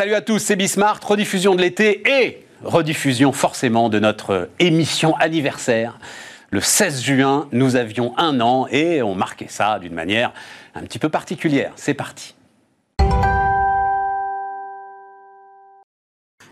Salut 0.00 0.14
à 0.14 0.22
tous, 0.22 0.38
c'est 0.38 0.56
Bismart, 0.56 0.98
rediffusion 1.06 1.54
de 1.54 1.60
l'été 1.60 2.02
et 2.08 2.46
rediffusion 2.64 3.32
forcément 3.32 3.90
de 3.90 3.98
notre 3.98 4.48
émission 4.58 5.14
anniversaire. 5.16 5.98
Le 6.48 6.62
16 6.62 7.02
juin, 7.02 7.48
nous 7.52 7.76
avions 7.76 8.14
un 8.16 8.40
an 8.40 8.66
et 8.70 9.02
on 9.02 9.14
marquait 9.14 9.48
ça 9.50 9.78
d'une 9.78 9.92
manière 9.92 10.32
un 10.74 10.84
petit 10.84 10.98
peu 10.98 11.10
particulière. 11.10 11.72
C'est 11.76 11.92
parti. 11.92 12.34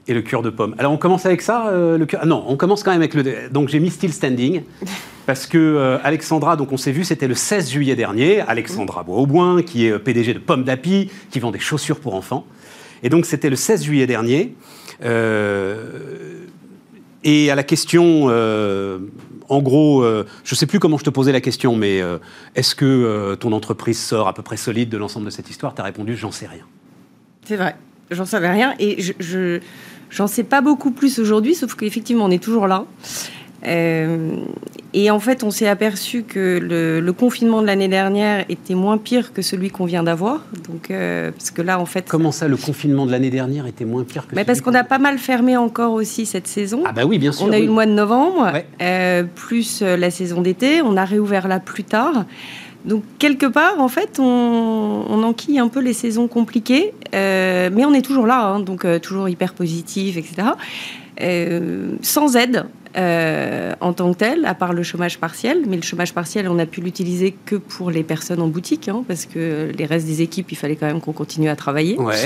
Et 0.06 0.12
le 0.12 0.20
cure 0.20 0.42
de 0.42 0.50
pomme. 0.50 0.74
Alors 0.76 0.92
on 0.92 0.98
commence 0.98 1.24
avec 1.24 1.40
ça 1.40 1.68
euh, 1.68 1.96
le 1.96 2.04
cure... 2.04 2.18
ah 2.20 2.26
non, 2.26 2.44
on 2.48 2.58
commence 2.58 2.82
quand 2.82 2.90
même 2.90 3.00
avec 3.00 3.14
le. 3.14 3.48
Donc 3.48 3.70
j'ai 3.70 3.80
mis 3.80 3.88
Still 3.88 4.12
Standing 4.12 4.60
parce 5.26 5.46
que 5.46 5.56
euh, 5.56 5.98
Alexandra, 6.04 6.56
donc 6.56 6.70
on 6.72 6.76
s'est 6.76 6.92
vu, 6.92 7.02
c'était 7.02 7.28
le 7.28 7.34
16 7.34 7.70
juillet 7.70 7.96
dernier. 7.96 8.42
Alexandra 8.42 9.04
Bois-Auboin, 9.04 9.62
qui 9.62 9.86
est 9.86 9.92
euh, 9.92 9.98
PDG 9.98 10.34
de 10.34 10.38
Pomme 10.38 10.64
d'Api, 10.64 11.10
qui 11.30 11.40
vend 11.40 11.50
des 11.50 11.58
chaussures 11.58 12.00
pour 12.00 12.14
enfants. 12.14 12.44
Et 13.02 13.08
donc 13.08 13.26
c'était 13.26 13.50
le 13.50 13.56
16 13.56 13.84
juillet 13.84 14.06
dernier. 14.06 14.54
et 17.24 17.50
à 17.50 17.54
la 17.54 17.62
question, 17.62 18.26
en 19.48 19.62
gros, 19.62 20.04
je 20.04 20.52
ne 20.52 20.56
sais 20.56 20.66
plus 20.66 20.78
comment 20.78 20.98
je 20.98 21.04
te 21.04 21.10
posais 21.10 21.32
la 21.32 21.40
question, 21.40 21.76
mais 21.76 22.02
est-ce 22.54 22.74
que 22.74 23.34
ton 23.36 23.52
entreprise 23.52 23.98
sort 23.98 24.28
à 24.28 24.34
peu 24.34 24.42
près 24.42 24.56
solide 24.56 24.88
de 24.88 24.98
l'ensemble 24.98 25.26
de 25.26 25.30
cette 25.30 25.50
histoire? 25.50 25.74
Tu 25.74 25.80
as 25.80 25.84
répondu, 25.84 26.16
j'en 26.16 26.32
sais 26.32 26.46
rien. 26.46 26.64
C'est 27.44 27.56
vrai, 27.56 27.76
j'en 28.10 28.26
savais 28.26 28.50
rien. 28.50 28.74
Et 28.78 29.00
je 29.00 29.60
J'en 30.10 30.26
sais 30.26 30.44
pas 30.44 30.60
beaucoup 30.60 30.90
plus 30.90 31.18
aujourd'hui, 31.18 31.54
sauf 31.54 31.74
qu'effectivement, 31.74 32.24
on 32.24 32.30
est 32.30 32.42
toujours 32.42 32.66
là. 32.66 32.84
Euh, 33.66 34.36
et 34.94 35.10
en 35.10 35.18
fait, 35.18 35.42
on 35.42 35.50
s'est 35.50 35.66
aperçu 35.66 36.22
que 36.22 36.58
le, 36.60 37.12
confinement 37.12 37.60
de 37.60 37.66
l'année 37.66 37.88
dernière 37.88 38.44
était 38.48 38.74
moins 38.74 38.98
pire 38.98 39.32
que 39.32 39.42
celui 39.42 39.70
qu'on 39.70 39.84
vient 39.84 40.02
d'avoir. 40.02 40.44
Donc, 40.68 40.90
euh, 40.90 41.32
parce 41.32 41.50
que 41.50 41.62
là, 41.62 41.80
en 41.80 41.86
fait. 41.86 42.06
Comment 42.08 42.32
ça, 42.32 42.46
le 42.48 42.56
confinement 42.56 43.06
de 43.06 43.10
l'année 43.10 43.30
dernière 43.30 43.66
était 43.66 43.84
moins 43.84 44.04
pire 44.04 44.26
que 44.26 44.34
mais 44.34 44.44
Parce 44.44 44.60
qu'on 44.60 44.74
a 44.74 44.84
pas 44.84 44.98
mal 44.98 45.18
fermé 45.18 45.56
encore 45.56 45.92
aussi 45.92 46.26
cette 46.26 46.46
saison. 46.46 46.82
Ah, 46.84 46.92
bah 46.92 47.04
oui, 47.04 47.18
bien 47.18 47.32
sûr. 47.32 47.46
On 47.46 47.52
a 47.52 47.58
eu 47.58 47.66
le 47.66 47.72
mois 47.72 47.86
de 47.86 47.92
novembre, 47.92 48.52
euh, 48.80 49.24
plus 49.34 49.82
la 49.82 50.10
saison 50.10 50.40
d'été. 50.40 50.80
On 50.82 50.96
a 50.96 51.04
réouvert 51.04 51.48
là 51.48 51.58
plus 51.58 51.84
tard. 51.84 52.24
Donc 52.84 53.02
quelque 53.18 53.46
part, 53.46 53.80
en 53.80 53.88
fait, 53.88 54.18
on, 54.18 55.04
on, 55.08 55.22
enquille 55.22 55.58
un 55.58 55.68
peu 55.68 55.80
les 55.80 55.92
saisons 55.92 56.28
compliquées, 56.28 56.94
euh, 57.14 57.70
mais 57.72 57.84
on 57.84 57.92
est 57.92 58.02
toujours 58.02 58.26
là, 58.26 58.46
hein, 58.46 58.60
donc 58.60 58.84
euh, 58.84 58.98
toujours 58.98 59.28
hyper 59.28 59.52
positif, 59.52 60.16
etc. 60.16 60.48
Euh, 61.20 61.96
sans 62.00 62.36
aide, 62.36 62.66
euh, 62.98 63.74
en 63.80 63.92
tant 63.92 64.12
que 64.12 64.18
tel, 64.18 64.44
à 64.44 64.54
part 64.54 64.72
le 64.72 64.82
chômage 64.82 65.18
partiel. 65.18 65.62
Mais 65.68 65.76
le 65.76 65.82
chômage 65.82 66.12
partiel, 66.12 66.48
on 66.48 66.54
n'a 66.54 66.66
pu 66.66 66.80
l'utiliser 66.80 67.32
que 67.44 67.54
pour 67.54 67.90
les 67.90 68.02
personnes 68.02 68.40
en 68.40 68.48
boutique, 68.48 68.88
hein, 68.88 69.04
parce 69.06 69.24
que 69.24 69.70
les 69.76 69.86
restes 69.86 70.06
des 70.06 70.20
équipes, 70.20 70.50
il 70.50 70.56
fallait 70.56 70.74
quand 70.74 70.86
même 70.86 71.00
qu'on 71.00 71.12
continue 71.12 71.48
à 71.48 71.54
travailler. 71.54 71.96
Ouais. 71.96 72.16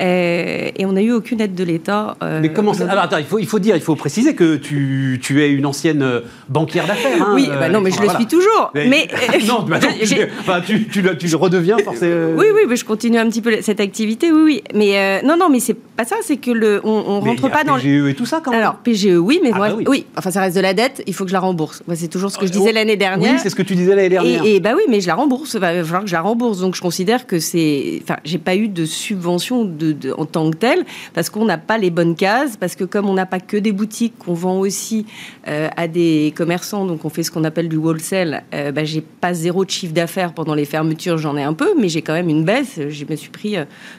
Euh, 0.00 0.70
et 0.76 0.84
on 0.84 0.92
n'a 0.92 1.02
eu 1.02 1.12
aucune 1.12 1.40
aide 1.40 1.54
de 1.54 1.64
l'État. 1.64 2.16
Euh, 2.22 2.40
mais 2.42 2.52
comment 2.52 2.74
ça 2.74 2.84
Alors 2.90 3.04
attends, 3.04 3.16
il 3.16 3.24
faut, 3.24 3.38
il 3.38 3.46
faut 3.46 3.58
dire, 3.58 3.76
il 3.76 3.82
faut 3.82 3.96
préciser 3.96 4.34
que 4.34 4.56
tu, 4.56 5.20
tu 5.22 5.42
es 5.42 5.50
une 5.50 5.64
ancienne 5.64 6.04
banquière 6.48 6.86
d'affaires. 6.86 7.22
Hein, 7.22 7.32
oui, 7.34 7.48
bah 7.48 7.70
non, 7.70 7.80
mais 7.80 7.90
je 7.90 8.02
le 8.02 8.08
suis 8.10 8.26
toujours. 8.26 8.72
Mais, 8.74 9.08
non, 9.46 9.62
bah 9.62 9.78
tu, 10.66 10.86
tu, 10.86 11.02
tu, 11.16 11.34
redevient 11.34 11.76
forcément. 11.82 12.36
Oui, 12.36 12.46
oui, 12.54 12.62
mais 12.68 12.76
je 12.76 12.84
continue 12.84 13.18
un 13.18 13.28
petit 13.28 13.40
peu 13.40 13.56
cette 13.62 13.80
activité, 13.80 14.30
oui, 14.32 14.42
oui. 14.44 14.62
Mais 14.74 15.22
non, 15.22 15.38
non, 15.38 15.48
mais 15.48 15.60
c'est 15.60 15.74
pas 15.74 16.04
ça, 16.04 16.16
c'est 16.20 16.36
que 16.36 16.50
le, 16.50 16.80
on, 16.84 17.20
rentre 17.20 17.50
pas 17.50 17.64
dans. 17.64 17.76
PGE 17.76 18.08
et 18.08 18.14
tout 18.14 18.26
ça 18.26 18.40
quand 18.44 18.50
même. 18.50 18.60
Alors 18.60 18.74
PGE, 18.76 19.16
oui, 19.16 19.40
mais 19.42 19.50
ah 19.54 19.56
moi, 19.56 19.68
bah 19.70 19.76
oui 19.86 20.04
enfin 20.16 20.30
ça 20.30 20.40
reste 20.40 20.56
de 20.56 20.60
la 20.60 20.74
dette, 20.74 21.02
il 21.06 21.14
faut 21.14 21.24
que 21.24 21.30
je 21.30 21.34
la 21.34 21.40
rembourse. 21.40 21.82
c'est 21.94 22.08
toujours 22.08 22.30
ce 22.30 22.38
que 22.38 22.46
je 22.46 22.52
disais 22.52 22.72
l'année 22.72 22.96
dernière. 22.96 23.34
Oui, 23.34 23.38
c'est 23.42 23.50
ce 23.50 23.54
que 23.54 23.62
tu 23.62 23.74
disais 23.74 23.94
l'année 23.94 24.08
dernière. 24.08 24.44
Et, 24.44 24.60
bah 24.60 24.72
oui, 24.76 24.82
mais 24.88 25.00
je 25.00 25.06
la 25.06 25.14
rembourse, 25.14 25.54
il 25.54 25.60
va 25.60 25.84
falloir 25.84 26.02
que 26.02 26.08
je 26.08 26.14
la 26.14 26.20
rembourse. 26.20 26.60
Donc 26.60 26.74
je 26.74 26.80
considère 26.80 27.26
que 27.26 27.38
c'est, 27.38 28.00
enfin, 28.02 28.16
j'ai 28.24 28.38
pas 28.38 28.56
eu 28.56 28.68
de 28.68 28.84
subvention 28.84 29.64
de, 29.64 29.96
en 30.16 30.26
tant 30.26 30.50
que 30.50 30.56
telle 30.56 30.84
parce 31.14 31.30
qu'on 31.30 31.44
n'a 31.44 31.58
pas 31.58 31.78
les 31.78 31.90
bonnes 31.90 32.16
cases, 32.16 32.56
parce 32.56 32.76
que 32.76 32.84
comme 32.84 33.08
on 33.08 33.14
n'a 33.14 33.26
pas 33.26 33.40
que 33.40 33.56
des 33.56 33.72
boutiques, 33.72 34.14
qu'on 34.18 34.34
vend 34.34 34.58
aussi 34.58 35.06
euh, 35.48 35.68
à 35.76 35.88
des 35.88 36.32
commerçants, 36.36 36.84
donc 36.86 37.04
on 37.04 37.08
fait 37.08 37.22
ce 37.22 37.30
qu'on 37.30 37.44
appelle 37.44 37.68
du 37.68 37.76
wholesale. 37.76 38.42
Euh, 38.54 38.72
bah, 38.72 38.84
j'ai 38.84 39.00
pas 39.00 39.34
zéro 39.34 39.64
de 39.64 39.70
chiffre 39.70 39.94
d'affaires 39.94 40.32
pendant 40.32 40.54
les 40.54 40.64
fermetures, 40.64 41.18
j'en 41.18 41.36
ai 41.36 41.42
un 41.42 41.54
peu, 41.54 41.74
mais 41.78 41.88
j'ai 41.88 42.02
quand 42.02 42.14
même 42.14 42.28
une 42.28 42.44
baisse. 42.44 42.80
Je 42.88 43.04
me 43.08 43.16
suis 43.16 43.30
pris 43.30 43.56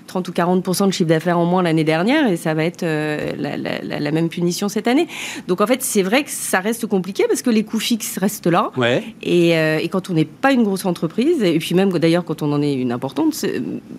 30 0.07 0.27
euh, 0.27 0.31
ou 0.31 0.33
40 0.33 0.87
de 0.87 0.91
chiffre 0.91 1.09
d'affaires 1.09 1.39
en 1.39 1.45
moins 1.45 1.63
l'année 1.63 1.83
dernière 1.83 2.31
et 2.31 2.37
ça 2.37 2.53
va 2.53 2.65
être 2.65 2.83
la, 2.83 3.57
la, 3.57 4.11
même 4.11 4.29
punition 4.29 4.69
cette 4.69 4.87
année. 4.87 5.07
Donc 5.47 5.61
en 5.61 5.67
fait, 5.67 5.81
c'est 5.91 6.03
vrai 6.03 6.23
que 6.23 6.29
ça 6.31 6.61
reste 6.61 6.85
compliqué 6.85 7.25
parce 7.27 7.41
que 7.41 7.49
les 7.49 7.63
coûts 7.63 7.79
fixes 7.79 8.17
restent 8.17 8.47
là. 8.47 8.71
Ouais. 8.77 9.03
Et, 9.21 9.57
euh, 9.57 9.77
et, 9.81 9.89
quand 9.89 10.09
on 10.09 10.13
n'est 10.13 10.25
pas 10.25 10.53
une 10.53 10.63
grosse 10.63 10.85
entreprise, 10.85 11.43
et 11.43 11.59
puis 11.59 11.75
même 11.75 11.91
d'ailleurs 11.91 12.23
quand 12.23 12.41
on 12.41 12.53
en 12.53 12.61
est 12.61 12.73
une 12.73 12.93
importante, 12.93 13.45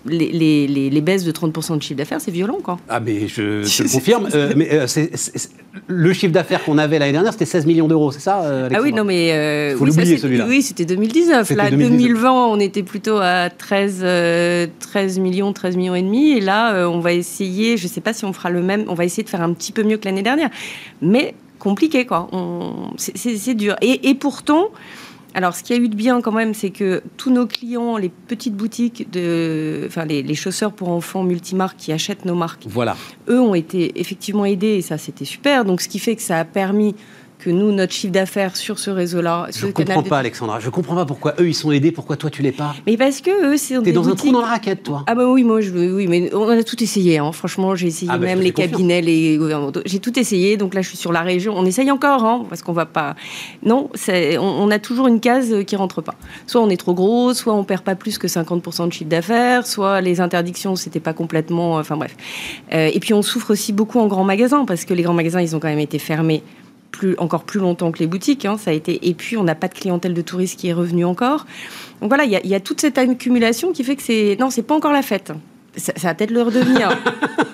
les, 0.07 0.31
les, 0.31 0.67
les, 0.67 1.01
baisses 1.01 1.23
de 1.23 1.31
30% 1.31 1.77
de 1.77 1.83
chiffre 1.83 1.97
d'affaires, 1.97 2.19
c'est 2.19 2.31
violent. 2.31 2.57
Quoi. 2.63 2.79
Ah, 2.89 2.99
mais 2.99 3.27
je 3.27 3.35
te 3.35 3.83
le 3.83 3.89
confirme. 3.91 4.27
Euh, 4.33 4.53
mais 4.55 4.69
euh, 4.71 4.87
le 5.87 6.13
chiffre 6.13 6.33
d'affaires 6.33 6.63
qu'on 6.63 6.79
avait 6.79 6.97
l'année 6.97 7.11
dernière, 7.11 7.31
c'était 7.31 7.45
16 7.45 7.67
millions 7.67 7.87
d'euros, 7.87 8.11
c'est 8.11 8.21
ça 8.21 8.41
Ah 8.73 8.81
oui, 8.81 8.91
non, 8.91 9.03
mais. 9.03 9.71
Il 9.71 9.77
faut 9.77 9.85
l'oublier 9.85 10.17
celui-là. 10.17 10.47
Oui, 10.47 10.63
c'était 10.63 10.85
2019. 10.85 11.51
Là, 11.51 11.69
2020, 11.69 12.31
on 12.31 12.59
était 12.59 12.83
plutôt 12.83 13.17
à 13.21 13.51
13, 13.51 14.69
13 14.79 15.19
millions, 15.19 15.53
13 15.53 15.77
millions 15.77 15.95
et 15.95 16.01
demi. 16.01 16.31
Et 16.31 16.41
là, 16.41 16.89
on 16.89 16.99
va 16.99 17.13
essayer, 17.13 17.77
je 17.77 17.83
ne 17.83 17.89
sais 17.89 18.01
pas 18.01 18.13
si 18.13 18.25
on 18.25 18.33
fera 18.33 18.49
le 18.49 18.63
même, 18.63 18.85
on 18.87 18.95
va 18.95 19.05
essayer 19.05 19.23
de 19.23 19.29
faire 19.29 19.41
un 19.41 19.53
petit 19.53 19.71
peu 19.71 19.83
mieux 19.83 19.97
que 19.97 20.05
l'année 20.05 20.23
dernière. 20.23 20.49
Mais 21.01 21.35
compliqué, 21.63 22.05
quoi. 22.05 22.27
C'est 22.97 23.53
dur. 23.55 23.75
Et, 23.81 24.13
pourtant, 24.15 24.69
alors, 25.33 25.55
ce 25.55 25.63
qu'il 25.63 25.75
y 25.75 25.79
a 25.79 25.81
eu 25.81 25.89
de 25.89 25.95
bien 25.95 26.21
quand 26.21 26.31
même, 26.31 26.53
c'est 26.53 26.69
que 26.69 27.01
tous 27.17 27.31
nos 27.31 27.47
clients, 27.47 27.97
les 27.97 28.09
petites 28.09 28.55
boutiques, 28.55 29.09
de, 29.11 29.85
enfin 29.87 30.05
les, 30.05 30.21
les, 30.21 30.35
chausseurs 30.35 30.73
pour 30.73 30.89
enfants 30.89 31.23
multimarques 31.23 31.77
qui 31.77 31.91
achètent 31.91 32.25
nos 32.25 32.35
marques, 32.35 32.65
voilà. 32.67 32.95
eux 33.29 33.39
ont 33.39 33.55
été 33.55 33.99
effectivement 33.99 34.45
aidés 34.45 34.75
et 34.75 34.81
ça, 34.81 34.97
c'était 34.97 35.25
super. 35.25 35.65
Donc, 35.65 35.81
ce 35.81 35.87
qui 35.87 35.99
fait 35.99 36.15
que 36.15 36.21
ça 36.21 36.37
a 36.37 36.45
permis 36.45 36.95
que 37.43 37.49
nous, 37.49 37.71
notre 37.71 37.93
chiffre 37.93 38.13
d'affaires 38.13 38.55
sur 38.55 38.79
ce 38.79 38.89
réseau-là. 38.89 39.47
Je 39.55 39.67
ne 39.67 39.71
comprends 39.71 40.03
pas, 40.03 40.19
Alexandra. 40.19 40.59
Je 40.59 40.67
ne 40.67 40.71
comprends 40.71 40.95
pas 40.95 41.05
pourquoi 41.05 41.33
eux, 41.39 41.47
ils 41.47 41.53
sont 41.53 41.71
aidés, 41.71 41.91
pourquoi 41.91 42.15
toi, 42.15 42.29
tu 42.29 42.41
l'es 42.41 42.51
pas. 42.51 42.75
Mais 42.87 42.97
parce 42.97 43.21
que 43.21 43.53
eux, 43.53 43.57
c'est. 43.57 43.81
T'es 43.81 43.91
dans 43.91 44.07
un 44.09 44.15
trou 44.15 44.31
dans 44.31 44.41
la 44.41 44.47
raquette, 44.47 44.83
toi. 44.83 45.03
Ah, 45.07 45.15
bah 45.15 45.25
oui, 45.27 45.43
moi, 45.43 45.61
je, 45.61 45.71
oui, 45.71 46.07
mais 46.07 46.33
on 46.33 46.47
a 46.49 46.63
tout 46.63 46.81
essayé. 46.81 47.17
Hein. 47.17 47.31
Franchement, 47.31 47.75
j'ai 47.75 47.87
essayé 47.87 48.11
ah, 48.13 48.17
bah, 48.17 48.27
même 48.27 48.39
les 48.39 48.51
cabinets, 48.51 49.01
les 49.01 49.37
gouvernementaux. 49.37 49.81
J'ai 49.85 49.99
tout 49.99 50.17
essayé. 50.17 50.57
Donc 50.57 50.73
là, 50.73 50.81
je 50.81 50.89
suis 50.89 50.97
sur 50.97 51.11
la 51.11 51.21
région. 51.21 51.53
On 51.57 51.65
essaye 51.65 51.91
encore, 51.91 52.23
hein, 52.23 52.45
parce 52.49 52.61
qu'on 52.61 52.73
va 52.73 52.85
pas. 52.85 53.15
Non, 53.63 53.89
on, 54.07 54.39
on, 54.39 54.71
a 54.71 54.79
toujours 54.79 55.07
une 55.07 55.19
case 55.19 55.53
qui 55.65 55.75
rentre 55.75 56.01
pas. 56.01 56.15
Soit 56.47 56.61
on 56.61 56.69
est 56.69 56.77
trop 56.77 56.93
gros, 56.93 57.33
soit 57.33 57.53
on 57.53 57.63
perd 57.63 57.83
pas 57.83 57.95
plus 57.95 58.17
que 58.17 58.27
50% 58.27 58.87
de 58.87 58.93
chiffre 58.93 59.09
d'affaires, 59.09 59.67
soit 59.67 60.01
les 60.01 60.21
interdictions, 60.21 60.75
c'était 60.75 60.99
pas 60.99 61.13
complètement. 61.13 61.75
Enfin 61.75 61.97
bref. 61.97 62.15
Euh, 62.73 62.89
et 62.93 62.99
puis 62.99 63.13
on 63.13 63.21
souffre 63.21 63.51
aussi 63.51 63.73
beaucoup 63.73 63.99
en 63.99 64.07
grands 64.07 64.23
magasins, 64.23 64.65
parce 64.65 64.85
que 64.85 64.93
les 64.93 65.03
grands 65.03 65.13
magasins, 65.13 65.41
ils 65.41 65.55
ont 65.55 65.59
quand 65.59 65.67
même 65.67 65.79
été 65.79 65.99
fermés 65.99 66.43
plus, 66.93 67.15
encore 67.17 67.43
plus 67.43 67.59
longtemps 67.59 67.91
que 67.91 67.99
les 67.99 68.07
boutiques. 68.07 68.45
Hein, 68.45 68.57
ça 68.57 68.71
a 68.71 68.73
été, 68.73 69.09
et 69.09 69.13
puis, 69.13 69.35
on 69.35 69.43
n'a 69.43 69.55
pas 69.55 69.67
de 69.67 69.73
clientèle 69.73 70.13
de 70.13 70.21
touristes 70.21 70.57
qui 70.57 70.69
est 70.69 70.73
revenue 70.73 71.03
encore. 71.03 71.45
Donc 71.99 72.09
voilà, 72.09 72.23
il 72.23 72.31
y, 72.31 72.55
a 72.55 72.59
toute 72.61 72.79
cette 72.79 72.97
accumulation 72.97 73.73
qui 73.73 73.83
fait 73.83 73.97
que 73.97 74.03
c'est. 74.03 74.37
Non, 74.39 74.49
c'est 74.49 74.61
pas 74.63 74.75
encore 74.75 74.93
la 74.93 75.01
fête. 75.01 75.33
Ça, 75.75 75.91
va 76.03 76.13
peut-être 76.13 76.31
le 76.31 76.43
redevenir. 76.43 76.89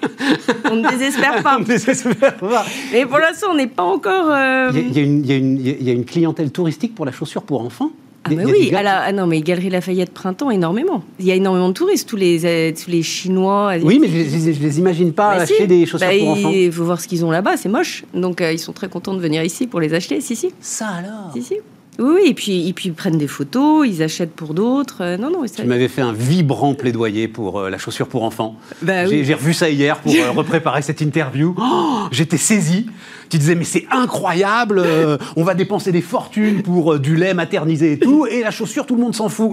on 0.72 0.76
ne 0.76 0.90
désespère 0.90 1.42
pas. 1.42 1.56
on 1.58 1.62
ne 1.62 1.66
désespère 1.66 2.36
pas. 2.36 2.66
Mais 2.92 3.06
pour 3.06 3.18
l'instant, 3.18 3.48
on 3.52 3.56
n'est 3.56 3.68
pas 3.68 3.84
encore. 3.84 4.28
Il 4.76 4.98
y, 4.98 5.84
y, 5.84 5.90
a 5.90 5.94
une 5.94 6.06
clientèle 6.06 6.52
touristique 6.52 6.94
pour 6.94 7.06
la 7.06 7.12
chaussure 7.12 7.44
pour 7.44 7.62
enfants? 7.62 7.92
Ah 8.26 8.30
bah 8.32 8.42
oui, 8.46 8.72
ah 8.76 9.12
non, 9.14 9.28
mais 9.28 9.42
Galerie 9.42 9.70
Lafayette 9.70 10.12
Printemps, 10.12 10.52
énormément. 10.52 11.04
Il 11.20 11.26
y 11.26 11.32
a 11.32 11.36
énormément 11.36 11.70
de 11.70 11.74
touristes, 11.74 12.08
tous 12.08 12.18
les, 12.18 12.46
euh, 12.46 12.72
tous 12.72 12.92
les 12.92 13.02
Chinois. 13.02 13.74
Oui, 13.82 14.00
mais 14.00 14.08
je, 14.08 14.36
ne 14.38 14.52
les 14.52 14.80
imagine 14.80 15.14
pas 15.14 15.36
bah 15.36 15.44
acheter 15.44 15.68
des 15.68 15.86
chaussures 15.86 16.08
bah, 16.08 16.18
pour 16.18 16.30
enfants. 16.30 16.52
Il 16.54 16.72
faut 16.72 16.84
voir 16.84 17.00
ce 17.00 17.08
qu'ils 17.08 17.24
ont 17.24 17.32
là-bas, 17.32 17.56
c'est 17.56 17.70
moche. 17.70 18.04
Donc 18.14 18.42
euh, 18.42 18.52
ils 18.52 18.60
sont 18.60 18.74
très 18.74 18.90
contents 18.90 19.14
de 19.14 19.22
venir 19.22 19.44
ici 19.44 19.68
pour 19.68 19.80
les 19.80 19.94
acheter, 19.94 20.20
si, 20.20 20.36
si. 20.36 20.52
Ça 20.60 20.88
alors? 20.88 21.32
Si, 21.34 21.44
si. 21.44 21.56
Oui, 22.00 22.22
et 22.26 22.34
puis, 22.34 22.68
et 22.68 22.74
puis 22.74 22.90
ils 22.90 22.94
prennent 22.94 23.18
des 23.18 23.28
photos, 23.28 23.88
ils 23.88 24.02
achètent 24.02 24.34
pour 24.34 24.54
d'autres. 24.54 25.02
Euh, 25.02 25.18
non, 25.18 25.30
non. 25.30 25.46
Ça... 25.46 25.62
Tu 25.62 25.68
m'avais 25.68 25.88
fait 25.88 26.02
un 26.02 26.14
vibrant 26.14 26.74
plaidoyer 26.74 27.28
pour 27.28 27.62
la 27.62 27.78
chaussure 27.78 28.08
pour 28.08 28.24
enfants. 28.24 28.56
Bah 28.82 29.06
j'ai 29.06 29.34
revu 29.34 29.54
ça 29.54 29.70
hier 29.70 30.00
pour 30.00 30.14
repréparer 30.36 30.82
cette 30.82 31.02
interview. 31.02 31.56
Oh, 31.72 32.08
j'étais 32.12 32.38
saisi 32.38 32.88
tu 33.30 33.38
disais 33.38 33.56
mais 33.56 33.64
c'est 33.64 33.86
incroyable, 33.92 34.82
euh, 34.84 35.18
on 35.36 35.44
va 35.44 35.54
dépenser 35.54 35.92
des 35.92 36.02
fortunes 36.02 36.64
pour 36.64 36.94
euh, 36.94 37.00
du 37.00 37.16
lait 37.16 37.34
maternisé 37.34 37.94
et 37.94 38.00
tout, 38.00 38.26
et 38.26 38.42
la 38.42 38.52
chaussure 38.52 38.86
tout 38.86 38.96
le 38.96 39.02
monde 39.02 39.16
s'en 39.16 39.30
fout. 39.30 39.52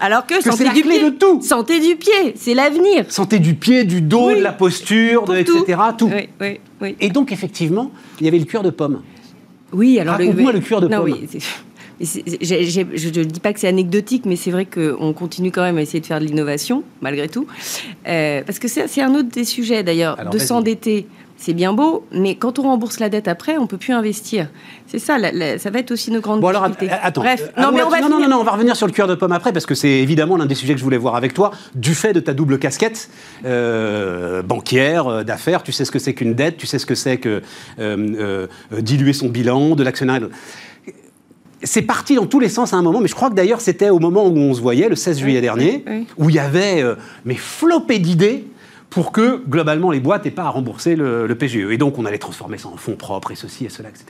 alors, 0.00 0.26
que, 0.26 0.42
santé 0.42 0.68
du 0.70 0.82
pied, 0.82 1.04
de 1.04 1.10
tout. 1.10 1.40
Santé 1.42 1.80
du 1.80 1.96
pied, 1.96 2.34
c'est 2.36 2.54
l'avenir. 2.54 3.04
Santé 3.08 3.38
du 3.38 3.54
pied, 3.54 3.84
du 3.84 4.00
dos, 4.00 4.34
de 4.34 4.40
la 4.40 4.52
posture, 4.52 5.24
de, 5.24 5.36
etc. 5.36 5.78
Tout. 5.96 6.10
Oui, 6.80 6.96
et 7.00 7.10
donc 7.10 7.32
effectivement, 7.32 7.90
il 8.20 8.24
y 8.24 8.28
avait 8.28 8.38
le 8.38 8.44
cuir 8.44 8.62
de 8.62 8.70
pomme. 8.70 9.02
Oui, 9.72 9.98
alors 9.98 10.16
raconte-moi 10.16 10.52
le, 10.52 10.60
cuir 10.60 10.80
de 10.80 10.88
pomme. 10.88 11.14
Je 12.02 13.20
ne 13.20 13.24
dis 13.24 13.40
pas 13.40 13.52
que 13.52 13.60
c'est 13.60 13.68
anecdotique, 13.68 14.26
mais 14.26 14.36
c'est 14.36 14.50
vrai 14.50 14.66
qu'on 14.66 15.12
continue 15.12 15.50
quand 15.50 15.62
même 15.62 15.78
à 15.78 15.82
essayer 15.82 16.00
de 16.00 16.06
faire 16.06 16.20
de 16.20 16.24
l'innovation, 16.24 16.82
malgré 17.00 17.28
tout. 17.28 17.46
Euh, 18.08 18.42
parce 18.44 18.58
que 18.58 18.68
c'est 18.68 19.02
un 19.02 19.14
autre 19.14 19.28
des 19.28 19.44
sujets, 19.44 19.82
d'ailleurs, 19.82 20.18
de 20.30 20.38
s'endetter 20.38 21.06
c'est 21.42 21.54
bien 21.54 21.72
beau, 21.72 22.06
mais 22.12 22.36
quand 22.36 22.60
on 22.60 22.62
rembourse 22.62 23.00
la 23.00 23.08
dette 23.08 23.26
après, 23.26 23.58
on 23.58 23.66
peut 23.66 23.76
plus 23.76 23.92
investir. 23.92 24.48
C'est 24.86 25.00
ça, 25.00 25.16
ça 25.58 25.70
va 25.70 25.78
être 25.80 25.90
aussi 25.90 26.12
nos 26.12 26.20
grandes 26.20 26.40
bon, 26.40 26.46
alors, 26.46 26.62
attends. 26.62 27.20
Bref, 27.20 27.50
euh, 27.58 27.62
non, 27.62 27.72
mais 27.72 27.82
on 27.82 27.88
va 27.88 28.00
non, 28.00 28.08
non, 28.08 28.28
non, 28.28 28.38
on 28.38 28.44
va 28.44 28.52
revenir 28.52 28.76
sur 28.76 28.86
le 28.86 28.92
cuir 28.92 29.08
de 29.08 29.16
pomme 29.16 29.32
après, 29.32 29.52
parce 29.52 29.66
que 29.66 29.74
c'est 29.74 29.88
évidemment 29.88 30.36
l'un 30.36 30.46
des 30.46 30.54
sujets 30.54 30.74
que 30.74 30.78
je 30.78 30.84
voulais 30.84 30.98
voir 30.98 31.16
avec 31.16 31.34
toi, 31.34 31.50
du 31.74 31.96
fait 31.96 32.12
de 32.12 32.20
ta 32.20 32.32
double 32.32 32.60
casquette 32.60 33.10
euh, 33.44 34.42
banquière, 34.42 35.08
euh, 35.08 35.24
d'affaires. 35.24 35.64
Tu 35.64 35.72
sais 35.72 35.84
ce 35.84 35.90
que 35.90 35.98
c'est 35.98 36.14
qu'une 36.14 36.34
dette, 36.34 36.58
tu 36.58 36.68
sais 36.68 36.78
ce 36.78 36.86
que 36.86 36.94
c'est 36.94 37.16
que 37.16 37.42
diluer 38.78 39.12
son 39.12 39.28
bilan, 39.28 39.74
de 39.74 39.82
l'actionnaire 39.82 40.20
c'est 41.64 41.82
parti 41.82 42.14
dans 42.14 42.26
tous 42.26 42.40
les 42.40 42.48
sens 42.48 42.72
à 42.72 42.76
un 42.76 42.82
moment, 42.82 43.00
mais 43.00 43.08
je 43.08 43.14
crois 43.14 43.30
que 43.30 43.34
d'ailleurs 43.34 43.60
c'était 43.60 43.90
au 43.90 43.98
moment 43.98 44.26
où 44.26 44.36
on 44.36 44.54
se 44.54 44.60
voyait, 44.60 44.88
le 44.88 44.96
16 44.96 45.18
juillet 45.18 45.40
dernier, 45.40 45.84
où 46.18 46.30
il 46.30 46.36
y 46.36 46.38
avait 46.38 46.84
mais 47.24 47.34
flopé 47.34 47.98
d'idées 47.98 48.44
pour 48.92 49.10
que, 49.10 49.42
globalement, 49.48 49.90
les 49.90 50.00
boîtes 50.00 50.26
n'aient 50.26 50.30
pas 50.30 50.44
à 50.44 50.50
rembourser 50.50 50.96
le, 50.96 51.34
PGE. 51.34 51.70
Et 51.70 51.78
donc, 51.78 51.98
on 51.98 52.04
allait 52.04 52.18
transformer 52.18 52.58
ça 52.58 52.68
en 52.68 52.76
fonds 52.76 52.94
propres 52.94 53.32
et 53.32 53.36
ceci 53.36 53.64
et 53.64 53.70
cela, 53.70 53.88
etc. 53.88 54.06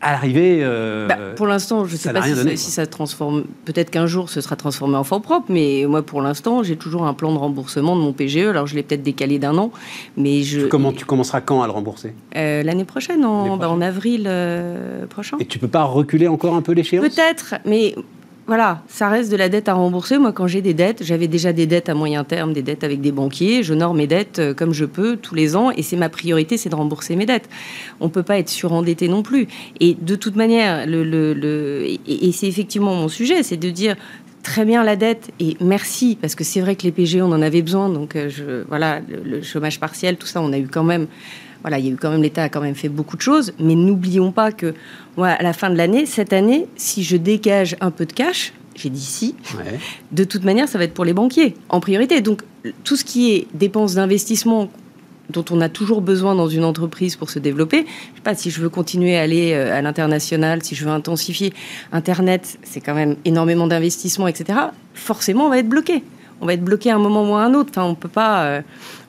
À 0.00 0.12
l'arrivée. 0.12 0.60
Euh, 0.62 1.06
bah, 1.08 1.16
pour 1.36 1.46
l'instant, 1.46 1.84
je 1.84 1.92
ne 1.92 1.96
sais 1.96 2.12
pas 2.12 2.22
si, 2.22 2.70
ça, 2.70 2.86
transforme. 2.86 3.44
Peut-être 3.64 3.90
qu'un 3.90 4.06
jour, 4.06 4.28
ce 4.28 4.40
sera 4.40 4.56
transformé 4.56 4.96
en 4.96 5.04
fonds 5.04 5.20
propres, 5.20 5.46
mais 5.50 5.84
moi, 5.88 6.02
pour 6.02 6.20
l'instant, 6.20 6.62
j'ai 6.62 6.76
toujours 6.76 7.06
un 7.06 7.14
plan 7.14 7.32
de 7.32 7.38
remboursement 7.38 7.96
de 7.96 8.00
mon 8.02 8.12
PGE. 8.12 8.48
Alors, 8.48 8.66
je 8.66 8.74
l'ai 8.74 8.82
peut-être 8.82 9.02
décalé 9.02 9.38
d'un 9.38 9.56
an, 9.56 9.72
mais 10.16 10.42
je. 10.42 10.66
Comment 10.66 10.92
tu 10.92 11.04
commenceras 11.04 11.40
quand 11.40 11.62
à 11.62 11.66
le 11.66 11.72
rembourser? 11.72 12.14
Euh, 12.36 12.62
L'année 12.62 12.84
prochaine, 12.84 13.24
en, 13.24 13.56
bah, 13.56 13.70
en 13.70 13.80
avril 13.80 14.24
euh, 14.26 15.06
prochain. 15.06 15.36
Et 15.40 15.46
tu 15.46 15.58
peux 15.58 15.68
pas 15.68 15.84
reculer 15.84 16.28
encore 16.28 16.54
un 16.54 16.62
peu 16.62 16.72
l'échéance? 16.72 17.06
Peut-être, 17.06 17.54
mais 17.64 17.94
voilà, 18.46 18.82
ça 18.86 19.08
reste 19.08 19.32
de 19.32 19.36
la 19.36 19.48
dette 19.48 19.68
à 19.68 19.74
rembourser. 19.74 20.18
Moi, 20.18 20.32
quand 20.32 20.46
j'ai 20.46 20.62
des 20.62 20.72
dettes, 20.72 21.02
j'avais 21.02 21.26
déjà 21.26 21.52
des 21.52 21.66
dettes 21.66 21.88
à 21.88 21.94
moyen 21.94 22.22
terme, 22.22 22.52
des 22.52 22.62
dettes 22.62 22.84
avec 22.84 23.00
des 23.00 23.10
banquiers. 23.10 23.64
Je 23.64 23.74
nore 23.74 23.92
mes 23.92 24.06
dettes 24.06 24.38
euh, 24.38 24.54
comme 24.54 24.72
je 24.72 24.84
peux 24.84 25.16
tous 25.16 25.34
les 25.34 25.56
ans, 25.56 25.72
et 25.72 25.82
c'est 25.82 25.96
ma 25.96 26.08
priorité, 26.08 26.56
c'est 26.56 26.68
de 26.68 26.76
rembourser 26.76 27.16
mes 27.16 27.26
dettes. 27.26 27.48
On 27.98 28.08
peut 28.08 28.22
pas 28.22 28.38
être 28.38 28.48
surendetté 28.48 29.08
non 29.08 29.22
plus. 29.22 29.48
Et 29.80 29.96
de 30.00 30.14
toute 30.14 30.36
manière, 30.36 30.86
le, 30.86 31.84
et, 32.06 32.32
c'est 32.32 32.46
effectivement 32.46 32.94
mon 32.94 33.08
sujet, 33.08 33.42
c'est 33.42 33.56
de 33.56 33.70
dire 33.70 33.96
très 34.44 34.64
bien 34.64 34.84
la 34.84 34.94
dette 34.94 35.32
et 35.40 35.56
merci 35.60 36.16
parce 36.20 36.36
que 36.36 36.44
c'est 36.44 36.60
vrai 36.60 36.76
que 36.76 36.84
les 36.84 36.92
PG 36.92 37.20
on 37.20 37.32
en 37.32 37.42
avait 37.42 37.62
besoin 37.62 37.88
donc 37.88 38.14
euh, 38.14 38.28
je, 38.28 38.62
voilà 38.68 39.00
le, 39.00 39.42
chômage 39.42 39.80
partiel 39.80 40.16
tout 40.16 40.28
ça 40.28 40.40
on 40.40 40.52
a 40.52 40.58
eu 40.58 40.68
quand 40.68 40.84
même 40.84 41.08
voilà, 41.62 41.78
il 41.78 41.86
y 41.86 41.88
a 41.88 41.92
eu 41.92 41.96
quand 41.96 42.10
même 42.10 42.22
l'État 42.22 42.44
a 42.44 42.48
quand 42.48 42.60
même 42.60 42.74
fait 42.74 42.88
beaucoup 42.88 43.16
de 43.16 43.22
choses, 43.22 43.52
mais 43.58 43.74
n'oublions 43.74 44.32
pas 44.32 44.52
que 44.52 44.74
moi, 45.16 45.28
à 45.28 45.42
la 45.42 45.52
fin 45.52 45.70
de 45.70 45.76
l'année, 45.76 46.06
cette 46.06 46.32
année, 46.32 46.66
si 46.76 47.02
je 47.02 47.16
dégage 47.16 47.76
un 47.80 47.90
peu 47.90 48.06
de 48.06 48.12
cash, 48.12 48.52
j'ai 48.74 48.90
dit 48.90 49.00
si, 49.00 49.34
de 50.12 50.24
toute 50.24 50.44
manière, 50.44 50.68
ça 50.68 50.78
va 50.78 50.84
être 50.84 50.94
pour 50.94 51.04
les 51.04 51.14
banquiers 51.14 51.54
en 51.68 51.80
priorité. 51.80 52.20
Donc 52.20 52.42
tout 52.84 52.96
ce 52.96 53.04
qui 53.04 53.32
est 53.32 53.46
dépenses 53.54 53.94
d'investissement 53.94 54.70
dont 55.30 55.44
on 55.50 55.60
a 55.60 55.68
toujours 55.68 56.02
besoin 56.02 56.34
dans 56.34 56.48
une 56.48 56.64
entreprise 56.64 57.16
pour 57.16 57.30
se 57.30 57.38
développer. 57.38 57.78
Je 57.78 58.16
sais 58.16 58.22
pas 58.22 58.34
si 58.34 58.50
je 58.50 58.60
veux 58.60 58.68
continuer 58.68 59.16
à 59.16 59.22
aller 59.22 59.52
euh, 59.52 59.76
à 59.76 59.82
l'international, 59.82 60.62
si 60.62 60.74
je 60.74 60.84
veux 60.84 60.90
intensifier 60.90 61.52
Internet, 61.92 62.58
c'est 62.62 62.80
quand 62.80 62.94
même 62.94 63.16
énormément 63.24 63.66
d'investissement, 63.66 64.28
etc. 64.28 64.58
Forcément, 64.94 65.46
on 65.46 65.50
va 65.50 65.58
être 65.58 65.68
bloqué. 65.68 66.04
On 66.40 66.46
va 66.46 66.54
être 66.54 66.64
bloqué 66.64 66.90
à 66.90 66.96
un 66.96 66.98
moment 66.98 67.28
ou 67.30 67.34
à 67.34 67.42
un 67.42 67.54
autre. 67.54 67.70
Enfin, 67.70 67.84
on 67.84 67.94
peut 67.94 68.08
pas, 68.08 68.44
euh, 68.44 68.62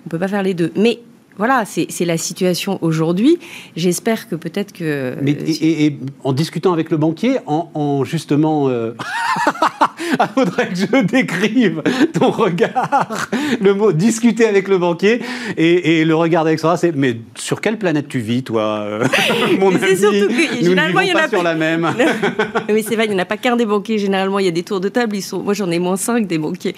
on 0.05 0.09
peut 0.09 0.19
pas 0.19 0.27
faire 0.27 0.43
les 0.43 0.53
deux. 0.53 0.71
Mais 0.75 0.99
voilà, 1.37 1.63
c'est 1.65 2.05
la 2.05 2.17
situation 2.17 2.79
aujourd'hui. 2.81 3.37
J'espère 3.75 4.27
que 4.27 4.35
peut-être 4.35 4.73
que. 4.73 5.15
Mais 5.21 5.31
et, 5.31 5.97
en 6.23 6.33
discutant 6.33 6.73
avec 6.73 6.89
le 6.89 6.97
banquier, 6.97 7.37
en, 7.45 8.03
justement, 8.03 8.69
euh... 8.69 8.95
ah, 10.19 10.27
faudrait 10.27 10.69
que 10.69 10.75
je 10.75 11.03
décrive 11.03 11.83
ton 12.13 12.31
regard, 12.31 13.29
le 13.61 13.73
mot 13.73 13.91
discuter 13.91 14.47
avec 14.47 14.67
le 14.67 14.77
banquier 14.77 15.21
et, 15.57 16.05
le 16.05 16.15
regard 16.15 16.43
d'Alexandra, 16.43 16.77
c'est 16.77 16.95
mais 16.95 17.17
sur 17.35 17.61
quelle 17.61 17.77
planète 17.77 18.07
tu 18.07 18.19
vis, 18.19 18.43
toi, 18.43 18.79
euh, 18.79 19.05
mon 19.59 19.75
ami 19.75 19.95
surtout 19.95 20.27
que, 20.27 20.63
généralement, 20.63 21.01
il 21.01 21.09
y 21.09 21.13
en 21.13 21.17
a 21.17 21.29
sur 21.29 21.43
la 21.43 21.55
même. 21.55 21.87
mais 22.69 22.81
c'est 22.81 22.95
vrai, 22.95 23.05
il 23.05 23.09
n'y 23.09 23.15
en 23.15 23.19
a 23.19 23.25
pas 23.25 23.37
qu'un 23.37 23.55
des 23.55 23.65
banquiers. 23.65 23.97
Généralement, 23.97 24.39
il 24.39 24.45
y 24.45 24.49
a 24.49 24.51
des 24.51 24.63
tours 24.63 24.79
de 24.79 24.89
table. 24.89 25.15
Ils 25.15 25.21
sont, 25.21 25.43
moi, 25.43 25.53
j'en 25.53 25.69
ai 25.69 25.79
moins 25.79 25.97
cinq 25.97 26.25
des 26.25 26.37
banquiers. 26.37 26.75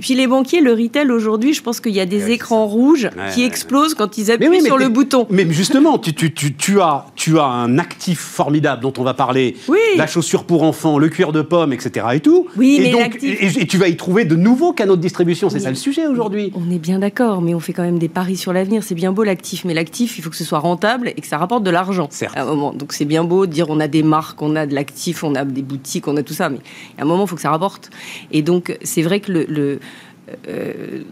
Puis 0.00 0.14
les 0.14 0.26
banquiers, 0.26 0.60
le 0.60 0.72
retail 0.72 1.10
aujourd'hui, 1.10 1.54
je 1.54 1.62
pense 1.62 1.80
qu'il 1.80 1.92
y 1.92 2.00
a 2.00 2.06
des 2.06 2.30
écrans 2.30 2.66
rouges 2.66 3.08
qui 3.34 3.44
explosent 3.44 3.94
quand 3.94 4.01
ils 4.16 4.30
appuient 4.30 4.60
sur 4.60 4.78
le 4.78 4.88
bouton. 4.88 5.26
Mais 5.30 5.46
justement, 5.50 5.98
tu, 5.98 6.14
tu, 6.14 6.32
tu, 6.32 6.54
tu, 6.54 6.80
as, 6.80 7.06
tu 7.16 7.38
as 7.38 7.44
un 7.44 7.78
actif 7.78 8.20
formidable 8.20 8.82
dont 8.82 8.92
on 8.98 9.02
va 9.02 9.14
parler. 9.14 9.56
Oui. 9.68 9.78
La 9.96 10.06
chaussure 10.06 10.44
pour 10.44 10.62
enfants, 10.62 10.98
le 10.98 11.08
cuir 11.08 11.32
de 11.32 11.42
pomme, 11.42 11.72
etc. 11.72 12.06
Et 12.14 12.20
tout. 12.20 12.46
Oui, 12.56 12.76
et 12.76 12.82
mais 12.82 12.90
donc, 12.90 13.18
et, 13.22 13.66
tu 13.66 13.78
vas 13.78 13.88
y 13.88 13.96
trouver 13.96 14.24
de 14.24 14.36
nouveaux 14.36 14.72
canaux 14.72 14.96
de 14.96 15.02
distribution. 15.02 15.50
C'est 15.50 15.60
ça 15.60 15.70
le 15.70 15.76
sujet 15.76 16.06
aujourd'hui. 16.06 16.52
On 16.54 16.70
est 16.70 16.78
bien 16.78 16.98
d'accord, 16.98 17.42
mais 17.42 17.54
on 17.54 17.60
fait 17.60 17.72
quand 17.72 17.82
même 17.82 17.98
des 17.98 18.08
paris 18.08 18.36
sur 18.36 18.52
l'avenir. 18.52 18.82
C'est 18.82 18.94
bien 18.94 19.12
beau 19.12 19.24
l'actif, 19.24 19.64
mais 19.64 19.74
l'actif, 19.74 20.18
il 20.18 20.22
faut 20.22 20.30
que 20.30 20.36
ce 20.36 20.44
soit 20.44 20.58
rentable 20.58 21.08
et 21.08 21.20
que 21.20 21.26
ça 21.26 21.38
rapporte 21.38 21.62
de 21.64 21.70
l'argent. 21.70 22.08
À 22.34 22.42
un 22.42 22.44
moment. 22.44 22.72
Donc 22.72 22.92
c'est 22.92 23.04
bien 23.04 23.24
beau 23.24 23.46
de 23.46 23.52
dire 23.52 23.66
on 23.68 23.80
a 23.80 23.88
des 23.88 24.02
marques, 24.02 24.40
on 24.42 24.56
a 24.56 24.66
de 24.66 24.74
l'actif, 24.74 25.24
on 25.24 25.34
a 25.34 25.44
des 25.44 25.62
boutiques, 25.62 26.08
on 26.08 26.16
a 26.16 26.22
tout 26.22 26.34
ça, 26.34 26.48
mais 26.48 26.58
à 26.98 27.02
un 27.02 27.04
moment, 27.04 27.24
il 27.24 27.28
faut 27.28 27.36
que 27.36 27.42
ça 27.42 27.50
rapporte. 27.50 27.90
Et 28.30 28.42
donc 28.42 28.76
c'est 28.82 29.02
vrai 29.02 29.20
que 29.20 29.32
le 29.32 29.80
euh, 30.48 31.02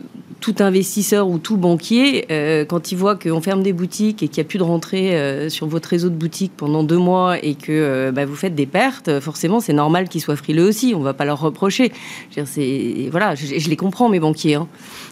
tout 0.41 0.55
investisseur 0.61 1.29
ou 1.29 1.39
tout 1.39 1.59
banquier, 1.59 2.25
euh, 2.31 2.65
quand 2.65 2.93
il 2.93 2.97
voit 2.97 3.15
qu'on 3.15 3.43
ferme 3.43 3.62
des 3.62 3.75
boutiques 3.75 4.23
et 4.23 4.29
qu'il 4.29 4.43
n'y 4.43 4.47
a 4.47 4.49
plus 4.49 4.59
de 4.59 4.62
rentrée 4.62 5.15
euh, 5.15 5.51
sur 5.51 5.67
votre 5.67 5.91
réseau 5.91 6.09
de 6.09 6.15
boutiques 6.15 6.53
pendant 6.57 6.83
deux 6.83 6.97
mois 6.97 7.37
et 7.45 7.55
que 7.55 8.11
bah, 8.11 8.25
vous 8.25 8.37
faites 8.37 8.55
des 8.55 8.65
pertes, 8.65 9.21
forcément, 9.21 9.61
c'est 9.61 9.75
normal 9.75 10.09
qu'ils 10.09 10.23
soient 10.23 10.37
frileux 10.37 10.67
aussi. 10.67 10.95
On 10.97 11.01
ne 11.01 11.05
va 11.05 11.12
pas 11.12 11.27
leur 11.27 11.41
reprocher. 11.41 11.93
Je, 12.35 13.11
voilà, 13.11 13.35
je, 13.35 13.69
les 13.69 13.77
comprends, 13.77 14.09
mes 14.09 14.21
banquiers. 14.21 14.55
Hein. 14.55 14.67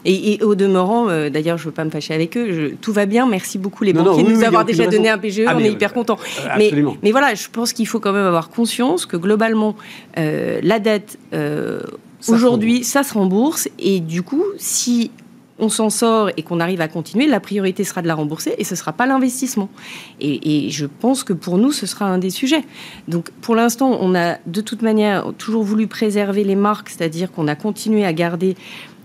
Et, 0.07 0.43
au 0.43 0.55
demeurant, 0.55 1.09
d'ailleurs, 1.29 1.59
je 1.59 1.65
ne 1.65 1.67
veux 1.67 1.75
pas 1.75 1.85
me 1.85 1.91
fâcher 1.91 2.15
avec 2.15 2.35
eux. 2.39 2.77
tout 2.81 2.93
va 2.93 3.05
bien. 3.05 3.29
Merci 3.29 3.59
beaucoup, 3.59 3.85
les 3.85 3.93
banquiers, 3.93 4.23
de 4.23 4.31
nous 4.31 4.45
avoir 4.45 4.65
déjà 4.65 4.87
donné 4.87 5.11
un 5.11 5.19
PGE. 5.19 5.43
Ah, 5.47 5.57
on 5.57 5.61
est 5.61 5.73
hyper 5.73 5.93
contents. 5.93 6.19
Mais, 6.57 6.73
mais, 7.03 7.11
voilà, 7.11 7.35
je 7.35 7.49
pense 7.53 7.75
qu'il 7.75 7.87
faut 7.87 8.01
quand 8.01 8.13
même 8.13 8.27
avoir 8.27 8.49
conscience 8.49 9.05
que 9.05 9.19
globalement, 9.19 9.77
la 10.17 10.79
dette 10.79 11.19
Aujourd'hui, 12.29 12.85
ça 12.85 13.03
se 13.03 13.15
rembourse 13.15 13.69
et 13.79 14.01
du 14.01 14.23
coup, 14.23 14.45
si 14.59 15.11
on 15.59 15.69
s'en 15.69 15.91
sort 15.91 16.31
et 16.37 16.43
qu'on 16.43 16.61
arrive 16.61 16.81
à 16.81 16.89
continuer, 16.89 17.27
la 17.27 17.41
priorité 17.41 17.83
sera 17.85 18.01
de 18.01 18.07
la 18.07 18.15
rembourser 18.15 18.55
et 18.59 18.65
ce 18.65 18.75
ne 18.75 18.79
sera 18.79 18.93
pas 18.93 19.07
l'investissement. 19.07 19.69
Et, 20.21 20.67
et, 20.67 20.71
je 20.71 20.87
pense 20.87 21.25
que 21.25 21.33
pour 21.33 21.59
nous, 21.59 21.73
ce 21.73 21.87
sera 21.87 22.07
un 22.07 22.19
des 22.19 22.31
sujets. 22.31 22.65
Donc 23.09 23.31
pour 23.41 23.57
l'instant, 23.57 23.99
on 24.01 24.15
a 24.15 24.37
de 24.47 24.61
toute 24.61 24.83
manière 24.83 25.33
toujours 25.37 25.65
voulu 25.65 25.87
préserver 25.87 26.45
les 26.45 26.57
marques, 26.57 26.91
c'est-à-dire 26.91 27.33
qu'on 27.33 27.49
a 27.49 27.57
continué 27.57 28.05
à 28.05 28.13
garder 28.13 28.57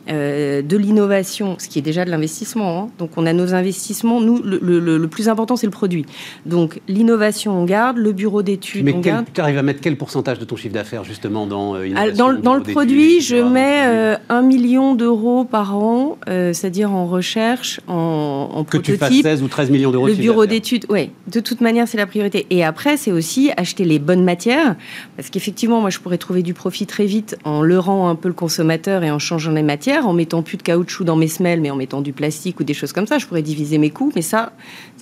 euh, 0.10 0.62
de 0.62 0.76
l'innovation, 0.76 1.56
ce 1.60 1.70
qui 1.70 1.80
est 1.80 1.82
déjà 1.82 2.04
de 2.04 2.10
l'investissement. 2.10 2.84
Hein. 2.84 2.90
Donc 3.00 3.12
on 3.16 3.26
a 3.26 3.32
nos 3.32 3.54
investissements. 3.54 4.20
Nous, 4.20 4.42
le, 4.44 5.08
plus 5.08 5.30
important, 5.30 5.56
c'est 5.56 5.66
le 5.68 5.72
produit. 5.72 6.06
Donc 6.46 6.82
l'innovation, 6.90 7.58
on 7.58 7.64
garde. 7.64 7.98
Le 7.98 8.12
bureau 8.12 8.42
d'études, 8.42 8.90
on 8.94 9.00
garde. 9.00 9.26
Tu 9.34 9.40
arrives 9.40 9.58
à 9.58 9.62
mettre 9.62 9.80
quel 9.80 9.96
pourcentage 9.96 10.40
de 10.40 10.46
ton 10.46 10.58
chiffre 10.58 10.74
d'affaires 10.74 11.06
justement 11.06 11.48
dans 11.48 11.76
euh, 11.76 12.12
Dans, 12.12 12.30
le 12.32 12.64
produit, 12.64 13.22
je 13.22 13.38
mets 13.38 13.84
euh, 13.86 14.18
un 14.28 14.42
million 14.42 14.94
d'euros 14.94 15.46
par 15.46 15.78
an, 15.78 16.18
c'est-à-dire 16.28 16.92
en 16.92 17.06
recherche, 17.06 17.80
en, 17.88 18.50
en 18.54 18.64
que 18.66 18.78
tu 18.78 18.98
fasses 18.98 19.22
16 19.22 19.42
ou 19.42 19.48
13 19.48 19.70
millions 19.70 19.92
d'euros. 19.92 20.08
Le 20.08 20.16
bureau 20.16 20.46
d'études, 20.46 20.86
oui. 20.90 21.12
De 21.28 21.40
toute 21.40 21.62
manière, 21.62 21.88
c'est 21.88 21.98
la 21.98 22.08
priorité. 22.08 22.46
Et 22.50 22.64
après, 22.66 22.98
c'est 22.98 23.12
aussi 23.12 23.52
acheter 23.56 23.86
les 23.86 24.00
bonnes 24.00 24.24
matières, 24.24 24.76
parce 25.16 25.30
qu'effectivement, 25.30 25.80
moi, 25.80 25.90
je 25.90 26.00
pourrais 26.00 26.18
trouver 26.18 26.44
du 26.44 26.54
profit 26.54 26.86
très 26.86 27.06
vite 27.06 27.38
en 27.46 27.62
leurrant 27.62 28.10
un 28.10 28.16
peu 28.16 28.28
le 28.28 28.34
consommateur 28.34 29.04
et 29.04 29.12
en 29.12 29.20
changeant 29.20 29.52
les 29.52 29.64
matières 29.64 29.93
en 30.02 30.14
mettant 30.14 30.42
plus 30.42 30.58
de 30.58 30.64
caoutchouc 30.64 31.04
dans 31.04 31.16
mes 31.16 31.28
semelles, 31.28 31.62
mais 31.62 31.70
en 31.70 31.76
mettant 31.76 32.02
du 32.02 32.14
plastique 32.14 32.60
ou 32.60 32.64
des 32.64 32.74
choses 32.74 32.94
comme 32.94 33.08
ça. 33.08 33.18
Je 33.18 33.26
pourrais 33.26 33.42
diviser 33.42 33.78
mes 33.78 33.90
coûts, 33.90 34.12
mais 34.16 34.22
ça, 34.22 34.54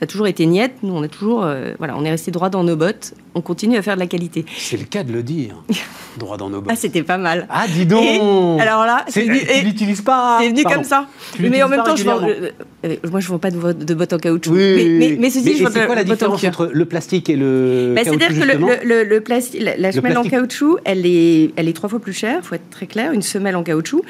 ça 0.01 0.05
a 0.05 0.07
toujours 0.07 0.25
été 0.25 0.47
niette. 0.47 0.77
Nous, 0.81 0.95
on 0.95 1.03
a 1.03 1.07
toujours, 1.07 1.43
euh, 1.43 1.75
voilà, 1.77 1.95
on 1.95 2.03
est 2.03 2.09
resté 2.09 2.31
droit 2.31 2.49
dans 2.49 2.63
nos 2.63 2.75
bottes. 2.75 3.13
On 3.35 3.41
continue 3.41 3.77
à 3.77 3.83
faire 3.83 3.93
de 3.93 3.99
la 3.99 4.07
qualité. 4.07 4.45
C'est 4.57 4.77
le 4.77 4.85
cas 4.85 5.03
de 5.03 5.13
le 5.13 5.21
dire. 5.21 5.63
droit 6.17 6.37
dans 6.37 6.49
nos 6.49 6.59
bottes. 6.59 6.71
Ah, 6.73 6.75
c'était 6.75 7.03
pas 7.03 7.19
mal. 7.19 7.45
Ah, 7.51 7.67
dis 7.67 7.85
donc. 7.85 8.59
alors 8.59 8.83
là, 8.85 9.05
c'est 9.07 9.21
venu, 9.21 9.39
tu 9.39 9.63
l'utilises 9.63 10.01
pas. 10.01 10.39
C'est 10.41 10.49
venu 10.49 10.63
comme 10.63 10.83
ça. 10.83 11.05
Mais 11.39 11.61
en 11.61 11.69
même 11.69 11.83
temps, 11.83 11.95
je 11.95 12.03
vends, 12.03 12.19
euh, 12.27 12.49
euh, 12.83 12.95
moi, 13.11 13.19
je 13.19 13.27
vends 13.27 13.37
pas 13.37 13.51
de, 13.51 13.93
bottes 13.93 14.13
en 14.13 14.17
caoutchouc. 14.17 14.53
mais, 14.53 15.17
mais, 15.19 15.29
ceci, 15.29 15.55
je 15.55 15.63
vends 15.63 15.69
C'est 15.71 15.85
quoi 15.85 15.93
la 15.93 16.03
différence 16.03 16.43
entre 16.43 16.71
le 16.73 16.85
plastique 16.85 17.29
et 17.29 17.35
le 17.35 17.93
bah, 17.95 18.01
C'est-à-dire 18.03 18.29
que 18.29 18.85
le, 18.87 19.03
le, 19.03 19.21
plastique, 19.21 19.61
la, 19.61 19.91
semelle 19.91 20.17
en 20.17 20.23
caoutchouc, 20.23 20.79
elle 20.83 21.05
est, 21.05 21.51
elle 21.55 21.69
est 21.69 21.73
trois 21.73 21.89
fois 21.89 21.99
plus 21.99 22.13
chère. 22.13 22.39
Il 22.41 22.45
faut 22.45 22.55
être 22.55 22.69
très 22.71 22.87
clair. 22.87 23.11
Une 23.11 23.21
semelle 23.21 23.55
en 23.55 23.61
caoutchouc. 23.63 24.01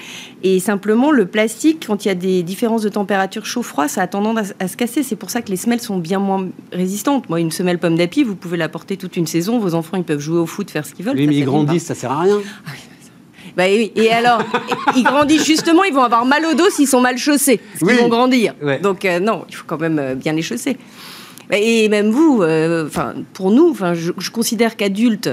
Et 0.44 0.62
simplement, 0.62 1.12
le 1.12 1.26
plastique, 1.26 1.86
quand 1.86 2.06
il 2.06 2.08
y 2.08 2.12
a 2.12 2.16
des 2.16 2.44
différences 2.44 2.82
de 2.82 2.90
température 2.90 3.46
chaud-froid, 3.46 3.90
ça 3.90 4.02
a 4.02 4.08
tendance 4.08 4.52
à, 4.60 4.64
à 4.64 4.68
se 4.70 4.78
casser. 4.78 5.04
C'est 5.04 5.18
pour 5.18 5.30
ça 5.30 5.42
que 5.42 5.50
les 5.50 5.58
semelles 5.58 5.81
sont 5.82 5.98
bien 5.98 6.20
moins 6.20 6.48
résistantes. 6.72 7.30
Moi, 7.30 7.40
une 7.40 7.52
semelle 7.52 7.80
pomme 7.80 7.96
d'api, 7.96 8.24
vous 8.24 8.36
pouvez 8.36 8.58
la 8.58 8.70
porter 8.70 8.98
toute 8.98 9.18
une 9.18 9.28
saison. 9.28 9.60
Vos 9.60 9.74
enfants, 9.74 9.98
ils 9.98 10.04
peuvent 10.04 10.20
jouer 10.20 10.40
au 10.40 10.46
foot, 10.46 10.72
faire 10.72 10.86
ce 10.86 10.94
qu'ils 10.94 11.06
veulent. 11.06 11.18
Oui, 11.18 11.28
mais 11.28 11.36
ils 11.36 11.46
grandissent, 11.46 11.86
ça 11.86 11.96
sert 11.96 12.12
à 12.12 12.22
rien. 12.22 12.40
Ah 12.66 12.72
bah 13.58 13.64
oui. 13.68 13.92
Et 13.96 14.10
alors, 14.10 14.42
ils 14.96 15.04
grandissent 15.04 15.46
justement, 15.46 15.84
ils 15.84 15.94
vont 15.94 16.04
avoir 16.04 16.26
mal 16.26 16.46
au 16.46 16.54
dos 16.54 16.70
s'ils 16.70 16.88
sont 16.88 17.02
mal 17.02 17.18
chaussés. 17.18 17.60
Parce 17.80 17.94
vont 17.94 18.08
grandir. 18.08 18.56
Donc, 18.82 19.04
euh, 19.06 19.20
non, 19.20 19.46
il 19.50 19.56
faut 19.56 19.66
quand 19.68 19.80
même 19.80 20.00
euh, 20.00 20.16
bien 20.16 20.34
les 20.34 20.42
chausser. 20.42 20.78
Et 21.52 21.90
même 21.90 22.12
vous, 22.12 22.42
euh, 22.42 22.88
pour 23.34 23.52
nous, 23.52 23.72
enfin, 23.72 23.94
je, 23.94 24.14
je 24.18 24.32
considère 24.32 24.78
qu'adultes, 24.78 25.30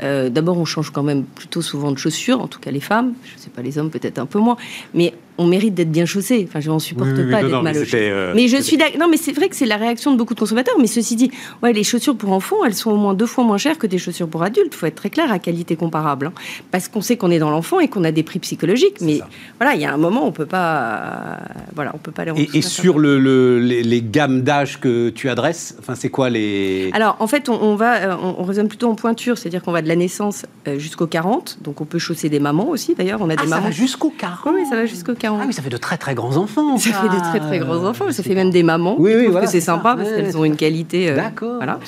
D'abord, 0.00 0.56
on 0.58 0.64
change 0.64 0.90
quand 0.90 1.02
même 1.02 1.24
plutôt 1.24 1.60
souvent 1.60 1.90
de 1.90 1.98
chaussures, 1.98 2.40
en 2.40 2.46
tout 2.46 2.60
cas 2.60 2.70
les 2.70 2.78
femmes. 2.78 3.14
Je 3.24 3.34
ne 3.34 3.38
sais 3.40 3.50
pas 3.50 3.62
les 3.62 3.78
hommes, 3.78 3.90
peut-être 3.90 4.20
un 4.20 4.26
peu 4.26 4.38
moins. 4.38 4.56
Mais 4.94 5.12
on 5.38 5.46
mérite 5.46 5.74
d'être 5.74 5.90
bien 5.90 6.04
chaussé. 6.04 6.44
Enfin, 6.48 6.60
je 6.60 6.68
n'en 6.68 6.80
supporte 6.80 7.10
pas 7.30 7.42
d'être 7.42 7.62
mal 7.62 7.76
euh, 7.76 8.32
mais 8.34 8.48
je 8.48 8.60
suis 8.60 8.76
Non, 8.98 9.08
mais 9.08 9.16
c'est 9.16 9.32
vrai 9.32 9.48
que 9.48 9.54
c'est 9.54 9.66
la 9.66 9.76
réaction 9.76 10.12
de 10.12 10.16
beaucoup 10.16 10.34
de 10.34 10.40
consommateurs. 10.40 10.74
Mais 10.80 10.88
ceci 10.88 11.14
dit, 11.14 11.30
ouais, 11.62 11.72
les 11.72 11.84
chaussures 11.84 12.16
pour 12.16 12.32
enfants, 12.32 12.64
elles 12.66 12.74
sont 12.74 12.90
au 12.90 12.96
moins 12.96 13.14
deux 13.14 13.26
fois 13.26 13.44
moins 13.44 13.56
chères 13.56 13.78
que 13.78 13.86
des 13.86 13.98
chaussures 13.98 14.28
pour 14.28 14.42
adultes. 14.42 14.72
Il 14.72 14.76
faut 14.76 14.86
être 14.86 14.96
très 14.96 15.10
clair, 15.10 15.30
à 15.30 15.38
qualité 15.38 15.76
comparable. 15.76 16.26
Hein. 16.26 16.32
Parce 16.72 16.88
qu'on 16.88 17.00
sait 17.00 17.16
qu'on 17.16 17.30
est 17.30 17.38
dans 17.38 17.50
l'enfant 17.50 17.78
et 17.78 17.88
qu'on 17.88 18.02
a 18.04 18.10
des 18.10 18.24
prix 18.24 18.40
psychologiques. 18.40 19.00
Mais 19.00 19.20
voilà, 19.60 19.76
il 19.76 19.80
y 19.80 19.84
a 19.84 19.94
un 19.94 19.96
moment, 19.96 20.26
on 20.26 20.32
peut 20.32 20.46
pas. 20.46 21.38
voilà, 21.74 21.92
on 21.94 21.98
peut 21.98 22.10
pas 22.10 22.24
les. 22.24 22.32
Et, 22.42 22.58
et 22.58 22.62
sur 22.62 22.98
le, 22.98 23.60
les, 23.60 24.02
gammes 24.02 24.42
d'âge 24.42 24.80
que 24.80 25.10
tu 25.10 25.28
adresses, 25.28 25.76
enfin, 25.78 25.94
c'est 25.94 26.08
quoi 26.08 26.30
les. 26.30 26.90
Alors, 26.94 27.16
en 27.20 27.28
fait, 27.28 27.48
on, 27.48 27.76
va, 27.76 27.96
euh, 27.96 28.16
on, 28.20 28.42
raisonne 28.42 28.68
plutôt 28.68 28.88
en 28.88 28.94
pointure, 28.94 29.38
c'est-à-dire 29.38 29.62
qu'on 29.62 29.72
va 29.72 29.82
de 29.82 29.88
la 29.88 29.96
naissance 29.96 30.46
euh, 30.66 30.78
jusqu'au 30.78 31.06
40. 31.06 31.58
Donc, 31.62 31.80
on 31.80 31.84
peut 31.84 31.98
chausser 31.98 32.28
des 32.28 32.40
mamans 32.40 32.68
aussi. 32.68 32.94
D'ailleurs, 32.96 33.20
on 33.20 33.30
a 33.30 33.34
ah, 33.36 33.42
des 33.42 33.48
mamans. 33.48 33.70
jusqu'au 33.70 34.10
40. 34.10 34.54
Oui, 34.54 34.62
ça 34.68 34.76
va 34.76 34.86
jusqu'au 34.86 35.14
40. 35.14 35.27
Ah 35.40 35.44
oui, 35.46 35.52
ça 35.52 35.62
fait 35.62 35.70
de 35.70 35.76
très 35.76 35.98
très 35.98 36.14
grands 36.14 36.36
enfants. 36.36 36.76
Ça, 36.78 36.92
fait 36.92 37.08
de 37.08 37.20
très 37.20 37.40
très 37.40 37.58
grands 37.58 37.84
enfants. 37.84 38.10
Ça 38.10 38.22
fait 38.22 38.34
même 38.34 38.50
des 38.50 38.62
mamans. 38.62 38.96
Oui, 38.98 39.12
oui, 39.16 39.26
voilà, 39.26 39.46
que 39.46 39.52
c'est 39.52 39.60
sympa 39.60 39.94
parce 39.96 40.08
qu'elles 40.08 40.36
ont 40.36 40.44
une 40.44 40.56
qualité. 40.56 41.10
Euh, 41.10 41.16
D'accord. 41.16 41.56
Voilà. 41.56 41.78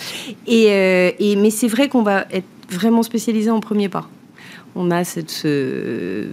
Et, 0.47 0.67
euh, 0.71 1.11
et 1.19 1.37
mais 1.37 1.51
c'est 1.51 1.69
vrai 1.69 1.89
qu'on 1.89 2.03
va 2.03 2.27
être 2.31 2.47
vraiment 2.71 3.03
spécialisé 3.03 3.51
en 3.51 3.61
premier 3.61 3.89
pas 3.89 4.09
on 4.75 4.91
a 4.91 5.05
cette, 5.05 5.47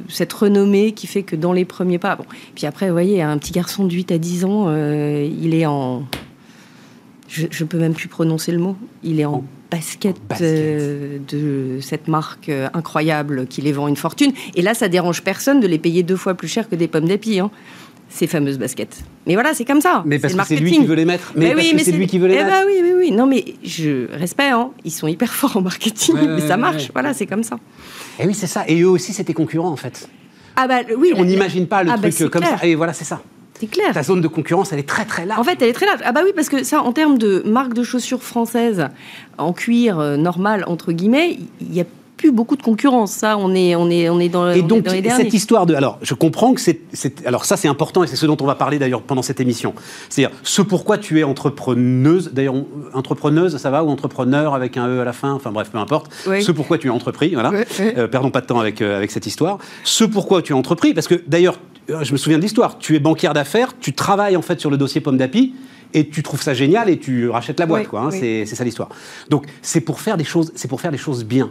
cette 0.09 0.33
renommée 0.33 0.91
qui 0.91 1.07
fait 1.07 1.23
que 1.23 1.35
dans 1.35 1.53
les 1.53 1.65
premiers 1.65 1.97
pas. 1.97 2.15
Bon. 2.15 2.25
Puis 2.55 2.65
après, 2.65 2.87
vous 2.87 2.91
voyez, 2.91 3.21
un 3.21 3.37
petit 3.37 3.51
garçon 3.51 3.85
de 3.85 3.93
8 3.93 4.11
à 4.11 4.17
10 4.17 4.45
ans, 4.45 4.65
euh, 4.67 5.27
il 5.41 5.53
est 5.53 5.65
en. 5.65 6.03
Je 7.27 7.43
ne 7.43 7.67
peux 7.67 7.77
même 7.77 7.93
plus 7.93 8.07
prononcer 8.07 8.51
le 8.51 8.59
mot. 8.59 8.77
Il 9.03 9.19
est 9.19 9.25
en 9.25 9.43
basket, 9.69 10.15
euh, 10.41 11.17
de 11.27 11.79
cette 11.81 12.07
marque 12.07 12.49
euh, 12.49 12.69
incroyable 12.73 13.47
qui 13.47 13.61
les 13.61 13.73
vend 13.73 13.87
une 13.87 13.97
fortune. 13.97 14.31
Et 14.55 14.61
là, 14.61 14.73
ça 14.73 14.87
dérange 14.87 15.23
personne 15.23 15.59
de 15.59 15.67
les 15.67 15.77
payer 15.77 16.03
deux 16.03 16.15
fois 16.15 16.35
plus 16.35 16.47
cher 16.47 16.69
que 16.69 16.75
des 16.75 16.87
pommes 16.87 17.07
d'api. 17.07 17.39
Hein, 17.39 17.51
ces 18.09 18.27
fameuses 18.27 18.57
baskets. 18.57 19.03
Mais 19.25 19.33
voilà, 19.33 19.53
c'est 19.53 19.65
comme 19.65 19.81
ça. 19.81 20.01
Mais 20.05 20.17
parce 20.17 20.33
que 20.33 20.43
c'est 20.45 20.55
lui 20.55 20.71
qui 20.71 20.85
veut 20.85 20.95
les 20.95 21.03
mettre. 21.03 21.33
Mais, 21.35 21.53
oui, 21.53 21.73
mais 21.75 21.83
c'est 21.83 21.91
lui 21.91 22.07
qui 22.07 22.19
veut 22.19 22.27
les 22.27 22.35
eh 22.35 22.37
mettre. 22.37 22.49
Bah 22.49 22.63
oui, 22.65 22.79
oui, 22.81 22.91
oui. 22.97 23.11
Non, 23.11 23.25
mais 23.25 23.43
je 23.63 24.09
respecte. 24.13 24.53
Hein. 24.53 24.71
Ils 24.85 24.91
sont 24.91 25.07
hyper 25.07 25.33
forts 25.33 25.57
en 25.57 25.61
marketing, 25.61 26.15
mais 26.15 26.47
ça 26.47 26.55
marche. 26.57 26.89
Voilà, 26.93 27.13
c'est 27.13 27.25
comme 27.25 27.43
ça. 27.43 27.57
Et 28.19 28.25
oui, 28.25 28.33
c'est 28.33 28.47
ça. 28.47 28.63
Et 28.67 28.81
eux 28.81 28.89
aussi, 28.89 29.13
c'était 29.13 29.33
concurrent 29.33 29.69
en 29.69 29.75
fait. 29.75 30.07
Ah 30.55 30.67
bah 30.67 30.79
oui. 30.97 31.11
On 31.15 31.25
n'imagine 31.25 31.67
pas 31.67 31.83
le 31.83 31.91
ah 31.91 31.97
bah, 31.97 32.09
truc 32.09 32.29
comme 32.29 32.43
ça. 32.43 32.65
Et 32.65 32.75
voilà, 32.75 32.93
c'est 32.93 33.05
ça. 33.05 33.21
C'est 33.59 33.67
clair. 33.67 33.93
Ta 33.93 34.03
zone 34.03 34.21
de 34.21 34.27
concurrence, 34.27 34.71
elle 34.71 34.79
est 34.79 34.87
très 34.87 35.05
très 35.05 35.25
large. 35.25 35.39
En 35.39 35.43
fait, 35.43 35.61
elle 35.61 35.69
est 35.69 35.73
très 35.73 35.85
large. 35.85 35.99
Ah 36.03 36.11
bah 36.11 36.21
oui, 36.23 36.31
parce 36.35 36.49
que 36.49 36.63
ça, 36.63 36.81
en 36.81 36.93
termes 36.93 37.17
de 37.17 37.41
marque 37.45 37.73
de 37.73 37.83
chaussures 37.83 38.23
françaises 38.23 38.87
en 39.37 39.53
cuir 39.53 39.99
euh, 39.99 40.17
normal 40.17 40.63
entre 40.67 40.91
guillemets, 40.91 41.39
il 41.61 41.73
y 41.73 41.81
a 41.81 41.85
plus 42.17 42.31
beaucoup 42.31 42.57
de 42.57 42.63
concurrence. 42.63 43.11
Ça, 43.11 43.37
on 43.37 43.53
est, 43.55 43.75
on 43.75 43.89
est, 43.89 44.09
on 44.09 44.19
est 44.19 44.27
dans, 44.27 44.49
et 44.49 44.63
donc, 44.63 44.87
cette 44.89 45.33
histoire 45.33 45.65
de. 45.65 45.75
Alors, 45.75 45.99
je 46.01 46.13
comprends 46.15 46.53
que 46.53 46.59
c'est. 46.59 46.81
Alors, 47.25 47.45
ça, 47.45 47.55
c'est 47.55 47.67
important 47.67 48.03
et 48.03 48.07
c'est 48.07 48.15
ce 48.15 48.25
dont 48.25 48.37
on 48.41 48.45
va 48.45 48.55
parler 48.55 48.79
d'ailleurs 48.79 49.03
pendant 49.03 49.21
cette 49.21 49.39
émission. 49.39 49.73
C'est-à-dire, 50.09 50.35
ce 50.43 50.61
pourquoi 50.61 50.97
tu 50.97 51.19
es 51.19 51.23
entrepreneuse. 51.23 52.31
D'ailleurs, 52.33 52.55
entrepreneuse, 52.93 53.57
ça 53.57 53.69
va 53.69 53.83
Ou 53.83 53.89
entrepreneur 53.89 54.55
avec 54.55 54.75
un 54.77 54.87
E 54.87 54.99
à 54.99 55.05
la 55.05 55.13
fin 55.13 55.33
Enfin, 55.33 55.51
bref, 55.51 55.69
peu 55.71 55.77
importe. 55.77 56.11
Ce 56.25 56.51
pourquoi 56.51 56.77
tu 56.77 56.87
es 56.87 56.89
entrepris. 56.89 57.33
Voilà. 57.33 57.51
Euh, 57.79 58.07
perdons 58.07 58.31
pas 58.31 58.41
de 58.41 58.47
temps 58.47 58.59
avec, 58.59 58.81
euh, 58.81 58.97
avec 58.97 59.11
cette 59.11 59.27
histoire. 59.27 59.59
Ce 59.83 60.03
pourquoi 60.03 60.41
tu 60.41 60.53
es 60.53 60.55
entrepris. 60.55 60.93
Parce 60.93 61.07
que 61.07 61.21
d'ailleurs, 61.27 61.59
je 61.87 62.11
me 62.11 62.17
souviens 62.17 62.37
de 62.37 62.43
l'histoire. 62.43 62.77
Tu 62.77 62.95
es 62.95 62.99
banquière 62.99 63.33
d'affaires, 63.33 63.73
tu 63.79 63.93
travailles 63.93 64.37
en 64.37 64.41
fait 64.41 64.59
sur 64.59 64.69
le 64.69 64.77
dossier 64.77 65.01
Pomme 65.01 65.17
d'Api 65.17 65.53
et 65.93 66.09
tu 66.09 66.23
trouves 66.23 66.41
ça 66.41 66.53
génial 66.53 66.89
et 66.89 66.97
tu 66.97 67.29
rachètes 67.29 67.59
la 67.59 67.65
boîte, 67.65 67.87
quoi. 67.87 68.01
Hein, 68.01 68.11
c'est 68.11 68.45
ça 68.45 68.63
l'histoire. 68.63 68.89
Donc 69.29 69.45
c'est 69.61 69.81
pour 69.81 70.01
faire 70.01 70.17
des 70.17 70.23
choses, 70.23 70.51
c'est 70.55 70.67
pour 70.67 70.81
faire 70.81 70.91
les 70.91 70.97
choses 70.97 71.23
bien. 71.23 71.49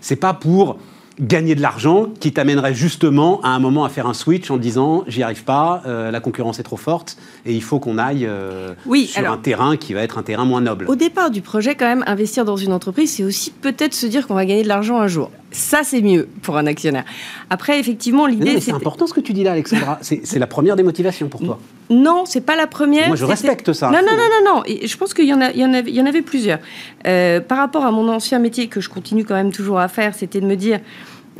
C'est 0.00 0.16
pas 0.16 0.34
pour 0.34 0.78
gagner 1.20 1.54
de 1.54 1.60
l'argent 1.60 2.08
qui 2.18 2.32
t'amènerait 2.32 2.74
justement 2.74 3.40
à 3.42 3.48
un 3.48 3.58
moment 3.58 3.84
à 3.84 3.88
faire 3.88 4.06
un 4.06 4.14
switch 4.14 4.50
en 4.50 4.56
disant 4.56 5.04
j'y 5.06 5.22
arrive 5.22 5.44
pas, 5.44 5.82
euh, 5.86 6.10
la 6.10 6.20
concurrence 6.20 6.58
est 6.58 6.62
trop 6.62 6.76
forte 6.76 7.16
et 7.44 7.54
il 7.54 7.62
faut 7.62 7.78
qu'on 7.78 7.98
aille 7.98 8.26
euh, 8.26 8.74
sur 9.06 9.30
un 9.30 9.36
terrain 9.36 9.76
qui 9.76 9.94
va 9.94 10.02
être 10.02 10.18
un 10.18 10.22
terrain 10.22 10.44
moins 10.44 10.60
noble. 10.60 10.86
Au 10.88 10.96
départ 10.96 11.30
du 11.30 11.42
projet, 11.42 11.74
quand 11.74 11.86
même, 11.86 12.04
investir 12.06 12.44
dans 12.44 12.56
une 12.56 12.72
entreprise, 12.72 13.12
c'est 13.12 13.24
aussi 13.24 13.50
peut-être 13.50 13.94
se 13.94 14.06
dire 14.06 14.26
qu'on 14.26 14.34
va 14.34 14.46
gagner 14.46 14.62
de 14.62 14.68
l'argent 14.68 14.98
un 14.98 15.08
jour. 15.08 15.30
Ça, 15.52 15.80
c'est 15.82 16.00
mieux 16.00 16.28
pour 16.42 16.56
un 16.56 16.66
actionnaire. 16.66 17.04
Après, 17.50 17.80
effectivement, 17.80 18.26
l'idée. 18.26 18.60
C'est 18.60 18.72
important 18.72 19.06
ce 19.06 19.14
que 19.14 19.20
tu 19.20 19.32
dis 19.32 19.42
là, 19.42 19.52
Alexandra. 19.52 19.98
c'est 20.00 20.38
la 20.38 20.46
première 20.46 20.76
des 20.76 20.82
motivations 20.82 21.28
pour 21.28 21.40
toi. 21.40 21.58
Non, 21.90 22.24
c'est 22.24 22.40
pas 22.40 22.56
la 22.56 22.68
première. 22.68 23.08
Moi, 23.08 23.16
je 23.16 23.24
respecte 23.24 23.72
ça. 23.72 23.90
Non, 23.90 23.98
non, 23.98 24.16
non, 24.16 24.44
non, 24.44 24.54
non. 24.54 24.62
Je 24.66 24.96
pense 24.96 25.12
qu'il 25.12 25.26
y, 25.26 25.34
en 25.34 25.40
a, 25.40 25.50
y, 25.52 25.64
en 25.64 25.72
avait, 25.72 25.90
y 25.90 26.00
en 26.00 26.06
avait 26.06 26.22
plusieurs. 26.22 26.60
Euh, 27.06 27.40
par 27.40 27.58
rapport 27.58 27.84
à 27.84 27.90
mon 27.90 28.08
ancien 28.08 28.38
métier, 28.38 28.68
que 28.68 28.80
je 28.80 28.88
continue 28.88 29.24
quand 29.24 29.34
même 29.34 29.52
toujours 29.52 29.80
à 29.80 29.88
faire, 29.88 30.14
c'était 30.14 30.40
de 30.40 30.46
me 30.46 30.54
dire 30.54 30.78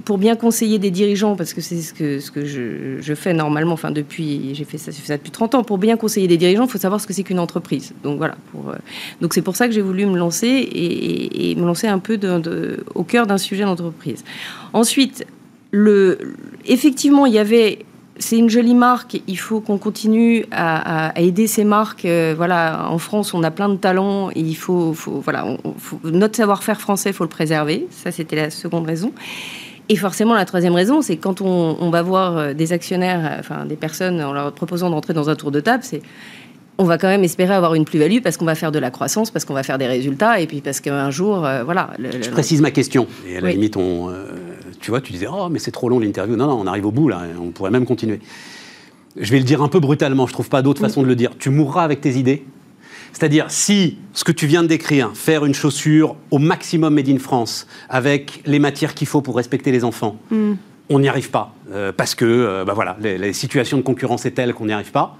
pour 0.04 0.18
bien 0.18 0.36
conseiller 0.36 0.78
des 0.78 0.90
dirigeants, 0.90 1.36
parce 1.36 1.52
que 1.52 1.60
c'est 1.60 1.80
ce 1.80 1.92
que, 1.92 2.20
ce 2.20 2.30
que 2.30 2.44
je, 2.44 3.14
fais 3.14 3.32
normalement, 3.32 3.72
enfin 3.72 3.90
depuis, 3.90 4.54
j'ai 4.54 4.64
fait 4.64 4.78
ça, 4.78 4.92
fait 4.92 5.06
ça 5.06 5.16
depuis 5.16 5.30
30 5.30 5.54
ans, 5.56 5.64
pour 5.64 5.78
bien 5.78 5.96
conseiller 5.96 6.28
des 6.28 6.36
dirigeants, 6.36 6.64
il 6.64 6.70
faut 6.70 6.78
savoir 6.78 7.00
ce 7.00 7.06
que 7.06 7.12
c'est 7.12 7.22
qu'une 7.22 7.38
entreprise. 7.38 7.92
Donc 8.02 8.18
voilà, 8.18 8.36
pour, 8.52 8.70
euh, 8.70 8.76
donc 9.20 9.34
c'est 9.34 9.42
pour 9.42 9.56
ça 9.56 9.66
que 9.66 9.74
j'ai 9.74 9.82
voulu 9.82 10.06
me 10.06 10.16
lancer 10.16 10.46
et, 10.72 11.54
me 11.56 11.66
lancer 11.66 11.88
un 11.88 11.98
peu 11.98 12.16
de, 12.16 12.84
au 12.94 13.02
cœur 13.02 13.26
d'un 13.26 13.38
sujet 13.38 13.64
d'entreprise. 13.64 14.24
Ensuite, 14.72 15.26
le, 15.70 16.18
effectivement, 16.66 17.26
il 17.26 17.34
y 17.34 17.38
avait 17.38 17.80
c'est 18.18 18.36
une 18.36 18.50
jolie 18.50 18.74
marque. 18.74 19.20
Il 19.26 19.38
faut 19.38 19.60
qu'on 19.60 19.78
continue 19.78 20.44
à, 20.52 21.12
aider 21.16 21.46
ces 21.46 21.64
marques. 21.64 22.04
Euh, 22.04 22.34
voilà, 22.36 22.88
en 22.90 22.98
France, 22.98 23.32
on 23.34 23.42
a 23.42 23.50
plein 23.50 23.68
de 23.68 23.76
talents. 23.76 24.30
Et 24.30 24.40
il 24.40 24.56
faut, 24.56 24.92
faut 24.92 25.20
voilà, 25.20 25.56
notre 26.04 26.36
savoir-faire 26.36 26.80
français, 26.80 27.10
il 27.10 27.12
faut 27.14 27.24
le 27.24 27.30
préserver. 27.30 27.86
Ça, 27.90 28.10
c'était 28.10 28.36
la 28.36 28.50
seconde 28.50 28.86
raison. 28.86 29.12
Et 29.90 29.96
forcément, 29.96 30.34
la 30.34 30.44
troisième 30.44 30.74
raison, 30.74 31.02
c'est 31.02 31.16
quand 31.16 31.40
on, 31.40 31.90
va 31.90 32.02
voir 32.02 32.38
euh, 32.38 32.54
des 32.54 32.72
actionnaires, 32.72 33.20
euh, 33.24 33.40
enfin 33.40 33.66
des 33.66 33.74
personnes, 33.74 34.22
en 34.22 34.32
leur 34.32 34.52
proposant 34.52 34.88
d'entrer 34.88 35.14
dans 35.14 35.28
un 35.28 35.34
tour 35.34 35.50
de 35.50 35.58
table, 35.58 35.82
c'est 35.82 36.00
on 36.78 36.84
va 36.84 36.96
quand 36.96 37.08
même 37.08 37.24
espérer 37.24 37.52
avoir 37.52 37.74
une 37.74 37.84
plus-value 37.84 38.20
parce 38.22 38.36
qu'on 38.36 38.44
va 38.44 38.54
faire 38.54 38.70
de 38.70 38.78
la 38.78 38.92
croissance, 38.92 39.32
parce 39.32 39.44
qu'on 39.44 39.52
va 39.52 39.64
faire 39.64 39.78
des 39.78 39.88
résultats, 39.88 40.40
et 40.40 40.46
puis 40.46 40.60
parce 40.60 40.78
qu'un 40.78 41.10
jour, 41.10 41.44
euh, 41.44 41.64
voilà. 41.64 41.90
Je 41.98 42.30
précise 42.30 42.60
ma 42.60 42.70
question. 42.70 43.08
Et 43.28 43.36
à 43.36 43.40
la 43.40 43.50
limite, 43.50 43.76
on, 43.76 44.10
tu 44.80 44.90
vois, 44.90 45.00
tu 45.00 45.12
disais, 45.12 45.26
oh, 45.30 45.48
mais 45.50 45.58
c'est 45.58 45.70
trop 45.70 45.88
long 45.88 45.98
l'interview. 45.98 46.36
Non, 46.36 46.46
non, 46.46 46.60
on 46.60 46.66
arrive 46.66 46.86
au 46.86 46.92
bout 46.92 47.08
là, 47.08 47.22
on 47.40 47.50
pourrait 47.50 47.70
même 47.70 47.86
continuer. 47.86 48.20
Je 49.16 49.30
vais 49.30 49.38
le 49.38 49.44
dire 49.44 49.62
un 49.62 49.68
peu 49.68 49.80
brutalement, 49.80 50.26
je 50.26 50.32
trouve 50.32 50.48
pas 50.48 50.62
d'autre 50.62 50.80
façon 50.80 51.02
de 51.02 51.06
le 51.08 51.16
dire. 51.16 51.32
Tu 51.38 51.50
mourras 51.50 51.84
avec 51.84 52.00
tes 52.00 52.16
idées 52.16 52.44
c'est-à-dire, 53.12 53.46
si 53.48 53.98
ce 54.12 54.24
que 54.24 54.32
tu 54.32 54.46
viens 54.46 54.62
de 54.62 54.68
décrire, 54.68 55.10
faire 55.14 55.44
une 55.44 55.54
chaussure 55.54 56.16
au 56.30 56.38
maximum 56.38 56.94
made 56.94 57.08
in 57.08 57.18
France, 57.18 57.66
avec 57.88 58.42
les 58.46 58.58
matières 58.58 58.94
qu'il 58.94 59.06
faut 59.06 59.20
pour 59.20 59.36
respecter 59.36 59.72
les 59.72 59.84
enfants, 59.84 60.18
mm. 60.30 60.52
on 60.88 61.00
n'y 61.00 61.08
arrive 61.08 61.30
pas. 61.30 61.54
Euh, 61.72 61.92
parce 61.92 62.14
que, 62.14 62.24
euh, 62.24 62.64
bah 62.64 62.72
voilà, 62.74 62.96
les, 63.00 63.32
situations 63.32 63.76
de 63.76 63.82
concurrence 63.82 64.26
est 64.26 64.32
telle 64.32 64.54
qu'on 64.54 64.66
n'y 64.66 64.72
arrive 64.72 64.92
pas. 64.92 65.16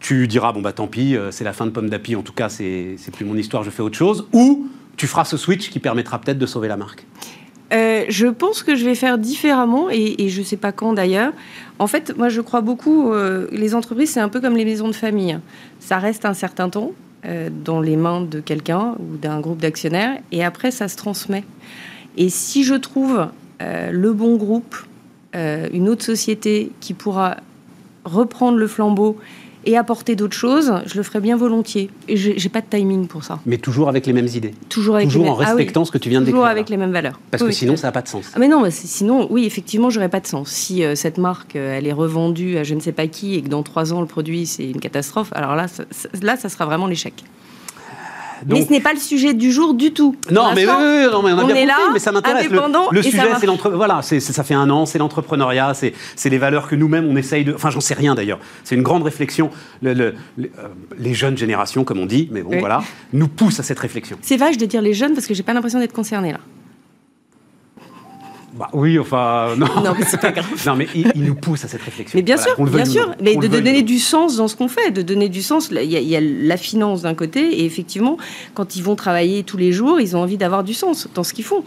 Tu 0.00 0.28
diras, 0.28 0.52
bon, 0.52 0.62
bah 0.62 0.72
tant 0.72 0.86
pis, 0.86 1.16
euh, 1.16 1.30
c'est 1.30 1.44
la 1.44 1.52
fin 1.52 1.66
de 1.66 1.70
Pomme 1.70 1.90
d'Api, 1.90 2.16
en 2.16 2.22
tout 2.22 2.32
cas, 2.32 2.48
c'est 2.48 2.96
plus 3.12 3.24
mon 3.24 3.36
histoire, 3.36 3.62
je 3.62 3.70
fais 3.70 3.82
autre 3.82 3.96
chose. 3.96 4.26
Ou 4.32 4.68
tu 4.96 5.06
feras 5.06 5.24
ce 5.24 5.36
switch 5.36 5.70
qui 5.70 5.80
permettra 5.80 6.20
peut-être 6.20 6.38
de 6.38 6.46
sauver 6.46 6.68
la 6.68 6.76
marque. 6.76 7.04
Je 7.70 8.26
pense 8.26 8.62
que 8.62 8.76
je 8.76 8.84
vais 8.84 8.94
faire 8.94 9.18
différemment 9.18 9.88
et, 9.90 10.28
je 10.28 10.40
ne 10.40 10.44
sais 10.44 10.56
pas 10.56 10.72
quand 10.72 10.92
d'ailleurs. 10.92 11.32
En 11.78 11.86
fait, 11.86 12.16
moi 12.16 12.28
je 12.28 12.40
crois 12.40 12.60
beaucoup, 12.60 13.12
les 13.52 13.74
entreprises 13.74 14.10
c'est 14.10 14.20
un 14.20 14.28
peu 14.28 14.40
comme 14.40 14.56
les 14.56 14.64
maisons 14.64 14.88
de 14.88 14.94
famille. 14.94 15.38
Ça 15.78 15.98
reste 15.98 16.24
un 16.24 16.34
certain 16.34 16.70
temps, 16.70 16.92
euh, 17.24 17.48
dans 17.50 17.80
les 17.80 17.96
mains 17.96 18.20
de 18.20 18.38
quelqu'un 18.38 18.94
ou 19.00 19.16
d'un 19.16 19.40
groupe 19.40 19.58
d'actionnaires, 19.58 20.20
et 20.30 20.44
après 20.44 20.70
ça 20.70 20.86
se 20.86 20.96
transmet. 20.96 21.42
Et 22.16 22.28
si 22.28 22.62
je 22.62 22.74
trouve 22.74 23.26
euh, 23.60 23.90
le 23.90 24.12
bon 24.12 24.36
groupe, 24.36 24.76
euh, 25.34 25.68
une 25.72 25.88
autre 25.88 26.04
société 26.04 26.70
qui 26.78 26.94
pourra 26.94 27.38
reprendre 28.04 28.56
le 28.56 28.68
flambeau 28.68 29.18
et 29.68 29.76
apporter 29.76 30.16
d'autres 30.16 30.36
choses, 30.36 30.72
je 30.86 30.96
le 30.96 31.02
ferai 31.02 31.20
bien 31.20 31.36
volontiers. 31.36 31.90
Et 32.08 32.16
j'ai 32.16 32.48
pas 32.48 32.62
de 32.62 32.66
timing 32.70 33.06
pour 33.06 33.22
ça. 33.22 33.38
Mais 33.44 33.58
toujours 33.58 33.90
avec 33.90 34.06
les 34.06 34.14
mêmes 34.14 34.26
idées. 34.26 34.54
Toujours 34.70 34.96
avec 34.96 35.08
toujours 35.08 35.24
les 35.24 35.30
en 35.30 35.38
ah 35.40 35.44
respectant 35.44 35.84
ce 35.84 35.92
que 35.92 35.98
tu 35.98 36.08
viens 36.08 36.20
de 36.20 36.24
décrire. 36.24 36.40
Toujours 36.40 36.50
avec 36.50 36.70
les 36.70 36.78
mêmes 36.78 36.90
valeurs. 36.90 37.20
Parce 37.30 37.42
que 37.42 37.50
sinon, 37.50 37.76
ça 37.76 37.88
n'a 37.88 37.92
pas 37.92 38.00
de 38.00 38.08
sens. 38.08 38.30
Ah 38.34 38.38
mais 38.38 38.48
non, 38.48 38.64
sinon, 38.70 39.26
oui, 39.30 39.44
effectivement, 39.44 39.90
j'aurais 39.90 40.08
pas 40.08 40.20
de 40.20 40.26
sens. 40.26 40.48
Si 40.48 40.82
euh, 40.82 40.94
cette 40.94 41.18
marque, 41.18 41.54
euh, 41.54 41.76
elle 41.76 41.86
est 41.86 41.92
revendue 41.92 42.56
à 42.56 42.64
je 42.64 42.74
ne 42.74 42.80
sais 42.80 42.92
pas 42.92 43.08
qui 43.08 43.34
et 43.34 43.42
que 43.42 43.48
dans 43.48 43.62
trois 43.62 43.92
ans 43.92 44.00
le 44.00 44.06
produit 44.06 44.46
c'est 44.46 44.64
une 44.64 44.80
catastrophe, 44.80 45.28
alors 45.32 45.54
là, 45.54 45.66
là, 46.22 46.36
ça 46.38 46.48
sera 46.48 46.64
vraiment 46.64 46.86
l'échec 46.86 47.22
mais 48.46 48.64
ce 48.64 48.70
n'est 48.70 48.80
pas 48.80 48.92
le 48.92 48.98
sujet 48.98 49.34
du 49.34 49.52
jour 49.52 49.74
du 49.74 49.92
tout. 49.92 50.16
Non, 50.30 50.52
mais, 50.54 50.66
oui, 50.66 51.08
non, 51.10 51.22
mais 51.22 51.32
on 51.32 51.38
a 51.38 51.44
bien 51.44 51.66
compris, 51.66 51.92
mais 51.92 51.98
ça 51.98 52.12
m'intéresse. 52.12 52.48
Le, 52.90 53.02
sujet, 53.02 53.18
c'est 53.38 53.46
l'entrepreneur. 53.46 53.76
Voilà, 53.76 54.02
ça 54.02 54.44
fait 54.44 54.54
un 54.54 54.70
an, 54.70 54.86
c'est 54.86 54.98
l'entrepreneuriat, 54.98 55.72
c'est 55.74 56.28
les 56.28 56.38
valeurs 56.38 56.68
que 56.68 56.76
nous-mêmes 56.76 57.06
on 57.06 57.16
essaye 57.16 57.44
de. 57.44 57.54
Enfin, 57.54 57.70
j'en 57.70 57.80
sais 57.80 57.94
rien 57.94 58.14
d'ailleurs. 58.14 58.38
C'est 58.64 58.74
une 58.74 58.82
grande 58.82 59.02
réflexion. 59.02 59.50
Le, 59.82 59.92
euh, 59.98 60.12
les 60.98 61.14
jeunes 61.14 61.36
générations, 61.36 61.84
comme 61.84 61.98
on 61.98 62.06
dit, 62.06 62.28
mais 62.32 62.42
bon, 62.42 62.58
voilà, 62.58 62.82
nous 63.12 63.28
poussent 63.28 63.60
à 63.60 63.62
cette 63.62 63.78
réflexion. 63.78 64.18
C'est 64.22 64.36
vache 64.36 64.56
de 64.56 64.66
dire 64.66 64.82
les 64.82 64.94
jeunes 64.94 65.14
parce 65.14 65.26
que 65.26 65.34
j'ai 65.34 65.42
pas 65.42 65.54
l'impression 65.54 65.78
d'être 65.78 65.92
concerné 65.92 66.32
là. 66.32 66.40
Bah 68.58 68.68
oui, 68.72 68.98
enfin, 68.98 69.54
non. 69.56 69.66
non, 69.84 69.94
mais 69.96 70.04
c'est 70.04 70.20
pas 70.20 70.32
grave. 70.32 70.46
non, 70.66 70.74
mais 70.74 70.88
il, 70.94 71.12
nous 71.22 71.36
pousse 71.36 71.64
à 71.64 71.68
cette 71.68 71.82
réflexion. 71.82 72.18
Mais 72.18 72.22
bien 72.22 72.36
sûr, 72.36 72.60
bien 72.64 72.84
sûr. 72.84 73.14
Mais 73.22 73.36
de, 73.36 73.46
donner 73.46 73.82
du 73.82 74.00
sens 74.00 74.36
dans 74.36 74.48
ce 74.48 74.56
qu'on 74.56 74.66
fait, 74.66 74.90
de 74.90 75.02
donner 75.02 75.28
du 75.28 75.42
sens. 75.42 75.70
Il 75.70 75.84
y 75.84 76.16
a, 76.16 76.20
la 76.20 76.56
finance 76.56 77.02
d'un 77.02 77.14
côté, 77.14 77.60
et 77.60 77.64
effectivement, 77.64 78.16
quand 78.54 78.74
ils 78.74 78.82
vont 78.82 78.96
travailler 78.96 79.44
tous 79.44 79.56
les 79.56 79.70
jours, 79.70 80.00
ils 80.00 80.16
ont 80.16 80.20
envie 80.20 80.36
d'avoir 80.36 80.64
du 80.64 80.74
sens 80.74 81.08
dans 81.14 81.22
ce 81.22 81.32
qu'ils 81.32 81.44
font. 81.44 81.62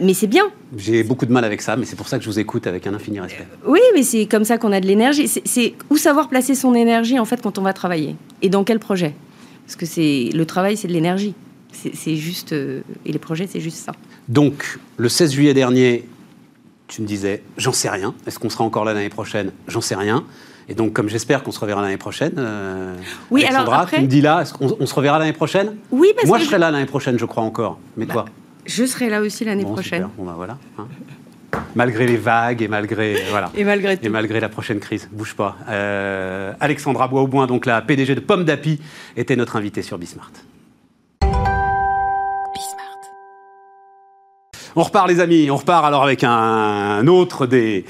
Mais 0.00 0.14
c'est 0.14 0.26
bien. 0.26 0.44
J'ai 0.76 1.02
beaucoup 1.02 1.26
de 1.26 1.32
mal 1.32 1.44
avec 1.44 1.60
ça, 1.60 1.76
mais 1.76 1.84
c'est 1.84 1.96
pour 1.96 2.08
ça 2.08 2.16
que 2.16 2.24
je 2.24 2.30
vous 2.30 2.38
écoute 2.38 2.66
avec 2.66 2.86
un 2.86 2.94
infini 2.94 3.20
respect. 3.20 3.46
Oui, 3.66 3.80
mais 3.94 4.02
c'est 4.02 4.24
comme 4.24 4.44
ça 4.44 4.56
qu'on 4.56 4.72
a 4.72 4.80
de 4.80 4.86
l'énergie. 4.86 5.28
C'est 5.28 5.74
où 5.90 5.98
savoir 5.98 6.30
placer 6.30 6.54
son 6.54 6.74
énergie, 6.74 7.18
en 7.18 7.26
fait, 7.26 7.42
quand 7.42 7.58
on 7.58 7.62
va 7.62 7.74
travailler. 7.74 8.16
Et 8.40 8.48
dans 8.48 8.64
quel 8.64 8.78
projet? 8.78 9.14
Parce 9.66 9.76
que 9.76 9.84
c'est 9.84 10.30
le 10.32 10.46
travail, 10.46 10.78
c'est 10.78 10.88
de 10.88 10.94
l'énergie. 10.94 11.34
C'est 11.72 12.16
juste. 12.16 12.52
Euh, 12.52 12.80
et 13.04 13.12
les 13.12 13.18
projets, 13.18 13.48
c'est 13.50 13.60
juste 13.60 13.78
ça. 13.78 13.92
Donc, 14.28 14.78
le 14.96 15.08
16 15.08 15.32
juillet 15.32 15.54
dernier, 15.54 16.04
tu 16.92 17.00
me 17.00 17.06
disais, 17.06 17.42
j'en 17.56 17.72
sais 17.72 17.88
rien. 17.88 18.14
Est-ce 18.26 18.38
qu'on 18.38 18.50
sera 18.50 18.64
encore 18.64 18.84
là 18.84 18.92
l'année 18.92 19.08
prochaine 19.08 19.50
J'en 19.66 19.80
sais 19.80 19.94
rien. 19.94 20.24
Et 20.68 20.74
donc, 20.74 20.92
comme 20.92 21.08
j'espère 21.08 21.42
qu'on 21.42 21.50
se 21.50 21.58
reverra 21.58 21.80
l'année 21.80 21.96
prochaine, 21.96 22.34
euh, 22.36 22.94
oui, 23.30 23.46
alors 23.46 23.72
après... 23.72 23.96
tu 23.96 24.02
me 24.02 24.08
dis 24.08 24.20
là, 24.20 24.42
est-ce 24.42 24.52
qu'on 24.52 24.76
on 24.78 24.84
se 24.84 24.94
reverra 24.94 25.18
l'année 25.18 25.32
prochaine 25.32 25.76
Oui, 25.90 26.08
parce 26.14 26.28
Moi, 26.28 26.38
je 26.38 26.44
serai 26.44 26.58
là 26.58 26.70
l'année 26.70 26.84
prochaine, 26.84 27.18
je 27.18 27.24
crois 27.24 27.42
encore. 27.44 27.78
Mais 27.96 28.04
bah, 28.04 28.12
toi 28.12 28.24
Je 28.66 28.84
serai 28.84 29.08
là 29.08 29.22
aussi 29.22 29.42
l'année 29.46 29.64
prochaine. 29.64 30.06
Bon, 30.18 30.24
bah 30.24 30.34
voilà. 30.36 30.58
Hein. 30.78 30.86
malgré 31.74 32.06
les 32.06 32.18
vagues 32.18 32.60
et 32.60 32.68
malgré 32.68 33.22
voilà 33.30 33.50
et 33.54 33.64
malgré 33.64 33.98
et 34.02 34.08
malgré 34.10 34.40
la 34.40 34.50
prochaine 34.50 34.78
crise, 34.78 35.08
bouge 35.10 35.34
pas. 35.34 35.56
Euh, 35.70 36.52
Alexandra 36.60 37.08
Boisauboin, 37.08 37.46
donc 37.46 37.64
la 37.64 37.80
PDG 37.80 38.14
de 38.14 38.20
Pomme 38.20 38.44
d'Api, 38.44 38.80
était 39.16 39.36
notre 39.36 39.56
invitée 39.56 39.82
sur 39.82 39.96
Bismart. 39.96 40.32
On 44.74 44.82
repart 44.84 45.06
les 45.06 45.20
amis, 45.20 45.50
on 45.50 45.56
repart 45.56 45.84
alors 45.84 46.02
avec 46.02 46.24
un, 46.24 47.06
autre 47.06 47.46
des, 47.46 47.84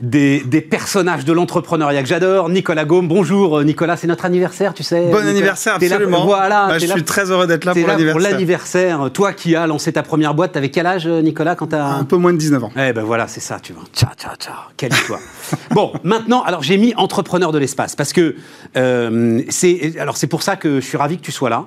des, 0.00 0.40
personnages 0.62 1.26
de 1.26 1.32
l'entrepreneuriat 1.32 2.02
que 2.02 2.08
j'adore, 2.08 2.48
Nicolas 2.48 2.86
Gaume. 2.86 3.06
Bonjour 3.06 3.58
euh, 3.58 3.64
Nicolas, 3.64 3.98
c'est 3.98 4.06
notre 4.06 4.24
anniversaire, 4.24 4.72
tu 4.72 4.82
sais. 4.82 5.10
Bon 5.10 5.26
anniversaire, 5.26 5.74
absolument. 5.74 6.24
voilà, 6.24 6.68
bah, 6.68 6.78
je 6.78 6.86
suis 6.86 7.04
très 7.04 7.30
heureux 7.30 7.46
d'être 7.46 7.66
là 7.66 7.74
pour 7.74 7.86
l'anniversaire. 7.86 8.12
Pour 8.12 8.20
l'anniversaire, 8.20 9.10
toi 9.12 9.34
qui 9.34 9.54
as 9.54 9.66
lancé 9.66 9.92
ta 9.92 10.02
première 10.02 10.32
boîte, 10.32 10.52
t'avais 10.52 10.70
quel 10.70 10.86
âge 10.86 11.06
Nicolas 11.06 11.54
quand 11.54 11.74
as... 11.74 11.84
Un 11.84 12.04
peu 12.04 12.16
moins 12.16 12.32
de 12.32 12.38
19 12.38 12.64
ans. 12.64 12.70
Eh 12.76 12.94
ben 12.94 13.02
voilà, 13.02 13.28
c'est 13.28 13.40
ça, 13.40 13.58
tu 13.60 13.74
vois. 13.74 13.84
Ciao, 13.94 14.14
ciao, 14.16 14.34
ciao. 14.36 14.54
Quelle 14.78 14.92
histoire. 14.92 15.20
bon, 15.72 15.92
maintenant, 16.02 16.42
alors 16.44 16.62
j'ai 16.62 16.78
mis 16.78 16.94
entrepreneur 16.96 17.52
de 17.52 17.58
l'espace 17.58 17.94
parce 17.94 18.14
que 18.14 18.36
euh, 18.78 19.42
c'est 19.50 19.98
alors 19.98 20.16
c'est 20.16 20.28
pour 20.28 20.42
ça 20.42 20.56
que 20.56 20.80
je 20.80 20.86
suis 20.86 20.96
ravi 20.96 21.18
que 21.18 21.22
tu 21.22 21.32
sois 21.32 21.50
là. 21.50 21.66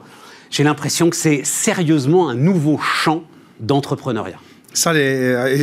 J'ai 0.50 0.64
l'impression 0.64 1.12
que 1.12 1.16
c'est 1.16 1.44
sérieusement 1.44 2.30
un 2.30 2.36
nouveau 2.36 2.80
champ 2.80 3.22
d'entrepreneuriat. 3.60 4.38
Ça, 4.76 4.94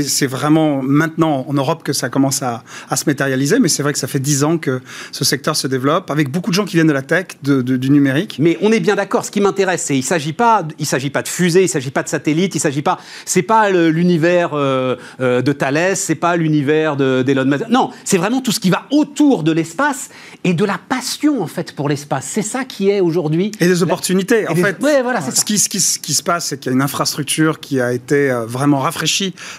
c'est 0.06 0.26
vraiment 0.26 0.82
maintenant 0.82 1.44
en 1.48 1.52
Europe 1.52 1.82
que 1.82 1.92
ça 1.92 2.08
commence 2.08 2.42
à, 2.42 2.64
se 2.94 3.04
matérialiser, 3.06 3.58
mais 3.58 3.68
c'est 3.68 3.82
vrai 3.82 3.92
que 3.92 3.98
ça 3.98 4.06
fait 4.06 4.18
dix 4.18 4.44
ans 4.44 4.58
que 4.58 4.80
ce 5.12 5.24
secteur 5.24 5.56
se 5.56 5.66
développe, 5.66 6.10
avec 6.10 6.30
beaucoup 6.30 6.50
de 6.50 6.54
gens 6.54 6.64
qui 6.64 6.76
viennent 6.76 6.86
de 6.86 6.92
la 6.92 7.02
tech, 7.02 7.26
du 7.42 7.90
numérique. 7.90 8.36
Mais 8.38 8.58
on 8.62 8.72
est 8.72 8.80
bien 8.80 8.94
d'accord. 8.94 9.24
Ce 9.24 9.30
qui 9.30 9.40
m'intéresse, 9.40 9.82
c'est 9.86 9.96
il 9.96 10.02
s'agit 10.02 10.32
pas, 10.32 10.66
il 10.78 10.86
s'agit 10.86 11.10
pas 11.10 11.22
de 11.22 11.28
fusée, 11.28 11.62
il 11.62 11.68
s'agit 11.68 11.90
pas 11.90 12.02
de 12.02 12.08
satellite, 12.08 12.54
il 12.54 12.60
s'agit 12.60 12.82
pas, 12.82 12.98
c'est 13.24 13.42
pas 13.42 13.70
l'univers 13.70 14.50
euh, 14.54 14.96
euh, 15.20 15.42
de 15.42 15.52
Thales, 15.52 15.96
c'est 15.96 16.14
pas 16.14 16.36
l'univers 16.36 16.96
d'Elon 16.96 17.44
Musk. 17.44 17.68
Non, 17.68 17.90
c'est 18.04 18.18
vraiment 18.18 18.40
tout 18.40 18.52
ce 18.52 18.60
qui 18.60 18.70
va 18.70 18.86
autour 18.90 19.42
de 19.42 19.52
l'espace 19.52 20.08
et 20.44 20.54
de 20.54 20.64
la 20.64 20.78
passion 20.78 21.42
en 21.42 21.46
fait 21.46 21.72
pour 21.72 21.88
l'espace. 21.88 22.26
C'est 22.28 22.42
ça 22.42 22.64
qui 22.64 22.88
est 22.88 23.00
aujourd'hui. 23.00 23.52
Et 23.60 23.66
des 23.66 23.82
opportunités. 23.82 24.48
En 24.48 24.54
fait, 24.54 24.82
ouais, 24.82 25.02
voilà, 25.02 25.20
ce, 25.20 25.44
qui, 25.44 25.58
ce, 25.58 25.68
qui, 25.68 25.80
ce, 25.80 25.98
qui, 25.98 26.14
se 26.14 26.22
passe, 26.22 26.46
c'est 26.46 26.58
qu'il 26.58 26.70
y 26.70 26.72
a 26.72 26.76
une 26.76 26.82
infrastructure 26.82 27.60
qui 27.60 27.80
a 27.80 27.92
été 27.92 28.30
euh, 28.30 28.46
vraiment 28.46 28.78
rafraîchie 28.78 29.01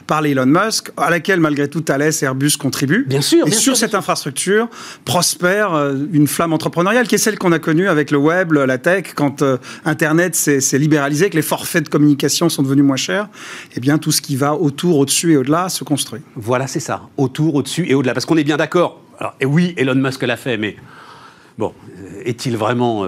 par 0.07 0.25
Elon 0.25 0.45
Musk, 0.45 0.91
à 0.97 1.09
laquelle 1.09 1.39
malgré 1.39 1.67
tout 1.67 1.81
Thales 1.81 2.01
et 2.01 2.23
Airbus 2.23 2.51
contribuent. 2.59 3.05
Bien 3.07 3.21
sûr. 3.21 3.47
Et 3.47 3.51
sur 3.51 3.77
cette 3.77 3.95
infrastructure 3.95 4.69
prospère 5.05 5.73
euh, 5.73 5.95
une 6.11 6.27
flamme 6.27 6.53
entrepreneuriale 6.53 7.07
qui 7.07 7.15
est 7.15 7.19
celle 7.19 7.37
qu'on 7.37 7.51
a 7.51 7.59
connue 7.59 7.87
avec 7.87 8.11
le 8.11 8.17
web, 8.17 8.53
la 8.53 8.77
tech, 8.77 9.13
quand 9.15 9.41
euh, 9.41 9.57
Internet 9.85 10.35
s'est 10.35 10.77
libéralisé, 10.77 11.29
que 11.29 11.35
les 11.35 11.41
forfaits 11.41 11.83
de 11.83 11.89
communication 11.89 12.49
sont 12.49 12.63
devenus 12.63 12.85
moins 12.85 12.95
chers. 12.95 13.29
Eh 13.75 13.79
bien, 13.79 13.97
tout 13.97 14.11
ce 14.11 14.21
qui 14.21 14.35
va 14.35 14.53
autour, 14.55 14.97
au-dessus 14.97 15.33
et 15.33 15.37
au-delà 15.37 15.69
se 15.69 15.83
construit. 15.83 16.21
Voilà, 16.35 16.67
c'est 16.67 16.79
ça. 16.79 17.03
Autour, 17.17 17.55
au-dessus 17.55 17.89
et 17.89 17.95
au-delà. 17.95 18.13
Parce 18.13 18.25
qu'on 18.25 18.37
est 18.37 18.43
bien 18.43 18.57
d'accord. 18.57 19.01
et 19.39 19.45
oui, 19.45 19.73
Elon 19.77 19.95
Musk 19.95 20.23
l'a 20.23 20.37
fait, 20.37 20.57
mais 20.57 20.75
bon, 21.57 21.73
est-il 22.25 22.57
vraiment 22.57 23.07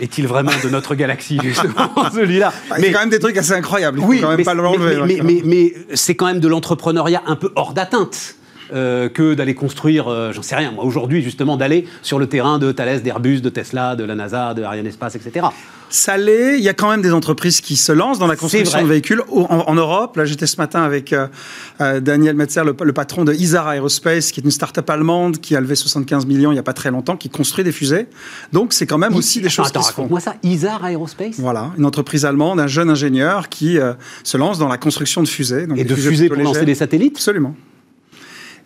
est-il 0.00 0.26
vraiment 0.26 0.52
de 0.62 0.68
notre 0.68 0.94
galaxie, 0.94 1.38
justement, 1.42 1.90
celui-là 2.14 2.52
Il 2.78 2.84
y 2.84 2.88
a 2.88 2.92
quand 2.92 3.00
même 3.00 3.10
des 3.10 3.18
trucs 3.18 3.36
assez 3.36 3.52
incroyables, 3.52 3.98
il 4.00 4.04
oui, 4.04 4.18
faut 4.18 4.26
quand 4.26 4.36
même 4.36 4.44
pas 4.44 4.54
l'enlever. 4.54 5.20
Mais, 5.22 5.42
mais, 5.44 5.74
c'est 5.94 6.14
quand 6.14 6.26
même 6.26 6.40
de 6.40 6.48
l'entrepreneuriat 6.48 7.22
un 7.26 7.36
peu 7.36 7.50
hors 7.56 7.72
d'atteinte. 7.72 8.34
Euh, 8.74 9.08
que 9.08 9.32
d'aller 9.32 9.54
construire, 9.54 10.08
euh, 10.08 10.30
j'en 10.30 10.42
sais 10.42 10.54
rien, 10.54 10.72
moi 10.72 10.84
aujourd'hui 10.84 11.22
justement, 11.22 11.56
d'aller 11.56 11.86
sur 12.02 12.18
le 12.18 12.26
terrain 12.26 12.58
de 12.58 12.70
Thales, 12.70 13.00
d'Airbus, 13.00 13.40
de 13.40 13.48
Tesla, 13.48 13.96
de 13.96 14.04
la 14.04 14.14
NASA, 14.14 14.52
de 14.52 14.62
Ariane 14.62 14.86
Espace, 14.86 15.16
etc. 15.16 15.46
Ça 15.90 16.16
l'est. 16.16 16.58
Il 16.58 16.64
y 16.64 16.68
a 16.68 16.74
quand 16.74 16.90
même 16.90 17.02
des 17.02 17.12
entreprises 17.12 17.60
qui 17.60 17.76
se 17.76 17.92
lancent 17.92 18.18
dans 18.18 18.26
la 18.26 18.36
construction 18.36 18.82
de 18.82 18.86
véhicules 18.86 19.22
en, 19.30 19.74
Europe. 19.74 20.16
Là, 20.16 20.24
j'étais 20.24 20.46
ce 20.46 20.56
matin 20.56 20.82
avec 20.82 21.12
euh, 21.12 21.28
euh, 21.80 22.00
Daniel 22.00 22.36
Metzer, 22.36 22.64
le, 22.64 22.92
patron 22.92 23.24
de 23.24 23.32
Isar 23.32 23.72
Aerospace, 23.72 24.32
qui 24.32 24.40
est 24.40 24.44
une 24.44 24.50
start-up 24.50 24.88
allemande 24.90 25.38
qui 25.38 25.56
a 25.56 25.60
levé 25.60 25.74
75 25.74 26.26
millions 26.26 26.50
il 26.50 26.54
n'y 26.54 26.60
a 26.60 26.64
pas 26.64 26.72
très 26.72 26.90
longtemps, 26.90 27.16
qui 27.16 27.30
construit 27.30 27.64
des 27.64 27.72
fusées. 27.72 28.06
Donc, 28.52 28.72
c'est 28.72 28.86
quand 28.86 28.98
même 28.98 29.14
aussi 29.14 29.40
des 29.40 29.48
choses 29.48 29.70
qui 29.70 29.82
se 29.82 29.92
font. 29.92 30.08
moi 30.08 30.20
ça, 30.20 30.34
Isar 30.42 30.84
Aerospace? 30.84 31.36
Voilà, 31.38 31.72
une 31.78 31.86
entreprise 31.86 32.24
allemande, 32.24 32.60
un 32.60 32.66
jeune 32.66 32.90
ingénieur 32.90 33.48
qui 33.48 33.78
euh, 33.78 33.94
se 34.24 34.36
lance 34.36 34.58
dans 34.58 34.68
la 34.68 34.78
construction 34.78 35.22
de 35.22 35.28
fusées. 35.28 35.66
Et 35.76 35.84
de 35.84 35.94
fusées 35.94 36.28
pour 36.28 36.42
lancer 36.42 36.64
des 36.64 36.74
satellites? 36.74 37.16
Absolument. 37.16 37.54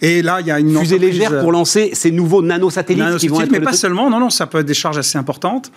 Et 0.03 0.21
là, 0.21 0.41
il 0.41 0.49
y 0.49 0.51
a 0.51 0.59
une 0.59 0.77
fusée 0.77 0.99
légère 0.99 1.41
pour 1.41 1.53
lancer 1.53 1.91
ces 1.95 2.11
nouveaux 2.11 2.43
nanosatellites 2.43 3.19
qui 3.19 3.29
vont 3.29 3.41
être 3.41 3.53
mais 3.53 3.61
pas 3.61 3.73
seulement. 3.73 4.11
Non, 4.11 4.19
non, 4.19 4.31
ça 4.31 4.47
peut 4.47 4.59
être 4.59 4.67
des 4.67 4.75
charges 4.75 4.99
assez 4.99 5.17
importantes. 5.17 5.71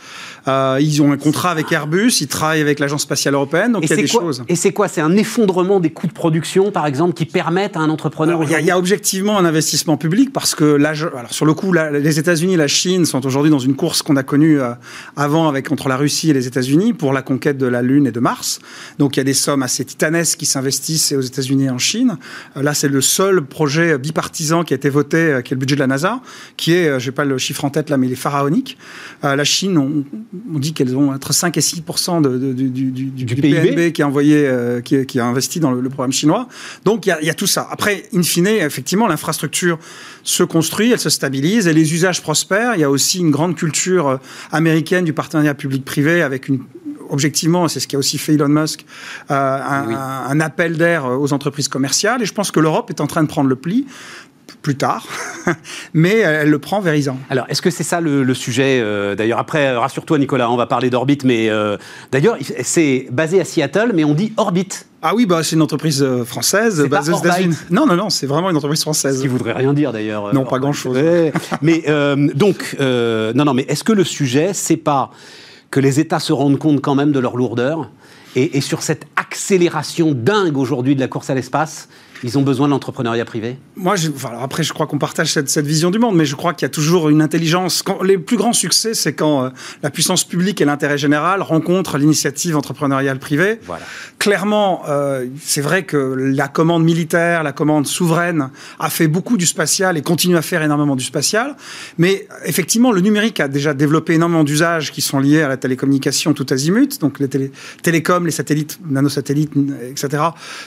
Euh, 0.48 0.80
ils 0.82 1.02
ont 1.02 1.12
un 1.12 1.18
contrat 1.18 1.52
avec 1.52 1.72
Airbus, 1.72 2.12
ils 2.22 2.28
travaillent 2.28 2.62
avec 2.62 2.80
l'agence 2.80 3.04
spatiale 3.04 3.36
européenne, 3.36 3.74
donc 3.74 3.84
il 3.84 3.90
y 3.90 3.94
a 3.94 3.98
des 3.98 4.08
choses. 4.08 4.44
Et 4.48 4.56
c'est 4.56 4.74
quoi? 4.74 4.88
C'est 4.88 5.02
un 5.02 5.16
effondrement 5.16 5.80
des 5.80 5.92
coûts 5.92 6.08
de 6.08 6.14
production, 6.14 6.72
par 6.72 6.88
exemple, 6.88 7.14
qui 7.14 7.26
permettent 7.26 7.78
à 7.78 7.82
un 7.82 7.90
entrepreneur. 7.90 8.42
Il 8.44 8.66
y, 8.66 8.72
a 8.72 8.78
objectivement 8.78 9.38
un 9.38 9.46
investissement 9.46 9.98
public 9.98 10.34
parce 10.34 10.56
que 10.56 10.64
là, 10.64 10.90
alors 10.90 11.32
sur 11.32 11.46
le 11.46 11.54
coup, 11.54 11.72
les 11.72 12.20
États-Unis 12.20 12.56
et 12.56 12.58
la 12.58 12.68
Chine 12.68 13.06
sont 13.06 13.26
aujourd'hui 13.26 13.52
dans 13.52 13.60
une 13.60 13.76
course 13.76 14.02
qu'on 14.02 14.16
a 14.16 14.24
connue 14.24 14.60
euh, 14.60 14.72
avant 15.16 15.48
avec 15.48 15.72
entre 15.72 15.88
la 15.88 15.98
Russie 15.98 16.32
et 16.32 16.34
les 16.34 16.48
États-Unis 16.48 16.94
pour 16.94 17.14
la 17.14 17.22
conquête 17.22 17.58
de 17.58 17.68
la 17.68 17.84
Lune 17.84 18.08
et 18.08 18.12
de 18.12 18.20
Mars. 18.20 18.60
Donc 18.98 19.16
il 19.16 19.20
y 19.20 19.22
a 19.22 19.24
des 19.24 19.34
sommes 19.34 19.62
assez 19.62 19.86
titanesques 19.86 20.40
qui 20.40 20.46
s'investissent 20.46 21.14
aux 21.14 21.22
États-Unis 21.22 21.66
et 21.66 21.70
en 21.70 21.78
Chine. 21.78 22.18
Euh, 22.58 22.64
là, 22.64 22.74
c'est 22.74 22.88
le 22.88 23.02
seul 23.02 23.44
projet 23.44 23.98
bipartisan 24.16 24.64
qui 24.64 24.74
a 24.74 24.78
été 24.78 24.90
voté, 24.90 25.18
euh, 25.18 25.42
qui 25.42 25.54
est 25.54 25.56
le 25.56 25.60
budget 25.60 25.76
de 25.76 25.82
la 25.82 25.88
NASA, 25.88 26.22
qui 26.56 26.72
est, 26.72 26.88
euh, 26.88 27.00
je 27.00 27.10
n'ai 27.10 27.12
pas 27.12 27.26
le 27.26 27.38
chiffre 27.38 27.66
en 27.66 27.70
tête 27.70 27.90
là, 27.90 27.98
mais 27.98 28.08
il 28.08 28.14
est 28.14 28.16
pharaonique. 28.16 28.78
Euh, 29.26 29.36
la 29.36 29.44
Chine, 29.44 29.78
on, 29.78 30.06
dit 30.58 30.74
qu'elles 30.74 30.96
ont 30.96 31.12
entre 31.12 31.34
5 31.34 31.58
et 31.58 31.62
6 31.62 31.84
de, 32.22 32.54
du, 32.54 32.70
du, 32.70 33.36
PIB 33.36 33.92
qui 33.92 34.02
a 34.02 34.08
envoyé, 34.08 34.50
qui, 34.84 35.20
a 35.20 35.26
investi 35.26 35.60
dans 35.60 35.72
le, 35.72 35.90
programme 35.90 36.14
chinois. 36.14 36.48
Donc 36.86 37.06
il 37.06 37.16
y, 37.22 37.30
a 37.30 37.34
tout 37.34 37.48
ça. 37.48 37.68
Après, 37.70 38.04
in 38.14 38.24
fine, 38.24 38.48
effectivement, 38.48 39.08
l'infrastructure 39.08 39.78
se 40.24 40.44
construit, 40.44 40.92
elle 40.92 41.00
se 41.00 41.10
stabilise 41.10 41.68
et 41.68 41.74
les 41.74 41.94
usages 41.94 42.22
prospèrent. 42.22 42.76
Il 42.76 42.82
y 42.82 42.84
a 42.84 42.90
aussi 42.90 43.20
une 43.20 43.32
grande 43.32 43.56
culture 43.56 44.20
américaine 44.52 45.04
du 45.04 45.14
partenariat 45.14 45.54
public-privé 45.54 46.22
avec 46.22 46.48
une 46.48 46.60
objectivement, 47.10 47.68
c'est 47.68 47.80
ce 47.80 47.88
qui 47.88 47.96
a 47.96 48.00
aussi 48.00 48.18
fait 48.18 48.34
Elon 48.34 48.48
Musk, 48.48 48.86
un, 49.30 49.36
un, 49.36 50.40
appel 50.40 50.78
d'air 50.78 51.06
aux 51.06 51.34
entreprises 51.34 51.68
commerciales. 51.68 52.22
Et 52.22 52.26
je 52.26 52.34
pense 52.34 52.52
que 52.52 52.60
l'Europe 52.60 52.90
est 52.90 53.02
en 53.02 53.08
train 53.08 53.24
de 53.24 53.28
prendre 53.28 53.50
le 53.50 53.56
pli 53.56 53.86
plus 54.66 54.76
tard, 54.76 55.06
mais 55.94 56.18
elle 56.20 56.50
le 56.50 56.60
prend 56.60 56.80
vérisant. 56.82 57.20
Alors, 57.30 57.46
est-ce 57.50 57.62
que 57.62 57.70
c'est 57.70 57.84
ça 57.84 58.02
le, 58.02 58.34
sujet 58.34 58.80
euh, 58.82 59.16
D'ailleurs, 59.16 59.40
après, 59.40 59.68
euh, 59.68 59.80
rassure-toi, 59.80 60.18
Nicolas, 60.18 60.50
on 60.50 60.58
va 60.58 60.66
parler 60.66 60.90
d'Orbit, 60.90 61.20
mais 61.24 61.50
euh, 61.50 61.78
d'ailleurs, 62.12 62.38
c'est 62.64 63.08
basé 63.12 63.40
à 63.40 63.46
Seattle, 63.46 63.92
mais 63.94 64.04
on 64.04 64.14
dit 64.14 64.34
Orbit. 64.38 64.70
Ah 65.04 65.14
oui, 65.14 65.28
bah, 65.28 65.44
c'est 65.44 65.56
une 65.56 65.62
entreprise 65.62 66.04
française 66.26 66.84
basée 66.90 67.14
aux 67.14 67.20
États-Unis. 67.20 67.56
Non, 67.70 67.86
non, 67.86 67.96
non, 67.96 68.10
c'est 68.10 68.26
vraiment 68.26 68.50
une 68.50 68.58
entreprise 68.58 68.82
française. 68.82 69.18
Ce 69.18 69.22
qui 69.22 69.28
voudrait 69.28 69.54
rien 69.54 69.72
dire 69.74 69.94
d'ailleurs. 69.94 70.34
Non, 70.34 70.46
pas 70.46 70.58
grand-chose. 70.58 70.98
mais 71.62 71.84
donc, 72.34 72.76
non, 72.80 73.46
non, 73.46 73.54
mais 73.54 73.66
est-ce 73.70 73.84
que 73.84 73.94
le 73.94 74.04
sujet, 74.04 74.52
c'est 74.54 74.78
pas 74.78 75.12
que 75.72 75.80
les 75.80 76.00
États 76.00 76.20
se 76.20 76.34
rendent 76.34 76.60
compte 76.60 76.82
quand 76.82 76.96
même 76.96 77.12
de 77.12 77.20
leur 77.20 77.38
lourdeur. 77.38 77.90
Et, 78.38 78.60
sur 78.60 78.82
cette 78.82 79.06
accélération 79.16 80.12
dingue 80.12 80.58
aujourd'hui 80.58 80.94
de 80.94 81.00
la 81.00 81.08
course 81.08 81.30
à 81.30 81.36
l'espace 81.36 81.88
ils 82.24 82.38
ont 82.38 82.42
besoin 82.42 82.68
de 82.68 82.72
l'entrepreneuriat 82.72 83.26
privé? 83.26 83.58
Moi, 83.76 83.96
je, 83.96 84.10
après, 84.42 84.64
je 84.64 84.74
crois 84.74 84.88
qu'on 84.88 84.98
partage 84.98 85.32
cette, 85.32 85.66
vision 85.66 85.92
du 85.92 86.00
monde, 86.00 86.16
mais 86.16 86.26
je 86.26 86.36
crois 86.36 86.54
qu'il 86.54 86.66
y 86.66 86.70
a 86.70 86.70
toujours 86.70 87.10
une 87.10 87.22
intelligence. 87.22 87.84
Quand, 87.84 88.02
les 88.02 88.18
plus 88.18 88.38
grands 88.38 88.54
succès, 88.54 88.94
c'est 88.94 89.14
quand 89.14 89.46
euh, 89.46 89.50
la 89.84 89.90
puissance 89.90 90.24
publique 90.24 90.62
et 90.62 90.66
l'intérêt 90.66 90.98
général 90.98 91.42
rencontrent 91.42 91.98
l'initiative 91.98 92.58
entrepreneuriale 92.58 93.20
privée. 93.20 93.60
Voilà. 93.66 93.86
Clairement, 94.20 94.84
euh, 94.88 95.26
c'est 95.44 95.62
vrai 95.62 95.84
que 95.84 95.98
la 95.98 96.48
commande 96.48 96.84
militaire, 96.84 97.44
la 97.44 97.52
commande 97.52 97.88
souveraine 97.88 98.50
a 98.80 98.90
fait 98.90 99.08
beaucoup 99.08 99.38
du 99.38 99.46
spatial 99.46 99.98
et 99.98 100.02
continue 100.02 100.38
à 100.38 100.42
faire 100.42 100.62
énormément 100.62 100.96
du 100.96 101.04
spatial. 101.04 101.56
Mais 101.98 102.28
effectivement, 102.46 102.92
le 102.92 103.02
numérique 103.02 103.40
a 103.40 103.48
déjà 103.48 103.74
développé 103.74 104.14
énormément 104.14 104.44
d'usages 104.44 104.92
qui 104.92 105.02
sont 105.02 105.20
liés 105.20 105.42
à 105.42 105.48
la 105.48 105.58
télécommunication 105.58 106.34
tout 106.34 106.46
azimut, 106.50 107.00
donc 107.02 107.20
les 107.20 107.28
télé 107.28 107.52
télécoms, 107.82 108.26
les 108.26 108.32
satellites, 108.32 108.80
nanosatellites, 108.88 109.54
etc. 109.90 110.24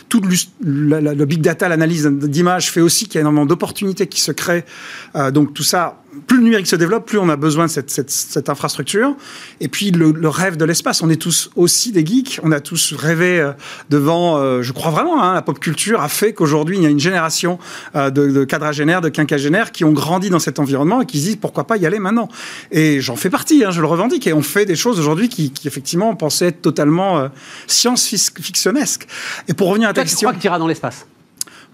Tout 0.08 0.20
le, 0.20 1.00
le, 1.00 1.14
le 1.14 1.24
big 1.24 1.37
big 1.38 1.42
data, 1.42 1.68
l'analyse 1.68 2.06
d'images 2.06 2.70
fait 2.70 2.80
aussi 2.80 3.06
qu'il 3.06 3.14
y 3.14 3.18
a 3.18 3.20
énormément 3.20 3.46
d'opportunités 3.46 4.06
qui 4.06 4.20
se 4.20 4.32
créent. 4.32 4.64
Euh, 5.14 5.30
donc 5.30 5.54
tout 5.54 5.62
ça, 5.62 6.02
plus 6.26 6.38
le 6.38 6.42
numérique 6.42 6.66
se 6.66 6.76
développe, 6.76 7.06
plus 7.06 7.18
on 7.18 7.28
a 7.28 7.36
besoin 7.36 7.66
de 7.66 7.70
cette, 7.70 7.90
cette, 7.90 8.10
cette 8.10 8.48
infrastructure. 8.48 9.14
Et 9.60 9.68
puis 9.68 9.90
le, 9.90 10.10
le 10.12 10.28
rêve 10.28 10.56
de 10.56 10.64
l'espace, 10.64 11.02
on 11.02 11.10
est 11.10 11.20
tous 11.20 11.50
aussi 11.54 11.92
des 11.92 12.04
geeks, 12.04 12.40
on 12.42 12.50
a 12.50 12.60
tous 12.60 12.92
rêvé 12.92 13.40
euh, 13.40 13.52
devant, 13.90 14.38
euh, 14.38 14.62
je 14.62 14.72
crois 14.72 14.90
vraiment, 14.90 15.22
hein, 15.22 15.34
la 15.34 15.42
pop 15.42 15.58
culture 15.60 16.00
a 16.00 16.08
fait 16.08 16.32
qu'aujourd'hui 16.32 16.76
il 16.78 16.82
y 16.82 16.86
a 16.86 16.90
une 16.90 16.98
génération 16.98 17.58
euh, 17.94 18.10
de, 18.10 18.30
de 18.30 18.44
quadragénaires, 18.44 19.00
de 19.00 19.08
quinquagénaires 19.10 19.70
qui 19.70 19.84
ont 19.84 19.92
grandi 19.92 20.30
dans 20.30 20.38
cet 20.38 20.58
environnement 20.58 21.02
et 21.02 21.06
qui 21.06 21.20
se 21.20 21.26
disent 21.26 21.36
pourquoi 21.36 21.66
pas 21.66 21.76
y 21.76 21.86
aller 21.86 21.98
maintenant? 21.98 22.28
Et 22.72 23.00
j'en 23.00 23.16
fais 23.16 23.30
partie, 23.30 23.64
hein, 23.64 23.70
je 23.70 23.80
le 23.80 23.86
revendique. 23.86 24.26
Et 24.26 24.32
on 24.32 24.42
fait 24.42 24.64
des 24.64 24.76
choses 24.76 24.98
aujourd'hui 24.98 25.28
qui, 25.28 25.50
qui, 25.50 25.68
effectivement 25.68 26.14
pensaient 26.16 26.48
être 26.48 26.62
totalement 26.62 27.18
euh, 27.18 27.28
science-fictionnesques. 27.66 29.06
Et 29.46 29.54
pour 29.54 29.68
revenir 29.68 29.88
à 29.88 29.92
ta 29.92 30.00
Toi, 30.00 30.04
tu 30.04 30.10
question, 30.10 30.28
crois 30.28 30.36
que 30.36 30.40
tu 30.40 30.46
iras 30.46 30.58
dans 30.58 30.66
l'espace? 30.66 31.06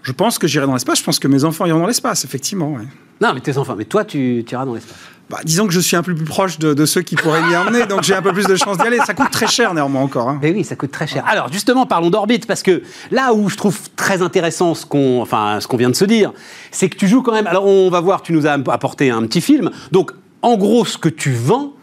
Je 0.05 0.11
pense 0.11 0.37
que 0.37 0.47
j'irai 0.47 0.67
dans 0.67 0.73
l'espace. 0.73 0.99
Je 0.99 1.03
pense 1.03 1.17
que 1.19 1.27
mes 1.27 1.43
enfants 1.43 1.65
iront 1.65 1.79
dans 1.79 1.87
l'espace, 1.87 2.23
effectivement. 2.25 2.73
ouais. 2.73 2.83
Non, 3.21 3.33
mais 3.33 3.41
tes 3.41 3.57
enfants, 3.57 3.75
mais 3.75 3.85
toi, 3.85 4.05
tu, 4.05 4.43
tu 4.47 4.53
iras 4.53 4.65
dans 4.65 4.75
l'espace. 4.75 4.95
Bah, 5.27 5.39
disons 5.43 5.65
que 5.65 5.73
je 5.73 5.79
suis 5.79 5.95
un 5.95 6.03
peu 6.03 6.13
plus 6.13 6.25
proche 6.25 6.59
de, 6.59 6.75
de 6.75 6.85
ceux 6.85 7.01
qui 7.01 7.15
pourraient 7.15 7.41
m'y 7.41 7.55
emmener, 7.55 7.87
donc 7.87 8.03
j'ai 8.03 8.13
un 8.13 8.21
peu 8.21 8.31
plus 8.31 8.45
de 8.45 8.55
chances 8.55 8.77
d'y 8.77 8.85
aller. 8.85 8.99
Ça 8.99 9.15
coûte 9.15 9.31
très 9.31 9.47
cher 9.47 9.73
néanmoins 9.73 10.03
encore. 10.03 10.29
hein. 10.29 10.39
Mais 10.39 10.51
oui, 10.51 10.63
ça 10.63 10.75
coûte 10.75 10.91
très 10.91 11.07
cher. 11.07 11.23
Alors 11.27 11.51
justement, 11.51 11.87
parlons 11.87 12.11
d'orbite, 12.11 12.45
parce 12.45 12.61
que 12.61 12.83
là 13.09 13.33
où 13.33 13.49
je 13.49 13.55
trouve 13.57 13.79
très 13.95 14.21
intéressant 14.21 14.75
ce 14.75 14.85
qu'on 14.85 15.23
enfin, 15.23 15.57
ce 15.59 15.67
qu'on 15.67 15.77
vient 15.77 15.89
de 15.89 15.95
se 15.95 16.05
dire, 16.05 16.31
c'est 16.69 16.89
que 16.89 16.95
tu 16.95 17.07
joues 17.07 17.23
quand 17.23 17.31
même... 17.33 17.47
Alors 17.47 17.65
on 17.65 17.89
va 17.89 18.01
voir, 18.01 18.21
tu 18.21 18.33
nous 18.33 18.45
as 18.45 18.51
apporté 18.51 19.09
un 19.09 19.23
petit 19.23 19.41
film. 19.41 19.71
Donc 19.91 20.11
en 20.43 20.57
gros, 20.57 20.85
ce 20.85 20.99
que 20.99 21.09
tu 21.09 21.31
vends, 21.33 21.73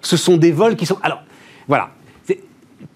ce 0.00 0.16
sont 0.16 0.38
des 0.38 0.52
vols 0.52 0.76
qui 0.76 0.86
sont... 0.86 0.96
Alors 1.02 1.22
voilà. 1.68 1.90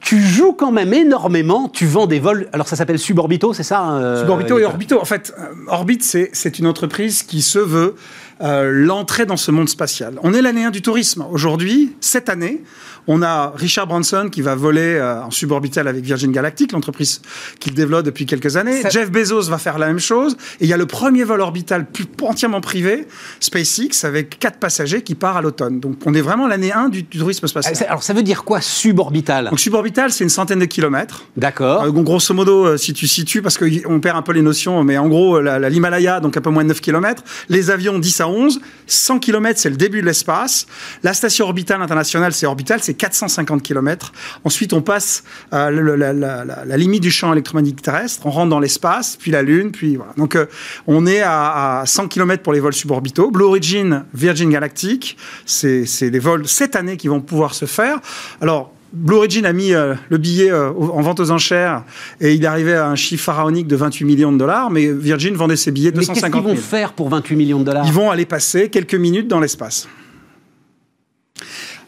Tu 0.00 0.20
joues 0.20 0.52
quand 0.52 0.72
même 0.72 0.94
énormément, 0.94 1.68
tu 1.68 1.86
vends 1.86 2.06
des 2.06 2.20
vols... 2.20 2.48
Alors 2.52 2.66
ça 2.66 2.74
s'appelle 2.74 2.98
Suborbitaux, 2.98 3.52
c'est 3.52 3.62
ça 3.62 3.92
euh, 3.92 4.20
Suborbitaux 4.20 4.58
et 4.58 4.64
Orbitaux. 4.64 5.00
En 5.00 5.04
fait, 5.04 5.34
euh, 5.38 5.52
Orbit, 5.68 6.00
c'est 6.00 6.58
une 6.58 6.66
entreprise 6.66 7.22
qui 7.22 7.42
se 7.42 7.58
veut 7.58 7.94
euh, 8.42 8.70
l'entrée 8.72 9.26
dans 9.26 9.36
ce 9.36 9.50
monde 9.50 9.68
spatial. 9.68 10.18
On 10.22 10.32
est 10.34 10.42
l'année 10.42 10.64
1 10.64 10.70
du 10.70 10.82
tourisme. 10.82 11.24
Aujourd'hui, 11.30 11.94
cette 12.00 12.28
année, 12.28 12.62
on 13.06 13.22
a 13.22 13.52
Richard 13.56 13.86
Branson 13.86 14.28
qui 14.30 14.42
va 14.42 14.54
voler 14.54 14.94
euh, 14.96 15.22
en 15.22 15.30
suborbital 15.30 15.88
avec 15.88 16.04
Virgin 16.04 16.30
Galactic, 16.32 16.72
l'entreprise 16.72 17.22
qu'il 17.58 17.74
développe 17.74 18.04
depuis 18.04 18.26
quelques 18.26 18.56
années. 18.56 18.82
Ça- 18.82 18.90
Jeff 18.90 19.10
Bezos 19.10 19.42
va 19.50 19.58
faire 19.58 19.78
la 19.78 19.86
même 19.88 19.98
chose. 19.98 20.36
Et 20.60 20.64
il 20.64 20.68
y 20.68 20.72
a 20.72 20.76
le 20.76 20.86
premier 20.86 21.24
vol 21.24 21.40
orbital 21.40 21.86
entièrement 22.22 22.60
privé, 22.60 23.06
SpaceX, 23.40 24.04
avec 24.04 24.38
quatre 24.38 24.58
passagers 24.58 25.02
qui 25.02 25.14
part 25.14 25.36
à 25.36 25.42
l'automne. 25.42 25.80
Donc 25.80 25.96
on 26.06 26.14
est 26.14 26.20
vraiment 26.20 26.46
l'année 26.46 26.72
1 26.72 26.88
du, 26.90 27.02
du 27.02 27.18
tourisme 27.18 27.44
Ah, 27.44 27.48
spatial. 27.48 27.76
Alors 27.88 28.02
ça 28.02 28.12
veut 28.12 28.22
dire 28.22 28.44
quoi, 28.44 28.60
suborbital? 28.60 29.48
Donc 29.50 29.60
suborbital, 29.60 30.10
c'est 30.12 30.24
une 30.24 30.30
centaine 30.30 30.58
de 30.58 30.64
kilomètres. 30.66 31.24
D'accord. 31.36 31.82
Euh, 31.84 31.90
grosso 31.90 32.34
modo, 32.34 32.66
euh, 32.66 32.76
si 32.76 32.92
tu 32.92 33.06
situes, 33.06 33.42
parce 33.42 33.58
qu'on 33.58 34.00
perd 34.00 34.16
un 34.16 34.22
peu 34.22 34.32
les 34.32 34.42
notions, 34.42 34.82
mais 34.84 34.98
en 34.98 35.08
gros, 35.08 35.40
la- 35.40 35.58
la- 35.58 35.68
l'Himalaya, 35.70 36.20
donc 36.20 36.36
un 36.36 36.40
peu 36.40 36.50
moins 36.50 36.62
de 36.64 36.68
9 36.68 36.80
km, 36.80 37.22
les 37.48 37.70
avions 37.70 37.98
10 37.98 38.20
à 38.20 38.28
11, 38.30 38.60
100 38.86 39.18
km, 39.18 39.60
c'est 39.60 39.70
le 39.70 39.76
début 39.76 40.00
de 40.00 40.06
l'espace. 40.06 40.66
La 41.02 41.12
station 41.14 41.46
orbitale 41.46 41.82
internationale, 41.82 42.32
c'est 42.32 42.46
orbital, 42.46 42.80
c'est 42.82 42.94
450 42.94 43.62
km. 43.62 44.12
Ensuite, 44.44 44.72
on 44.72 44.82
passe 44.82 45.24
euh, 45.52 45.70
la, 45.70 46.76
limite 46.76 47.02
du 47.02 47.10
champ 47.10 47.32
électromagnétique 47.32 47.82
terrestre, 47.82 48.26
on 48.26 48.30
rentre 48.30 48.50
dans 48.50 48.60
l'espace, 48.60 49.16
puis 49.16 49.30
la 49.30 49.42
Lune, 49.42 49.70
puis 49.72 49.96
voilà. 49.96 50.12
Donc, 50.16 50.36
euh, 50.36 50.46
on 50.86 51.06
est 51.06 51.20
à, 51.20 51.80
à 51.80 51.86
100 51.86 52.08
km 52.08 52.42
pour 52.42 52.52
les 52.52 52.60
vols 52.60 52.72
suborbitaux. 52.72 53.30
Blue 53.30 53.44
Origin, 53.44 54.04
Virgin 54.14 54.50
Galactic, 54.50 55.16
c'est 55.44 55.86
c'est 55.86 56.10
des 56.10 56.18
vols 56.18 56.46
cette 56.48 56.76
année 56.76 56.96
qui 56.96 57.08
vont 57.08 57.20
pouvoir 57.20 57.54
se 57.54 57.66
faire. 57.66 58.00
Alors, 58.40 58.72
Blue 58.92 59.16
Origin 59.16 59.46
a 59.46 59.52
mis 59.52 59.72
euh, 59.72 59.94
le 60.08 60.18
billet 60.18 60.50
euh, 60.50 60.70
en 60.72 61.00
vente 61.00 61.20
aux 61.20 61.30
enchères 61.30 61.84
et 62.20 62.34
il 62.34 62.44
arrivé 62.44 62.74
à 62.74 62.88
un 62.88 62.96
chiffre 62.96 63.24
pharaonique 63.24 63.68
de 63.68 63.76
28 63.76 64.04
millions 64.04 64.32
de 64.32 64.38
dollars, 64.38 64.70
mais 64.70 64.92
Virgin 64.92 65.34
vendait 65.34 65.56
ses 65.56 65.70
billets 65.70 65.92
Mais 65.92 65.98
qu'est-ce 65.98 66.12
qu'ils 66.12 66.22
250 66.22 66.42
vont 66.44 66.54
000. 66.54 66.60
faire 66.60 66.92
pour 66.92 67.08
28 67.08 67.36
millions 67.36 67.60
de 67.60 67.64
dollars 67.64 67.86
Ils 67.86 67.92
vont 67.92 68.10
aller 68.10 68.26
passer 68.26 68.68
quelques 68.68 68.94
minutes 68.94 69.28
dans 69.28 69.40
l'espace. 69.40 69.88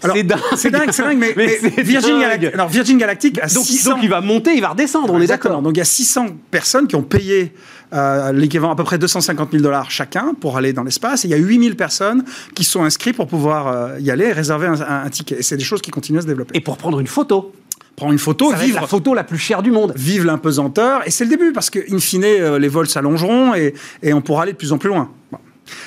C'est 0.00 0.22
dingue. 0.24 0.40
C'est 0.56 0.70
dingue, 0.70 1.16
mais, 1.16 1.32
Virgin, 1.82 2.10
dingue. 2.10 2.20
Galactic, 2.20 2.54
alors 2.54 2.68
Virgin 2.68 2.98
Galactic 2.98 3.38
a 3.38 3.46
donc, 3.46 3.64
600 3.64 3.90
donc 3.90 4.00
il 4.02 4.08
va 4.08 4.20
monter, 4.20 4.54
il 4.54 4.60
va 4.60 4.70
redescendre, 4.70 5.12
on 5.12 5.20
est 5.20 5.26
d'accord. 5.26 5.62
Donc 5.62 5.76
il 5.76 5.78
y 5.78 5.82
a 5.82 5.84
600 5.86 6.26
personnes 6.50 6.88
qui 6.88 6.96
ont 6.96 7.02
payé 7.02 7.52
euh, 7.92 8.32
l'équivalent 8.32 8.72
à 8.72 8.76
peu 8.76 8.84
près 8.84 8.98
250 8.98 9.50
000 9.50 9.62
dollars 9.62 9.90
chacun 9.90 10.34
pour 10.38 10.56
aller 10.56 10.72
dans 10.72 10.82
l'espace. 10.82 11.24
Et 11.24 11.28
il 11.28 11.30
y 11.30 11.34
a 11.34 11.38
8000 11.38 11.76
personnes 11.76 12.24
qui 12.54 12.64
sont 12.64 12.84
inscrites 12.84 13.16
pour 13.16 13.26
pouvoir 13.26 13.68
euh, 13.68 14.00
y 14.00 14.10
aller 14.10 14.26
et 14.26 14.32
réserver 14.32 14.66
un, 14.66 15.10
ticket. 15.10 15.38
Et 15.38 15.42
c'est 15.42 15.56
des 15.56 15.64
choses 15.64 15.82
qui 15.82 15.90
continuent 15.90 16.18
à 16.18 16.22
se 16.22 16.26
développer. 16.26 16.56
Et 16.56 16.60
pour 16.60 16.76
prendre 16.76 17.00
une 17.00 17.06
photo, 17.06 17.52
Prendre 17.94 18.12
une 18.12 18.18
photo, 18.18 18.50
ça 18.50 18.56
vivre 18.56 18.80
la 18.80 18.86
photo 18.86 19.12
la 19.12 19.22
plus 19.22 19.36
chère 19.36 19.62
du 19.62 19.70
monde. 19.70 19.92
vive 19.94 20.24
l'impesanteur. 20.24 21.06
Et 21.06 21.10
c'est 21.10 21.24
le 21.24 21.30
début, 21.30 21.52
parce 21.52 21.68
que, 21.68 21.78
in 21.94 21.98
fine, 21.98 22.24
euh, 22.24 22.58
les 22.58 22.68
vols 22.68 22.88
s'allongeront 22.88 23.54
et, 23.54 23.74
et 24.02 24.14
on 24.14 24.22
pourra 24.22 24.44
aller 24.44 24.52
de 24.52 24.56
plus 24.56 24.72
en 24.72 24.78
plus 24.78 24.88
loin. 24.88 25.10
Bon. 25.30 25.38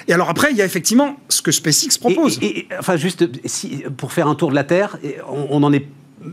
Et 0.07 0.13
alors 0.13 0.29
après, 0.29 0.51
il 0.51 0.57
y 0.57 0.61
a 0.61 0.65
effectivement 0.65 1.17
ce 1.29 1.41
que 1.41 1.51
SpaceX 1.51 1.97
propose. 1.99 2.37
Et, 2.43 2.67
enfin, 2.79 2.95
juste 2.95 3.27
si, 3.45 3.83
pour 3.97 4.13
faire 4.13 4.27
un 4.27 4.35
tour 4.35 4.51
de 4.51 4.55
la 4.55 4.63
Terre, 4.63 4.97
on 5.27 5.63
en 5.63 5.73
est 5.73 5.87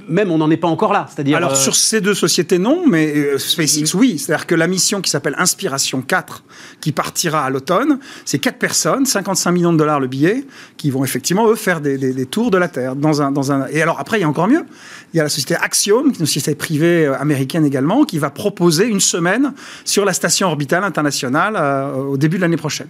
même 0.09 0.31
on 0.31 0.39
n'en 0.39 0.51
est 0.51 0.57
pas 0.57 0.69
encore 0.69 0.93
là. 0.93 1.07
C'est-à-dire 1.13 1.37
Alors 1.37 1.53
euh, 1.53 1.55
sur 1.55 1.75
ces 1.75 2.01
deux 2.01 2.15
sociétés, 2.15 2.59
non, 2.59 2.85
mais 2.87 3.13
euh, 3.15 3.39
SpaceX, 3.39 3.95
oui. 3.95 4.19
C'est-à-dire 4.19 4.47
que 4.47 4.55
la 4.55 4.67
mission 4.67 5.01
qui 5.01 5.11
s'appelle 5.11 5.35
Inspiration 5.39 6.03
4, 6.03 6.45
qui 6.81 6.93
partira 6.93 7.45
à 7.45 7.51
l'automne, 7.51 7.99
c'est 8.25 8.39
quatre 8.39 8.59
personnes, 8.59 9.07
55 9.07 9.51
millions 9.53 9.73
de 9.73 9.79
dollars 9.79 10.01
le 10.01 10.07
billet, 10.07 10.45
qui 10.77 10.91
vont 10.91 11.05
effectivement, 11.05 11.49
eux, 11.49 11.55
faire 11.55 11.81
des, 11.81 11.99
des- 11.99 12.13
des 12.13 12.27
tours 12.27 12.51
de 12.51 12.59
la 12.59 12.69
Terre. 12.69 12.97
Dans 12.97 13.23
un, 13.23 13.31
dans 13.33 13.53
un... 13.53 13.67
Et 13.69 13.83
alors 13.83 13.99
après, 14.01 14.19
il 14.19 14.23
y 14.23 14.25
a 14.25 14.29
encore 14.29 14.49
mieux. 14.49 14.65
Il 15.13 15.17
y 15.17 15.21
a 15.21 15.25
la 15.25 15.29
société 15.29 15.57
Axiom, 15.57 16.05
qui 16.13 16.17
est 16.17 16.21
une 16.21 16.27
société 16.27 16.55
privée 16.55 17.07
euh, 17.07 17.19
américaine 17.19 17.65
également, 17.65 18.05
qui 18.05 18.19
va 18.19 18.31
proposer 18.31 18.87
une 18.87 19.01
semaine 19.01 19.53
sur 19.85 20.05
la 20.05 20.13
station 20.13 20.49
orbitale 20.49 20.85
internationale 20.85 21.55
euh, 21.57 21.93
au 21.95 22.17
début 22.17 22.37
de 22.37 22.43
l'année 22.43 22.57
prochaine. 22.57 22.89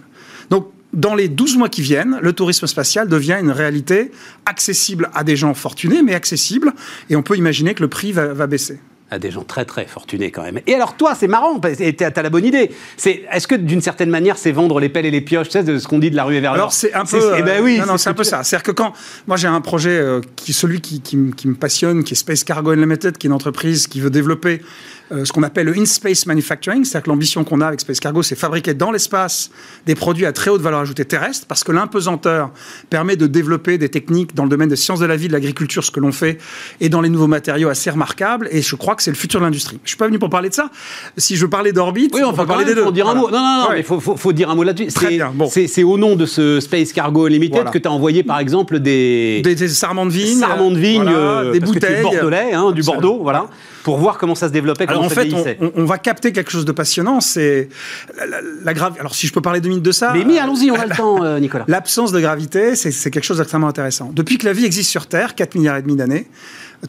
Donc, 0.49 0.67
dans 0.93 1.15
les 1.15 1.27
12 1.27 1.57
mois 1.57 1.69
qui 1.69 1.81
viennent, 1.81 2.17
le 2.21 2.33
tourisme 2.33 2.67
spatial 2.67 3.07
devient 3.07 3.37
une 3.41 3.51
réalité 3.51 4.11
accessible 4.45 5.09
à 5.13 5.23
des 5.23 5.35
gens 5.35 5.53
fortunés, 5.53 6.01
mais 6.03 6.13
accessible, 6.13 6.71
et 7.09 7.15
on 7.15 7.23
peut 7.23 7.35
imaginer 7.37 7.73
que 7.73 7.81
le 7.81 7.89
prix 7.89 8.11
va, 8.11 8.27
va 8.27 8.47
baisser. 8.47 8.79
à 9.11 9.19
des 9.19 9.29
gens 9.31 9.43
très 9.43 9.63
très 9.65 9.85
fortunés 9.85 10.31
quand 10.31 10.41
même. 10.41 10.59
Et 10.65 10.73
alors 10.73 10.97
toi, 10.97 11.13
c'est 11.13 11.27
marrant, 11.27 11.59
t'as 11.59 12.21
la 12.23 12.29
bonne 12.31 12.45
idée. 12.45 12.71
C'est 12.97 13.23
est-ce 13.31 13.47
que 13.47 13.53
d'une 13.55 13.81
certaine 13.81 14.09
manière, 14.09 14.37
c'est 14.37 14.51
vendre 14.51 14.79
les 14.79 14.89
pelles 14.89 15.05
et 15.05 15.11
les 15.11 15.21
pioches, 15.21 15.49
tu 15.49 15.53
sais, 15.53 15.63
de 15.63 15.77
ce 15.77 15.87
qu'on 15.87 15.99
dit 15.99 16.09
de 16.09 16.15
la 16.15 16.23
rue 16.23 16.35
et 16.35 16.39
vers 16.41 16.51
l'or 16.53 16.55
Alors 16.61 16.73
c'est 16.73 16.93
un 16.95 17.05
peu. 17.05 17.33
Eh 17.37 17.43
ben 17.43 17.63
oui, 17.63 17.77
non, 17.77 17.85
non, 17.85 17.97
c'est 17.97 18.09
un 18.09 18.15
peu 18.15 18.23
ça. 18.23 18.43
C'est-à-dire 18.43 18.63
que 18.63 18.71
quand 18.71 18.93
moi 19.27 19.37
j'ai 19.37 19.47
un 19.47 19.61
projet 19.61 19.91
euh, 19.91 20.19
qui 20.35 20.51
celui 20.53 20.81
qui, 20.81 20.99
qui 21.01 21.17
me- 21.17 21.31
qui 21.31 21.47
me 21.47 21.53
passionne, 21.55 22.03
qui 22.03 22.13
est 22.13 22.17
Space 22.17 22.43
Cargo 22.43 22.71
Unlimited, 22.71 23.17
qui 23.19 23.27
est 23.27 23.29
une 23.29 23.33
entreprise 23.35 23.85
qui 23.85 23.99
veut 23.99 24.09
développer 24.09 24.61
euh, 24.63 25.02
ce 25.11 25.31
qu'on 25.31 25.43
appelle 25.43 25.67
le 25.67 25.77
in-space 25.77 26.25
manufacturing, 26.25 26.85
c'est-à-dire 26.85 27.03
que 27.03 27.09
l'ambition 27.09 27.43
qu'on 27.43 27.61
a 27.61 27.67
avec 27.67 27.81
Space 27.81 27.99
Cargo, 27.99 28.23
c'est 28.23 28.35
fabriquer 28.35 28.73
dans 28.73 28.91
l'espace 28.91 29.51
des 29.85 29.95
produits 29.95 30.25
à 30.25 30.31
très 30.31 30.49
haute 30.49 30.61
valeur 30.61 30.79
ajoutée 30.79 31.05
terrestre, 31.05 31.45
parce 31.47 31.63
que 31.63 31.71
l'impesanteur 31.71 32.49
permet 32.89 33.15
de 33.15 33.27
développer 33.27 33.77
des 33.77 33.89
techniques 33.89 34.33
dans 34.33 34.43
le 34.43 34.49
domaine 34.49 34.69
des 34.69 34.75
sciences 34.75 34.99
de 34.99 35.05
la 35.05 35.15
vie, 35.15 35.27
de 35.27 35.33
l'agriculture, 35.33 35.83
ce 35.83 35.91
que 35.91 35.99
l'on 35.99 36.11
fait, 36.11 36.37
et 36.81 36.89
dans 36.89 37.01
les 37.01 37.09
nouveaux 37.09 37.27
matériaux 37.27 37.69
assez 37.69 37.89
remarquables. 37.89 38.47
Et 38.51 38.61
je 38.61 38.75
crois 38.75 38.95
que 38.95 39.03
c'est 39.03 39.11
le 39.11 39.17
futur 39.17 39.39
de 39.39 39.45
l'industrie. 39.45 39.79
Je 39.83 39.89
suis 39.89 39.97
pas 39.97 40.07
venu 40.07 40.17
pour 40.19 40.29
parler 40.29 40.49
de 40.49 40.53
ça. 40.55 40.69
Si 41.17 41.35
je 41.35 41.41
veux 41.43 41.49
parler 41.49 41.73
d'orbite, 41.73 42.11
Oui, 42.15 42.21
on 42.25 42.31
va 42.31 42.45
parler 42.45 42.65
des 42.65 42.73
deux. 42.75 42.83
Faut 42.83 42.91
dire 42.91 43.07
un 43.09 43.15
mot. 43.15 43.29
Non, 43.29 43.37
non, 43.39 43.61
non, 43.61 43.67
Ouais. 43.69 43.73
mais 43.75 43.79
il 43.79 43.85
faut, 43.85 43.99
faut, 43.99 44.15
faut 44.17 44.33
dire 44.33 44.49
un 44.49 44.55
mot 44.55 44.63
là-dessus. 44.63 44.89
C'est- 44.89 45.19
bon. 45.33 45.49
C'est 45.49 45.83
au 45.83 45.97
nom 45.97 46.15
de 46.15 46.25
ce 46.25 46.59
Space 46.59 46.91
Cargo 46.93 47.27
Unlimited 47.27 47.55
Voilà. 47.55 47.71
que 47.71 47.77
tu 47.77 47.87
as 47.87 47.91
envoyé, 47.91 48.23
par 48.23 48.39
exemple, 48.39 48.79
des, 48.79 49.41
Des, 49.43 49.55
des 49.55 49.67
sarments 49.67 50.05
de 50.05 50.11
vigne, 50.11 50.39
sarments 50.39 50.71
de 50.71 50.77
vigne, 50.77 51.03
voilà, 51.03 51.17
euh, 51.17 51.51
des 51.51 51.59
bouteilles. 51.59 52.01
bordelais, 52.01 52.53
hein, 52.53 52.71
du. 52.71 52.81
Bordeaux, 52.83 53.19
voilà, 53.21 53.47
pour 53.83 53.97
voir 53.97 54.17
comment 54.17 54.35
ça 54.35 54.47
se 54.47 54.53
développait, 54.53 54.85
comment 54.85 54.99
Alors 55.01 55.11
en 55.11 55.15
ça 55.15 55.21
fait, 55.23 55.59
on, 55.75 55.85
va 55.85 55.97
capter 55.97 56.31
quelque 56.31 56.51
chose 56.51 56.65
de 56.65 56.71
passionnant. 56.71 57.19
C'est 57.21 57.69
la, 58.17 58.25
la- 58.25 58.41
la 58.63 58.73
grave. 58.73 58.95
Alors 58.99 59.13
si 59.15 59.27
je 59.27 59.33
peux 59.33 59.41
parler 59.41 59.59
deux 59.61 59.69
minutes 59.69 59.83
de 59.83 59.91
ça. 59.91 60.13
Mais, 60.13 60.23
mais 60.25 60.39
allons-y, 60.39 60.71
on 60.71 60.75
a 60.75 60.85
le 60.85 60.95
temps, 60.95 61.23
euh, 61.23 61.39
Nicolas. 61.39 61.65
L'absence 61.67 62.11
de 62.11 62.19
gravité, 62.19 62.75
c'est 62.75 62.91
c'est 62.91 63.11
quelque 63.11 63.25
chose 63.25 63.37
d'extrêmement 63.37 63.67
intéressant. 63.67 64.11
Depuis 64.13 64.37
que 64.37 64.45
la 64.45 64.53
vie 64.53 64.65
existe 64.65 64.89
sur 64.89 65.07
Terre, 65.07 65.35
4 65.35 65.55
milliards 65.55 65.77
et 65.77 65.81
demi 65.81 65.95
d'années, 65.95 66.27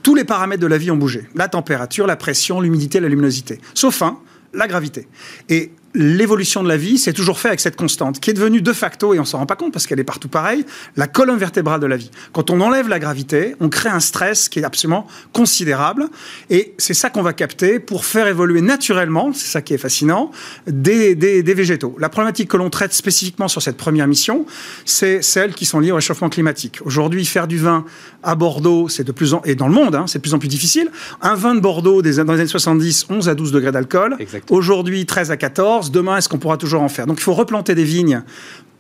tous 0.02 0.14
les 0.14 0.24
paramètres 0.24 0.62
de 0.62 0.66
la 0.66 0.78
vie 0.78 0.90
ont 0.90 0.96
bougé. 0.96 1.28
La 1.34 1.48
température, 1.48 2.06
la 2.06 2.16
pression, 2.16 2.60
l'humidité, 2.60 3.00
la 3.00 3.08
luminosité. 3.08 3.60
Sauf 3.74 4.02
un, 4.02 4.18
la 4.52 4.66
gravité. 4.68 5.08
Et 5.48 5.70
l'évolution 5.94 6.62
de 6.62 6.68
la 6.68 6.76
vie 6.76 6.98
s'est 6.98 7.12
toujours 7.12 7.38
fait 7.38 7.48
avec 7.48 7.60
cette 7.60 7.76
constante, 7.76 8.20
qui 8.20 8.30
est 8.30 8.34
devenue 8.34 8.62
de 8.62 8.72
facto, 8.72 9.14
et 9.14 9.20
on 9.20 9.24
s'en 9.24 9.38
rend 9.38 9.46
pas 9.46 9.56
compte 9.56 9.72
parce 9.72 9.86
qu'elle 9.86 10.00
est 10.00 10.04
partout 10.04 10.28
pareille, 10.28 10.64
la 10.96 11.06
colonne 11.06 11.38
vertébrale 11.38 11.80
de 11.80 11.86
la 11.86 11.96
vie. 11.96 12.10
Quand 12.32 12.50
on 12.50 12.60
enlève 12.60 12.88
la 12.88 12.98
gravité, 12.98 13.54
on 13.60 13.68
crée 13.68 13.88
un 13.88 14.00
stress 14.00 14.48
qui 14.48 14.58
est 14.58 14.64
absolument 14.64 15.06
considérable, 15.32 16.08
et 16.50 16.74
c'est 16.78 16.94
ça 16.94 17.10
qu'on 17.10 17.22
va 17.22 17.32
capter 17.32 17.78
pour 17.78 18.04
faire 18.04 18.26
évoluer 18.26 18.60
naturellement, 18.60 19.32
c'est 19.32 19.46
ça 19.46 19.62
qui 19.62 19.74
est 19.74 19.78
fascinant, 19.78 20.30
des, 20.66 21.14
des, 21.14 21.42
des 21.42 21.54
végétaux. 21.54 21.96
La 21.98 22.08
problématique 22.08 22.48
que 22.50 22.56
l'on 22.56 22.70
traite 22.70 22.92
spécifiquement 22.92 23.48
sur 23.48 23.62
cette 23.62 23.76
première 23.76 24.08
mission, 24.08 24.46
c'est 24.84 25.22
celles 25.22 25.54
qui 25.54 25.64
sont 25.64 25.80
liées 25.80 25.92
au 25.92 25.96
réchauffement 25.96 26.28
climatique. 26.28 26.80
Aujourd'hui, 26.84 27.24
faire 27.24 27.46
du 27.46 27.58
vin 27.58 27.84
à 28.22 28.34
Bordeaux, 28.34 28.88
c'est 28.88 29.04
de 29.04 29.12
plus 29.12 29.34
en 29.34 29.42
et 29.44 29.54
dans 29.54 29.68
le 29.68 29.74
monde, 29.74 29.94
hein, 29.94 30.06
c'est 30.06 30.18
de 30.18 30.22
plus 30.22 30.34
en 30.34 30.38
plus 30.38 30.48
difficile. 30.48 30.90
Un 31.20 31.34
vin 31.34 31.54
de 31.54 31.60
Bordeaux 31.60 32.02
des, 32.02 32.16
dans 32.16 32.32
les 32.32 32.40
années 32.40 32.48
70, 32.48 33.06
11 33.10 33.28
à 33.28 33.34
12 33.34 33.52
degrés 33.52 33.72
d'alcool. 33.72 34.16
Aujourd'hui, 34.50 35.06
13 35.06 35.30
à 35.30 35.36
14. 35.36 35.83
Demain, 35.90 36.16
est-ce 36.16 36.28
qu'on 36.28 36.38
pourra 36.38 36.56
toujours 36.56 36.82
en 36.82 36.88
faire? 36.88 37.06
Donc, 37.06 37.18
il 37.18 37.22
faut 37.22 37.34
replanter 37.34 37.74
des 37.74 37.84
vignes 37.84 38.22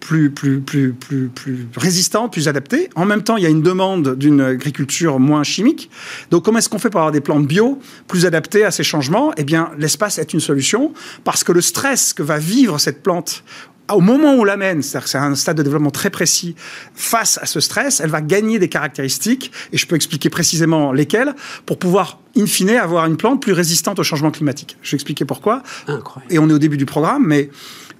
plus, 0.04 0.30
plus, 0.30 0.60
plus, 0.60 0.92
plus, 0.92 1.28
plus 1.28 1.66
résistante, 1.76 2.32
plus 2.32 2.46
adaptée. 2.46 2.90
En 2.94 3.06
même 3.06 3.22
temps, 3.22 3.38
il 3.38 3.42
y 3.42 3.46
a 3.46 3.48
une 3.48 3.62
demande 3.62 4.16
d'une 4.16 4.42
agriculture 4.42 5.18
moins 5.18 5.44
chimique. 5.44 5.90
Donc, 6.30 6.44
comment 6.44 6.58
est-ce 6.58 6.68
qu'on 6.68 6.78
fait 6.78 6.90
pour 6.90 7.00
avoir 7.00 7.12
des 7.12 7.22
plantes 7.22 7.46
bio 7.46 7.78
plus 8.06 8.26
adaptées 8.26 8.64
à 8.64 8.70
ces 8.70 8.84
changements? 8.84 9.32
Eh 9.38 9.44
bien, 9.44 9.70
l'espace 9.78 10.18
est 10.18 10.34
une 10.34 10.40
solution 10.40 10.92
parce 11.24 11.42
que 11.42 11.52
le 11.52 11.62
stress 11.62 12.12
que 12.12 12.22
va 12.22 12.38
vivre 12.38 12.78
cette 12.78 13.02
plante 13.02 13.44
au 13.92 14.00
moment 14.00 14.34
où 14.36 14.44
l'amène, 14.44 14.82
c'est-à-dire 14.82 15.04
que 15.04 15.10
c'est 15.10 15.18
un 15.18 15.34
stade 15.34 15.56
de 15.56 15.62
développement 15.62 15.90
très 15.90 16.10
précis, 16.10 16.54
face 16.94 17.38
à 17.42 17.46
ce 17.46 17.60
stress, 17.60 18.00
elle 18.00 18.10
va 18.10 18.20
gagner 18.20 18.58
des 18.58 18.68
caractéristiques, 18.68 19.52
et 19.72 19.76
je 19.76 19.86
peux 19.86 19.96
expliquer 19.96 20.30
précisément 20.30 20.92
lesquelles, 20.92 21.34
pour 21.66 21.78
pouvoir, 21.78 22.20
in 22.36 22.46
fine, 22.46 22.70
avoir 22.70 23.06
une 23.06 23.16
plante 23.16 23.42
plus 23.42 23.52
résistante 23.52 23.98
au 23.98 24.02
changement 24.02 24.30
climatique. 24.30 24.76
Je 24.82 24.92
vais 24.92 24.96
expliquer 24.96 25.24
pourquoi. 25.24 25.62
Incroyable. 25.86 26.32
Et 26.32 26.38
on 26.38 26.48
est 26.48 26.52
au 26.52 26.58
début 26.58 26.76
du 26.76 26.86
programme, 26.86 27.24
mais 27.26 27.50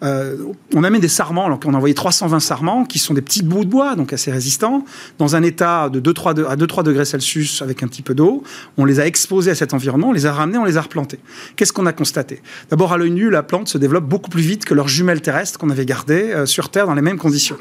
euh, 0.05 0.37
on 0.75 0.85
amène 0.85 1.01
des 1.01 1.09
sarments, 1.09 1.47
alors 1.47 1.59
on 1.65 1.75
a 1.75 1.77
envoyé 1.77 1.95
320 1.95 2.41
sarments, 2.41 2.85
qui 2.85 2.99
sont 2.99 3.15
des 3.15 3.23
petits 3.23 3.43
bouts 3.43 3.65
de 3.65 3.71
bois, 3.71 3.97
donc 3.97 4.13
assez 4.13 4.31
résistants, 4.31 4.85
dans 5.19 5.35
un 5.35 5.43
état 5.43 5.89
de 5.89 5.99
2, 6.01 6.13
3, 6.13 6.41
à 6.51 6.57
2-3 6.57 6.83
degrés 6.83 7.05
Celsius 7.05 7.63
avec 7.63 7.83
un 7.83 7.89
petit 7.89 8.03
peu 8.03 8.15
d'eau. 8.15 8.43
On 8.77 8.85
les 8.85 9.01
a 9.01 9.07
exposés 9.07 9.51
à 9.51 9.55
cet 9.55 9.75
environnement, 9.75 10.09
on 10.09 10.13
les 10.13 10.27
a 10.27 10.33
ramenés, 10.33 10.59
on 10.59 10.65
les 10.65 10.77
a 10.77 10.83
replantés. 10.83 11.19
Qu'est-ce 11.57 11.73
qu'on 11.73 11.87
a 11.87 11.93
constaté? 11.93 12.43
D'abord, 12.71 12.93
à 12.93 12.99
l'œil 12.99 13.11
nu, 13.11 13.31
la 13.31 13.43
plante 13.43 13.69
se 13.69 13.79
développe 13.79 14.05
beaucoup 14.05 14.31
plus 14.31 14.43
vite 14.43 14.65
que 14.65 14.75
leurs 14.75 14.89
jumelles 14.89 15.23
terrestres 15.23 15.59
qu'on 15.59 15.71
avait 15.71 15.87
gardées 15.87 16.33
euh, 16.33 16.47
sur 16.47 16.69
Terre 16.69 16.87
dans 16.87 16.95
les 16.95 17.03
mêmes 17.03 17.19
conditions. 17.19 17.57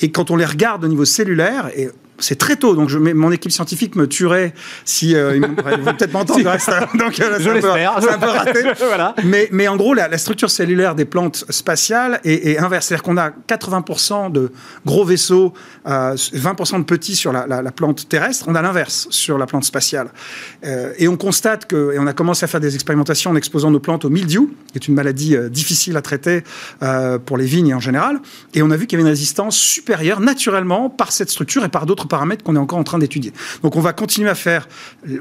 Et 0.00 0.10
quand 0.10 0.30
on 0.30 0.36
les 0.36 0.44
regarde 0.44 0.84
au 0.84 0.88
niveau 0.88 1.04
cellulaire, 1.04 1.70
et 1.76 1.88
c'est 2.18 2.36
très 2.36 2.56
tôt, 2.56 2.74
donc 2.74 2.88
je, 2.88 2.98
mon 2.98 3.30
équipe 3.30 3.52
scientifique 3.52 3.96
me 3.96 4.06
tuerait 4.06 4.54
si 4.84 5.14
euh, 5.14 5.36
ils 5.36 5.42
vont 5.42 5.94
peut-être 5.94 6.12
m'entendre. 6.12 6.42
donc 6.94 7.20
euh. 7.20 7.38
C'est 7.40 8.10
un 8.10 8.18
peu 8.18 8.26
raté. 8.26 8.62
voilà. 8.78 9.14
mais, 9.24 9.48
mais 9.52 9.68
en 9.68 9.76
gros, 9.76 9.94
la, 9.94 10.16
structure 10.18 10.50
cellulaire 10.50 10.94
des 10.94 11.04
plantes 11.04 11.44
spatiales 11.50 12.20
est, 12.24 12.58
inverse, 12.58 12.86
c'est-à-dire 12.86 13.02
qu'on 13.02 13.16
a 13.16 13.30
80% 13.30 14.32
de 14.32 14.50
gros 14.84 15.04
vaisseaux, 15.04 15.52
20% 15.86 15.86
euh, 15.86 16.78
de 16.78 16.84
petits 16.84 17.16
sur 17.16 17.32
la, 17.32 17.72
plante 17.72 18.08
terrestre. 18.08 18.46
On 18.48 18.54
a 18.54 18.62
l'inverse 18.62 19.08
sur 19.10 19.36
la 19.36 19.46
plante 19.46 19.64
spatiale. 19.64 20.08
et 20.62 21.08
on 21.08 21.16
constate 21.16 21.66
que, 21.66 21.92
et 21.94 21.98
on 21.98 22.06
a 22.06 22.12
commencé 22.12 22.44
à 22.44 22.46
faire 22.46 22.60
des 22.60 22.74
expérimentations 22.74 23.30
en 23.30 23.36
exposant 23.36 23.70
nos 23.70 23.80
plantes 23.80 24.04
au 24.04 24.10
mildiou, 24.10 24.54
qui 24.72 24.78
est 24.78 24.88
une 24.88 24.94
maladie 24.94 25.36
difficile 25.50 25.96
à 25.96 26.02
traiter 26.02 26.42
pour 27.26 27.36
les 27.36 27.46
vignes 27.46 27.74
en 27.74 27.80
général. 27.80 28.20
Et 28.54 28.62
on 28.62 28.70
a 28.70 28.76
vu 28.76 28.86
qu'il 28.86 28.98
y 28.98 29.02
avait 29.02 29.08
une 29.08 29.12
résistance 29.12 29.56
supérieure 29.56 30.20
naturellement 30.20 30.88
par 30.88 31.12
cette 31.12 31.30
structure 31.30 31.64
et 31.64 31.68
par 31.68 31.84
d'autres 31.86 32.05
paramètres 32.06 32.44
qu'on 32.44 32.56
est 32.56 32.60
encore 32.60 32.78
en 32.78 32.84
train 32.84 32.98
d'étudier. 32.98 33.32
Donc 33.62 33.76
on 33.76 33.80
va 33.80 33.92
continuer 33.92 34.30
à 34.30 34.34
faire, 34.34 34.68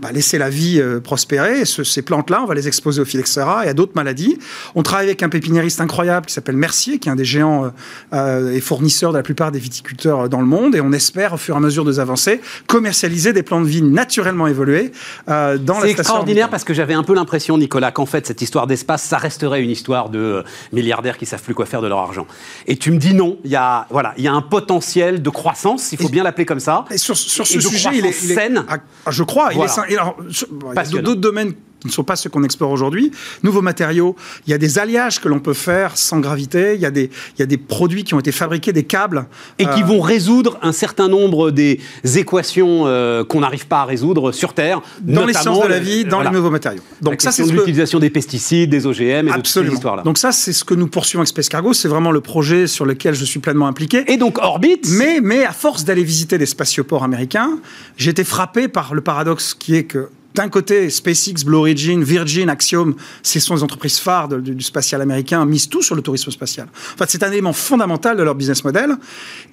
bah, 0.01 0.11
laisser 0.11 0.37
la 0.37 0.49
vie 0.49 0.79
euh, 0.79 0.99
prospérer. 0.99 1.65
ces 1.65 2.01
plantes-là, 2.01 2.41
on 2.43 2.45
va 2.45 2.55
les 2.55 2.67
exposer 2.67 3.01
au 3.01 3.05
phylloxéra 3.05 3.65
et 3.65 3.69
à 3.69 3.73
d'autres 3.73 3.93
maladies. 3.95 4.37
On 4.75 4.83
travaille 4.83 5.07
avec 5.07 5.23
un 5.23 5.29
pépiniériste 5.29 5.81
incroyable 5.81 6.25
qui 6.25 6.33
s'appelle 6.33 6.57
Mercier, 6.57 6.99
qui 6.99 7.09
est 7.09 7.11
un 7.11 7.15
des 7.15 7.25
géants 7.25 7.65
euh, 7.65 7.69
euh, 8.13 8.53
et 8.53 8.61
fournisseurs 8.61 9.11
de 9.11 9.17
la 9.17 9.23
plupart 9.23 9.51
des 9.51 9.59
viticulteurs 9.59 10.29
dans 10.29 10.41
le 10.41 10.47
monde. 10.47 10.75
Et 10.75 10.81
on 10.81 10.91
espère, 10.91 11.33
au 11.33 11.37
fur 11.37 11.55
et 11.55 11.57
à 11.57 11.61
mesure 11.61 11.85
des 11.85 11.99
avancées, 11.99 12.41
commercialiser 12.67 13.33
des 13.33 13.43
plantes 13.43 13.63
de 13.63 13.69
vigne 13.69 13.91
naturellement 13.91 14.47
évoluées 14.47 14.91
dans 15.27 15.79
la. 15.79 15.81
C'est 15.81 15.91
extraordinaire 15.91 16.49
parce 16.49 16.63
que 16.63 16.73
j'avais 16.73 16.93
un 16.93 17.03
peu 17.03 17.13
l'impression, 17.13 17.57
Nicolas, 17.57 17.91
qu'en 17.91 18.05
fait, 18.05 18.25
cette 18.27 18.41
histoire 18.41 18.67
d'espace, 18.67 19.03
ça 19.03 19.17
resterait 19.17 19.61
une 19.61 19.69
histoire 19.69 20.09
de 20.09 20.43
milliardaires 20.71 21.17
qui 21.17 21.25
savent 21.25 21.41
plus 21.41 21.53
quoi 21.53 21.65
faire 21.65 21.81
de 21.81 21.87
leur 21.87 21.99
argent. 21.99 22.27
Et 22.67 22.77
tu 22.77 22.91
me 22.91 22.97
dis 22.97 23.13
non, 23.13 23.37
il 23.43 23.51
y 23.51 23.55
a, 23.55 23.87
voilà, 23.89 24.13
il 24.17 24.23
y 24.23 24.27
a 24.27 24.33
un 24.33 24.41
potentiel 24.41 25.21
de 25.21 25.29
croissance, 25.29 25.91
il 25.91 25.97
faut 25.97 26.09
bien 26.09 26.23
l'appeler 26.23 26.45
comme 26.45 26.59
ça, 26.59 26.74
et 26.91 26.97
sur, 26.97 27.17
sur 27.17 27.45
ce 27.47 27.59
sujet, 27.59 27.89
il 27.93 28.05
est, 28.05 28.11
saine. 28.11 28.65
Ah, 28.67 29.11
je 29.11 29.23
crois. 29.23 29.53
Il 29.53 29.61
est 29.61 29.91
Et 29.91 29.97
alors, 29.97 30.17
il 30.19 30.95
y 30.95 30.97
a 30.97 31.01
d'autres 31.01 31.21
domaines 31.21 31.53
ne 31.87 31.91
sont 31.91 32.03
pas 32.03 32.15
ceux 32.15 32.29
qu'on 32.29 32.43
explore 32.43 32.71
aujourd'hui. 32.71 33.11
Nouveaux 33.43 33.61
matériaux, 33.61 34.15
il 34.47 34.51
y 34.51 34.53
a 34.53 34.57
des 34.57 34.79
alliages 34.79 35.19
que 35.19 35.27
l'on 35.27 35.39
peut 35.39 35.53
faire 35.53 35.97
sans 35.97 36.19
gravité, 36.19 36.75
il 36.75 36.81
y, 36.81 36.85
a 36.85 36.91
des, 36.91 37.09
il 37.37 37.39
y 37.39 37.43
a 37.43 37.45
des 37.45 37.57
produits 37.57 38.03
qui 38.03 38.13
ont 38.13 38.19
été 38.19 38.31
fabriqués, 38.31 38.73
des 38.73 38.83
câbles. 38.83 39.25
Et 39.59 39.65
qui 39.65 39.83
euh, 39.83 39.85
vont 39.85 40.01
résoudre 40.01 40.57
un 40.61 40.71
certain 40.71 41.07
nombre 41.07 41.51
des 41.51 41.79
équations 42.15 42.83
euh, 42.85 43.23
qu'on 43.23 43.39
n'arrive 43.39 43.67
pas 43.67 43.81
à 43.81 43.85
résoudre 43.85 44.31
sur 44.31 44.53
Terre. 44.53 44.81
Dans 45.01 45.25
les 45.25 45.33
sciences 45.33 45.63
de 45.63 45.67
la 45.67 45.79
vie, 45.79 46.05
dans 46.05 46.21
les 46.21 46.29
nouveaux 46.29 46.51
matériaux. 46.51 46.81
Donc 47.01 47.21
ça, 47.21 47.31
c'est 47.31 47.45
l'utilisation 47.45 47.99
des 47.99 48.09
pesticides, 48.09 48.69
des 48.69 48.85
OGM 48.85 49.27
et 49.27 49.31
de 49.31 49.35
toutes 49.35 49.47
ces 49.47 49.65
histoires-là. 49.65 50.03
Donc 50.03 50.17
ça, 50.17 50.31
c'est 50.31 50.53
ce 50.53 50.63
que 50.63 50.73
nous 50.73 50.87
poursuivons 50.87 51.21
avec 51.21 51.29
Space 51.29 51.49
Cargo, 51.49 51.73
c'est 51.73 51.87
vraiment 51.87 52.11
le 52.11 52.21
projet 52.21 52.67
sur 52.67 52.85
lequel 52.85 53.15
je 53.15 53.25
suis 53.25 53.39
pleinement 53.39 53.67
impliqué. 53.67 54.03
Et 54.11 54.17
donc 54.17 54.37
Orbit 54.39 54.81
Mais, 54.97 55.19
mais 55.21 55.45
à 55.45 55.51
force 55.51 55.83
d'aller 55.83 56.03
visiter 56.03 56.37
les 56.37 56.45
spatioports 56.45 57.03
américains, 57.03 57.59
j'ai 57.97 58.11
été 58.11 58.23
frappé 58.23 58.67
par 58.67 58.93
le 58.93 59.01
paradoxe 59.01 59.53
qui 59.53 59.75
est 59.75 59.83
que 59.83 60.09
d'un 60.35 60.49
côté, 60.49 60.89
SpaceX, 60.89 61.43
Blue 61.45 61.57
Origin, 61.57 62.03
Virgin, 62.03 62.49
Axiom, 62.49 62.95
ce 63.23 63.39
sont 63.39 63.55
les 63.55 63.63
entreprises 63.63 63.97
phares 63.97 64.27
du, 64.27 64.61
spatial 64.61 65.01
américain, 65.01 65.45
misent 65.45 65.69
tout 65.69 65.81
sur 65.81 65.95
le 65.95 66.01
tourisme 66.01 66.31
spatial. 66.31 66.67
En 66.93 66.97
fait, 66.97 67.09
c'est 67.09 67.23
un 67.23 67.31
élément 67.31 67.53
fondamental 67.53 68.17
de 68.17 68.23
leur 68.23 68.35
business 68.35 68.63
model. 68.63 68.91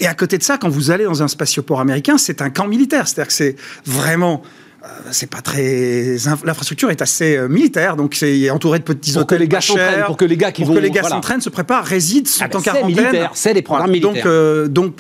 Et 0.01 0.07
à 0.07 0.15
côté 0.15 0.39
de 0.39 0.43
ça, 0.43 0.59
quand 0.59 0.69
vous 0.69 0.91
allez 0.91 1.05
dans 1.05 1.23
un 1.23 1.29
spatioport 1.29 1.81
américain, 1.81 2.19
c'est 2.19 2.43
un 2.43 2.51
camp 2.51 2.67
militaire. 2.67 3.09
C'est-à-dire 3.09 3.29
que 3.29 3.33
c'est 3.33 3.57
vraiment 3.87 4.43
euh, 4.85 4.89
c'est 5.13 5.31
pas 5.31 5.41
très 5.41 6.17
l'infrastructure 6.45 6.91
est 6.91 7.03
assez 7.03 7.37
euh, 7.37 7.47
militaire 7.47 7.95
donc 7.95 8.17
c'est 8.17 8.51
entouré 8.51 8.81
de 8.81 8.85
petits 8.85 9.13
pour 9.13 9.23
hôtels 9.23 9.39
que 9.39 9.43
les 9.43 9.49
gars 9.49 9.61
s'entraînent 9.61 10.05
pour 10.07 10.17
que 10.17 10.25
les 10.25 10.37
gars 10.37 10.51
qui 10.51 10.65
pour 10.65 10.75
que 10.75 10.81
les 10.81 10.91
gars 10.91 11.05
s'entraînent 11.05 11.41
se 11.41 11.51
préparent 11.51 11.85
résident 11.85 12.27
sont 12.27 12.45
ah 12.51 12.57
en 12.57 12.61
quarantaine 12.61 13.29
c'est 13.33 13.55
des 13.55 13.63
programmes 13.63 13.93
militaires 13.93 14.13
donc 14.13 14.27
euh, 14.27 14.67
donc 14.67 14.95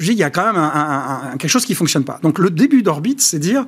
il 0.00 0.12
y 0.14 0.22
a 0.22 0.30
quand 0.30 0.52
même 0.52 1.38
quelque 1.38 1.50
chose 1.50 1.64
qui 1.64 1.74
fonctionne 1.74 2.04
pas. 2.04 2.18
Donc 2.22 2.38
le 2.38 2.50
début 2.50 2.82
d'Orbit, 2.82 3.16
c'est 3.18 3.38
dire 3.38 3.64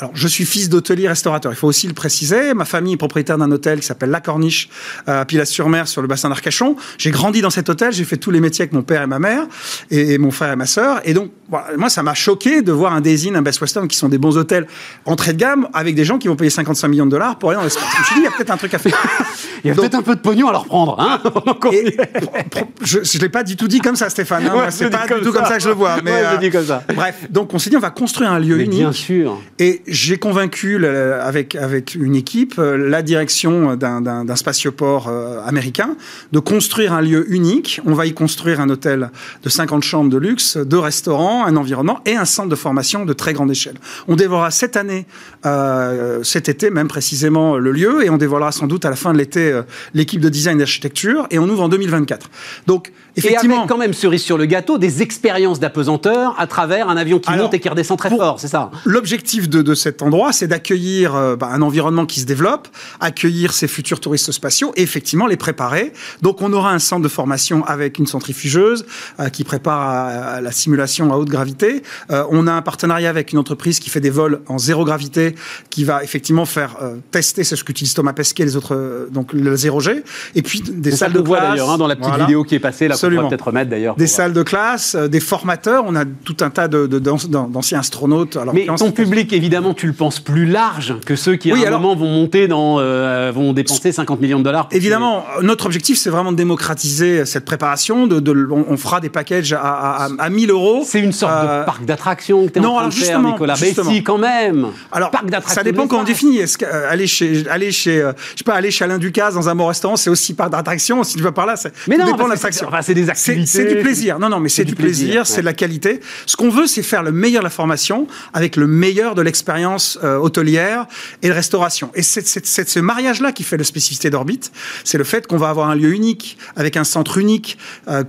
alors, 0.00 0.12
je 0.14 0.28
suis 0.28 0.44
fils 0.44 0.68
d'hôtelier 0.68 1.08
restaurateur. 1.08 1.50
Il 1.50 1.56
faut 1.56 1.66
aussi 1.66 1.88
le 1.88 1.92
préciser. 1.92 2.54
Ma 2.54 2.64
famille 2.64 2.94
est 2.94 2.98
propriétaire 2.98 3.36
d'un 3.36 3.50
hôtel 3.50 3.80
qui 3.80 3.86
s'appelle 3.86 4.10
La 4.10 4.20
Corniche 4.20 4.68
à 5.08 5.24
Pilas-sur-Mer, 5.24 5.88
sur 5.88 6.02
le 6.02 6.08
bassin 6.08 6.28
d'Arcachon. 6.28 6.76
J'ai 6.98 7.10
grandi 7.10 7.40
dans 7.40 7.50
cet 7.50 7.68
hôtel. 7.68 7.92
J'ai 7.92 8.04
fait 8.04 8.16
tous 8.16 8.30
les 8.30 8.38
métiers 8.38 8.62
avec 8.62 8.72
mon 8.72 8.82
père 8.82 9.02
et 9.02 9.08
ma 9.08 9.18
mère, 9.18 9.46
et, 9.90 10.16
mon 10.18 10.30
frère 10.30 10.52
et 10.52 10.56
ma 10.56 10.66
sœur. 10.66 11.00
Et 11.04 11.14
donc, 11.14 11.32
moi, 11.76 11.88
ça 11.88 12.04
m'a 12.04 12.14
choqué 12.14 12.62
de 12.62 12.70
voir 12.70 12.92
un 12.92 13.00
Design, 13.00 13.34
un 13.34 13.42
Best 13.42 13.60
Western, 13.60 13.88
qui 13.88 13.96
sont 13.96 14.08
des 14.08 14.18
bons 14.18 14.36
hôtels 14.38 14.68
entrée 15.04 15.32
de 15.32 15.38
gamme, 15.38 15.66
avec 15.72 15.96
des 15.96 16.04
gens 16.04 16.18
qui 16.18 16.28
vont 16.28 16.36
payer 16.36 16.50
55 16.50 16.86
millions 16.86 17.06
de 17.06 17.10
dollars 17.10 17.36
pour 17.36 17.50
aller 17.50 17.56
dans 17.56 17.64
l'espace. 17.64 17.84
Je 17.92 17.98
me 17.98 18.04
suis 18.04 18.14
dit, 18.14 18.20
il 18.20 18.24
y 18.24 18.28
a 18.28 18.30
peut-être 18.30 18.50
un 18.52 18.56
truc 18.56 18.74
à 18.74 18.78
faire. 18.78 18.96
il 19.64 19.68
y 19.68 19.70
a 19.72 19.74
peut-être 19.74 19.96
un 19.96 20.02
peu 20.02 20.14
de 20.14 20.20
pognon 20.20 20.48
à 20.48 20.52
leur 20.52 20.66
prendre. 20.66 21.00
Hein 21.00 21.20
je 22.82 22.98
ne 22.98 23.20
l'ai 23.20 23.28
pas 23.28 23.42
du 23.42 23.56
tout 23.56 23.66
dit 23.66 23.80
comme 23.80 23.96
ça, 23.96 24.08
Stéphane. 24.10 24.46
Hein. 24.46 24.66
c'est 24.70 24.90
pas 24.90 25.08
du 25.08 25.22
tout 25.22 25.32
comme 25.32 25.46
ça 25.46 25.56
que 25.56 25.62
je 25.62 25.68
le 25.68 25.74
vois. 25.74 25.96
Mais, 26.04 26.22
dit 26.38 26.50
comme 26.50 26.66
ça. 26.66 26.84
Bref, 26.94 27.26
donc 27.30 27.52
on 27.52 27.58
s'est 27.58 27.70
dit, 27.70 27.76
on 27.76 27.80
va 27.80 27.90
construire 27.90 28.30
un 28.30 28.38
lieu 28.38 28.56
mais 28.56 28.64
unique. 28.64 28.78
Bien 28.78 28.92
sûr. 28.92 29.40
Et 29.58 29.82
j'ai 29.90 30.18
convaincu 30.18 30.84
avec, 30.86 31.54
avec 31.54 31.94
une 31.94 32.14
équipe, 32.14 32.54
euh, 32.58 32.76
la 32.76 33.02
direction 33.02 33.76
d'un 33.76 34.36
spatioport 34.36 35.08
euh, 35.08 35.40
américain, 35.44 35.96
de 36.32 36.38
construire 36.38 36.92
un 36.92 37.00
lieu 37.00 37.30
unique. 37.32 37.80
On 37.86 37.94
va 37.94 38.06
y 38.06 38.12
construire 38.12 38.60
un 38.60 38.68
hôtel 38.68 39.10
de 39.42 39.48
50 39.48 39.82
chambres 39.82 40.10
de 40.10 40.18
luxe, 40.18 40.56
deux 40.56 40.78
restaurants, 40.78 41.44
un 41.44 41.56
environnement 41.56 42.00
et 42.06 42.14
un 42.14 42.24
centre 42.24 42.48
de 42.48 42.54
formation 42.54 43.04
de 43.04 43.12
très 43.12 43.32
grande 43.32 43.50
échelle. 43.50 43.76
On 44.06 44.16
dévoilera 44.16 44.50
cette 44.50 44.76
année, 44.76 45.06
euh, 45.46 46.22
cet 46.22 46.48
été 46.48 46.70
même 46.70 46.88
précisément, 46.88 47.56
le 47.56 47.72
lieu 47.72 48.04
et 48.04 48.10
on 48.10 48.18
dévoilera 48.18 48.52
sans 48.52 48.66
doute 48.66 48.84
à 48.84 48.90
la 48.90 48.96
fin 48.96 49.12
de 49.12 49.18
l'été 49.18 49.60
l'équipe 49.94 50.20
de 50.20 50.28
design 50.28 50.58
d'architecture 50.58 51.26
et 51.30 51.38
on 51.38 51.48
ouvre 51.48 51.62
en 51.62 51.68
2024. 51.68 52.30
Donc, 52.66 52.92
effectivement. 53.16 53.54
Et 53.54 53.58
avec 53.58 53.68
quand 53.68 53.78
même 53.78 53.92
cerise 53.92 54.22
sur 54.22 54.38
le 54.38 54.46
gâteau, 54.46 54.78
des 54.78 55.02
expériences 55.02 55.60
d'apesanteur 55.60 56.34
à 56.38 56.46
travers 56.46 56.88
un 56.88 56.96
avion 56.96 57.18
qui 57.18 57.32
monte 57.32 57.54
et 57.54 57.60
qui 57.60 57.68
redescend 57.68 57.98
très 57.98 58.10
fort, 58.10 58.40
c'est 58.40 58.48
ça 58.48 58.70
L'objectif 58.84 59.48
de, 59.48 59.62
de 59.62 59.74
cet 59.78 60.02
endroit, 60.02 60.32
c'est 60.32 60.46
d'accueillir 60.46 61.14
euh, 61.14 61.36
bah, 61.36 61.48
un 61.52 61.62
environnement 61.62 62.06
qui 62.06 62.20
se 62.20 62.26
développe, 62.26 62.68
accueillir 63.00 63.52
ces 63.52 63.68
futurs 63.68 64.00
touristes 64.00 64.32
spatiaux 64.32 64.72
et 64.76 64.82
effectivement 64.82 65.26
les 65.26 65.36
préparer. 65.36 65.92
Donc 66.22 66.42
on 66.42 66.52
aura 66.52 66.72
un 66.72 66.78
centre 66.78 67.02
de 67.02 67.08
formation 67.08 67.64
avec 67.64 67.98
une 67.98 68.06
centrifugeuse 68.06 68.84
euh, 69.20 69.28
qui 69.28 69.44
prépare 69.44 69.88
à, 69.88 70.40
la 70.40 70.52
simulation 70.52 71.12
à 71.12 71.16
haute 71.16 71.28
gravité. 71.28 71.82
Euh, 72.10 72.24
on 72.30 72.46
a 72.46 72.52
un 72.52 72.62
partenariat 72.62 73.10
avec 73.10 73.32
une 73.32 73.38
entreprise 73.38 73.80
qui 73.80 73.90
fait 73.90 74.00
des 74.00 74.10
vols 74.10 74.40
en 74.48 74.58
zéro 74.58 74.84
gravité, 74.84 75.34
qui 75.70 75.84
va 75.84 76.02
effectivement 76.02 76.44
faire 76.44 76.76
tester 77.10 77.44
ce 77.44 77.62
qu'utilise 77.62 77.94
Thomas 77.94 78.12
Pesquet 78.12 78.42
et 78.42 78.46
les 78.46 78.56
autres, 78.56 79.08
donc 79.10 79.32
le 79.32 79.56
zéro 79.56 79.80
G. 79.80 80.02
Et 80.34 80.42
puis 80.42 80.60
des 80.60 80.90
salles 80.92 81.12
de 81.12 81.20
classe. 81.20 81.50
d'ailleurs 81.50 81.70
hein, 81.70 81.78
dans 81.78 81.86
la 81.86 81.96
petite 81.96 82.14
vidéo 82.16 82.44
qui 82.44 82.54
est 82.54 82.60
passée 82.60 82.88
là, 82.88 82.96
qu'on 82.96 83.28
peut-être 83.28 83.46
remettre 83.46 83.70
d'ailleurs. 83.70 83.96
Des 83.96 84.06
salles 84.06 84.32
de 84.32 84.42
classe, 84.42 84.96
des 84.96 85.20
formateurs. 85.20 85.84
On 85.86 85.94
a 85.94 86.04
tout 86.04 86.36
un 86.40 86.50
tas 86.50 86.68
d'anciens 86.68 87.78
astronautes. 87.78 88.36
Alors, 88.36 88.54
Mais 88.54 88.66
ton 88.66 88.92
public, 88.92 89.32
évidemment, 89.32 89.67
tu 89.74 89.86
le 89.86 89.92
penses 89.92 90.20
plus 90.20 90.46
large 90.46 90.94
que 91.04 91.16
ceux 91.16 91.36
qui, 91.36 91.52
à 91.52 91.54
un 91.54 91.70
moment, 91.70 91.94
vont 91.94 92.08
monter 92.08 92.48
dans, 92.48 92.78
euh, 92.78 93.32
vont 93.34 93.52
dépenser 93.52 93.92
50 93.92 94.20
millions 94.20 94.38
de 94.38 94.44
dollars. 94.44 94.68
Évidemment, 94.72 95.24
notre 95.42 95.66
objectif, 95.66 95.98
c'est 95.98 96.10
vraiment 96.10 96.32
de 96.32 96.36
démocratiser 96.36 97.24
cette 97.24 97.44
préparation. 97.44 98.06
De, 98.06 98.48
on, 98.50 98.76
fera 98.76 99.00
des 99.00 99.08
packages 99.08 99.52
à, 99.52 100.08
à, 100.18 100.30
1000 100.30 100.50
euros. 100.50 100.82
C'est 100.86 101.00
une 101.00 101.12
sorte 101.12 101.42
de 101.42 101.48
euh, 101.48 101.64
parc 101.64 101.84
d'attraction 101.84 102.46
que 102.46 102.52
tu 102.52 102.58
es 102.58 102.62
non, 102.62 102.76
en 102.76 102.78
train 102.78 102.88
de 102.88 102.94
faire, 102.94 103.20
Nicolas. 103.20 103.56
Mais 103.60 103.74
si, 103.74 104.02
quand 104.02 104.18
même. 104.18 104.68
Alors, 104.92 105.10
parc 105.10 105.26
d'attraction. 105.26 105.54
Ça 105.54 105.64
dépend 105.64 105.86
comment 105.86 106.02
on 106.02 106.04
définit. 106.04 106.38
Est-ce 106.38 106.58
qu'aller 106.58 107.06
chez, 107.06 107.48
aller 107.48 107.72
chez, 107.72 107.98
je 108.32 108.38
sais 108.38 108.44
pas, 108.44 108.54
aller 108.54 108.70
chez 108.70 108.84
Alain 108.84 108.98
Ducasse 108.98 109.34
dans 109.34 109.48
un 109.48 109.54
bon 109.54 109.66
restaurant, 109.66 109.96
c'est 109.96 110.10
aussi 110.10 110.34
parc 110.34 110.50
d'attraction. 110.50 111.02
Si 111.04 111.16
tu 111.16 111.22
vas 111.22 111.32
par 111.32 111.46
là, 111.46 111.56
c'est. 111.56 111.72
Mais 111.88 111.96
non, 111.96 112.06
dépend 112.06 112.24
de 112.24 112.30
l'attraction. 112.30 112.68
c'est 112.82 112.94
des 112.94 113.10
activités. 113.10 113.46
C'est 113.46 113.74
du 113.74 113.80
plaisir. 113.80 114.18
Non, 114.18 114.28
non, 114.28 114.40
mais 114.40 114.48
c'est 114.48 114.64
du, 114.64 114.74
plaisir, 114.74 115.26
c'est 115.26 115.40
de 115.40 115.46
la 115.46 115.52
qualité. 115.52 116.00
Ce 116.26 116.36
qu'on 116.36 116.50
veut, 116.50 116.66
c'est 116.66 116.82
faire 116.82 117.02
le 117.02 117.12
meilleur 117.12 117.42
de 117.42 117.44
la 117.44 117.50
formation 117.50 118.06
avec 118.32 118.56
le 118.56 118.66
meilleur 118.66 119.14
de 119.14 119.22
l'expérience 119.22 119.57
l'expérience 119.58 119.98
hôtelière 120.02 120.86
et 121.22 121.28
de 121.28 121.32
restauration. 121.32 121.90
Et 121.94 122.02
c'est 122.02 122.68
ce 122.68 122.78
mariage-là 122.78 123.32
qui 123.32 123.42
fait 123.42 123.56
la 123.56 123.64
spécificité 123.64 124.10
d'Orbit. 124.10 124.40
C'est 124.84 124.98
le 124.98 125.04
fait 125.04 125.26
qu'on 125.26 125.36
va 125.36 125.48
avoir 125.48 125.68
un 125.68 125.74
lieu 125.74 125.92
unique, 125.92 126.38
avec 126.56 126.76
un 126.76 126.84
centre 126.84 127.18
unique 127.18 127.58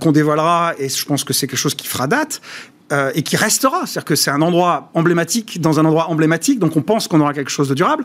qu'on 0.00 0.12
dévoilera, 0.12 0.74
et 0.78 0.88
je 0.88 1.04
pense 1.04 1.24
que 1.24 1.32
c'est 1.32 1.46
quelque 1.46 1.58
chose 1.58 1.74
qui 1.74 1.86
fera 1.86 2.06
date, 2.06 2.40
euh, 2.92 3.12
et 3.14 3.22
qui 3.22 3.36
restera. 3.36 3.86
C'est-à-dire 3.86 4.04
que 4.04 4.16
c'est 4.16 4.32
un 4.32 4.42
endroit 4.42 4.90
emblématique 4.94 5.60
dans 5.60 5.78
un 5.78 5.84
endroit 5.84 6.10
emblématique, 6.10 6.58
donc 6.58 6.76
on 6.76 6.82
pense 6.82 7.06
qu'on 7.06 7.20
aura 7.20 7.32
quelque 7.32 7.50
chose 7.50 7.68
de 7.68 7.74
durable. 7.74 8.04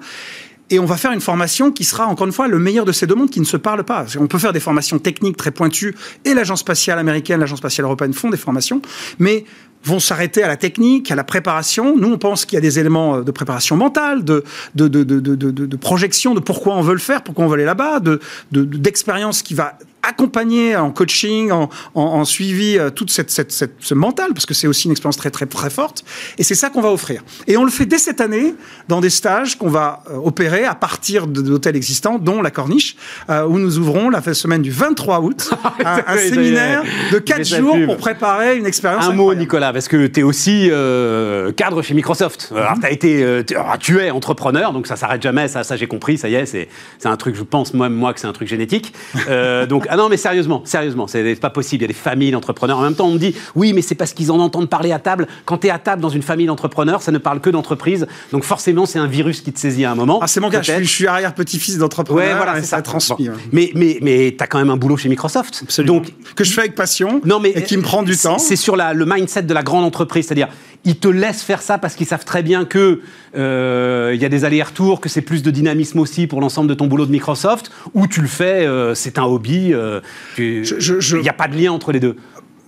Et 0.70 0.78
on 0.78 0.86
va 0.86 0.96
faire 0.96 1.12
une 1.12 1.22
formation 1.22 1.72
qui 1.72 1.84
sera, 1.84 2.06
encore 2.06 2.28
une 2.28 2.34
fois, 2.34 2.48
le 2.48 2.60
meilleur 2.60 2.86
de 2.86 2.92
ces 2.92 3.08
deux 3.08 3.16
mondes 3.16 3.32
qui 3.32 3.40
ne 3.40 3.46
se 3.46 3.58
parlent 3.58 3.84
pas. 3.84 4.06
On 4.20 4.28
peut 4.28 4.38
faire 4.38 4.54
des 4.54 4.60
formations 4.60 5.00
techniques 5.00 5.38
très 5.38 5.50
pointues, 5.50 5.96
et 6.24 6.36
l'Agence 6.36 6.60
spatiale 6.60 7.00
américaine, 7.00 7.40
l'Agence 7.40 7.58
spatiale 7.58 7.86
européenne 7.86 8.14
font 8.14 8.30
des 8.30 8.38
formations, 8.38 8.80
mais 9.18 9.46
vont 9.86 10.00
s'arrêter 10.00 10.44
à 10.44 10.48
la 10.48 10.58
technique, 10.58 11.12
à 11.12 11.16
la 11.16 11.24
préparation. 11.24 11.96
Nous, 11.96 12.12
on 12.12 12.18
pense 12.18 12.46
qu'il 12.46 12.56
y 12.56 12.58
a 12.58 12.62
des 12.62 12.80
éléments 12.80 13.22
de 13.22 13.32
préparation 13.32 13.78
mentale, 13.78 14.24
de, 14.24 14.44
de, 14.76 14.88
de, 14.88 15.04
de, 15.04 15.76
projection, 15.78 16.34
de 16.34 16.40
pourquoi 16.40 16.76
on 16.76 16.82
veut 16.82 16.94
le 16.94 17.00
faire, 17.00 17.24
pourquoi 17.24 17.46
on 17.46 17.48
veut 17.48 17.56
aller 17.56 17.66
là-bas, 17.66 18.02
d'expérience 18.52 19.42
qui 19.42 19.54
va 19.54 19.78
accompagner 20.08 20.76
en 20.76 20.92
coaching, 20.92 21.52
en, 21.94 22.26
suivi, 22.26 22.78
euh, 22.78 22.90
toute 22.90 23.12
cette, 23.12 23.32
cette, 23.32 23.52
ce 23.52 23.94
mental, 23.94 24.34
parce 24.34 24.46
que 24.46 24.54
c'est 24.54 24.68
aussi 24.68 24.86
une 24.86 24.92
expérience 24.92 25.18
très, 25.18 25.32
très, 25.32 25.46
très 25.46 25.70
forte. 25.70 26.04
Et 26.38 26.44
c'est 26.44 26.56
ça 26.56 26.70
qu'on 26.70 26.82
va 26.82 26.92
offrir. 26.92 27.24
Et 27.48 27.58
on 27.58 27.64
le 27.64 27.72
fait 27.72 27.86
dès 27.86 27.98
cette 27.98 28.22
année 28.22 28.56
dans 28.88 29.02
des 29.02 29.10
stages 29.10 29.58
qu'on 29.58 29.70
va 29.70 30.04
euh, 30.10 30.18
opérer 30.18 30.66
à 30.66 30.76
partir 30.76 31.28
d'hôtels 31.28 31.76
existants, 31.76 32.20
dont 32.20 32.42
la 32.42 32.52
Corniche, 32.52 32.96
euh, 33.30 33.46
où 33.46 33.60
nous 33.60 33.78
ouvrons 33.80 34.10
la 34.10 34.22
semaine 34.34 34.62
du 34.62 34.72
23 34.72 35.22
août 35.22 35.50
un, 35.86 36.18
séminaire 36.18 36.84
de 37.12 37.20
4 37.20 37.44
jours 37.44 37.78
pour 37.86 37.98
préparer 37.98 38.58
une 38.58 38.66
expérience. 38.66 39.06
Un 39.06 39.14
mot, 39.14 39.34
Nicolas, 39.34 39.72
parce 39.74 39.88
que 39.88 40.08
tu 40.08 40.20
es 40.20 40.24
aussi 40.24 40.70
cadre 41.56 41.82
chez 41.82 41.94
Microsoft. 41.94 42.52
Alors, 42.56 42.76
as 42.84 42.92
été, 42.92 43.44
tu 43.80 44.00
es 44.00 44.12
entrepreneur, 44.12 44.74
donc 44.74 44.88
ça 44.88 44.96
s'arrête 44.96 45.22
jamais, 45.22 45.48
ça, 45.48 45.64
ça 45.64 45.76
j'ai 45.78 45.88
compris, 45.88 46.18
ça 46.18 46.30
y 46.30 46.36
est, 46.36 46.46
c'est 46.46 46.68
un 47.06 47.16
truc, 47.18 47.36
je 47.36 47.44
pense 47.44 47.74
moi, 47.74 47.90
moi 47.90 48.14
que 48.14 48.20
c'est 48.20 48.28
un 48.28 48.34
truc 48.34 48.48
génétique. 48.48 48.94
donc, 49.70 49.88
ah 49.96 49.98
non, 49.98 50.10
mais 50.10 50.18
sérieusement, 50.18 50.62
sérieusement, 50.66 51.08
c'est 51.08 51.40
pas 51.40 51.50
possible. 51.50 51.84
Il 51.84 51.84
y 51.84 51.86
a 51.86 51.88
des 51.88 51.94
familles 51.94 52.32
d'entrepreneurs. 52.32 52.80
En 52.80 52.82
même 52.82 52.96
temps, 52.96 53.08
on 53.08 53.14
me 53.14 53.18
dit, 53.18 53.34
oui, 53.56 53.72
mais 53.72 53.82
c'est 53.82 53.96
parce 53.96 54.12
qu'ils 54.12 54.30
en 54.30 54.40
entendent 54.40 54.70
parler 54.70 54.92
à 54.92 55.00
table. 55.00 55.26
Quand 55.46 55.60
tu 55.60 55.68
es 55.68 55.70
à 55.70 55.80
table 55.80 56.02
dans 56.02 56.10
une 56.10 56.22
famille 56.22 56.48
d'entrepreneurs, 56.48 57.02
ça 57.02 57.14
ne 57.14 57.18
parle 57.18 57.40
que 57.40 57.50
d'entreprise. 57.50 58.06
Donc 58.34 58.44
forcément, 58.44 58.86
c'est 58.86 59.00
un 59.00 59.08
virus 59.08 59.40
qui 59.40 59.54
te 59.54 59.60
saisit 59.60 59.86
à 59.86 59.92
un 59.92 59.96
moment. 59.96 60.20
Ah, 60.22 60.28
c'est 60.28 60.42
mon 60.42 60.50
cas, 60.50 60.62
je, 60.62 60.84
suis 60.84 61.08
arrière-petit-fils 61.08 61.78
d'entrepreneur. 61.78 62.28
Ouais, 62.28 62.36
voilà, 62.36 62.62
ça, 62.62 62.82
transmis. 62.82 63.30
Mais, 63.54 63.72
mais, 63.74 64.00
mais 64.02 64.36
tu 64.38 64.44
as 64.44 64.48
quand 64.48 64.58
même 64.58 64.70
un 64.70 64.76
boulot 64.76 64.98
chez 64.98 65.08
Microsoft. 65.08 65.62
Absolument. 65.64 65.96
Donc, 65.96 66.14
que 66.36 66.44
je 66.44 66.52
fais 66.52 66.62
avec 66.62 66.76
passion 66.76 67.22
non, 67.24 67.40
mais, 67.40 67.52
et 67.52 67.64
qui 67.64 67.78
me 67.78 67.82
prend 67.82 68.04
du 68.04 68.18
temps. 68.18 68.38
C'est 68.38 68.58
sur 68.58 68.76
la, 68.76 68.94
le 68.94 69.06
mindset 69.06 69.44
de 69.44 69.54
la 69.54 69.64
grande 69.64 69.86
entreprise. 69.86 70.26
C'est-à-dire, 70.26 70.50
ils 70.86 70.98
te 70.98 71.08
laissent 71.08 71.42
faire 71.42 71.62
ça 71.62 71.78
parce 71.78 71.96
qu'ils 71.96 72.06
savent 72.06 72.26
très 72.26 72.44
bien 72.44 72.64
que 72.64 73.02
euh, 73.36 74.12
il 74.14 74.22
y 74.22 74.26
a 74.26 74.30
des 74.30 74.46
allers-retours, 74.46 75.02
que 75.02 75.10
c'est 75.10 75.22
plus 75.22 75.42
de 75.42 75.52
dynamisme 75.52 76.00
aussi 76.00 76.28
pour 76.28 76.42
l'ensemble 76.42 76.70
de 76.70 76.74
ton 76.74 76.88
boulot 76.88 77.06
de 77.06 77.12
Microsoft, 77.12 77.72
ou 77.94 78.08
tu 78.08 78.22
le 78.22 78.28
fais, 78.28 78.66
euh, 78.66 78.94
c'est 78.94 79.18
un 79.18 79.24
hobby. 79.24 79.74
Euh, 79.74 79.85
il 80.38 81.22
n'y 81.22 81.30
a 81.30 81.34
pas 81.34 81.48
de 81.48 81.56
lien 81.56 81.72
entre 81.72 81.92
les 81.92 82.00
deux 82.00 82.16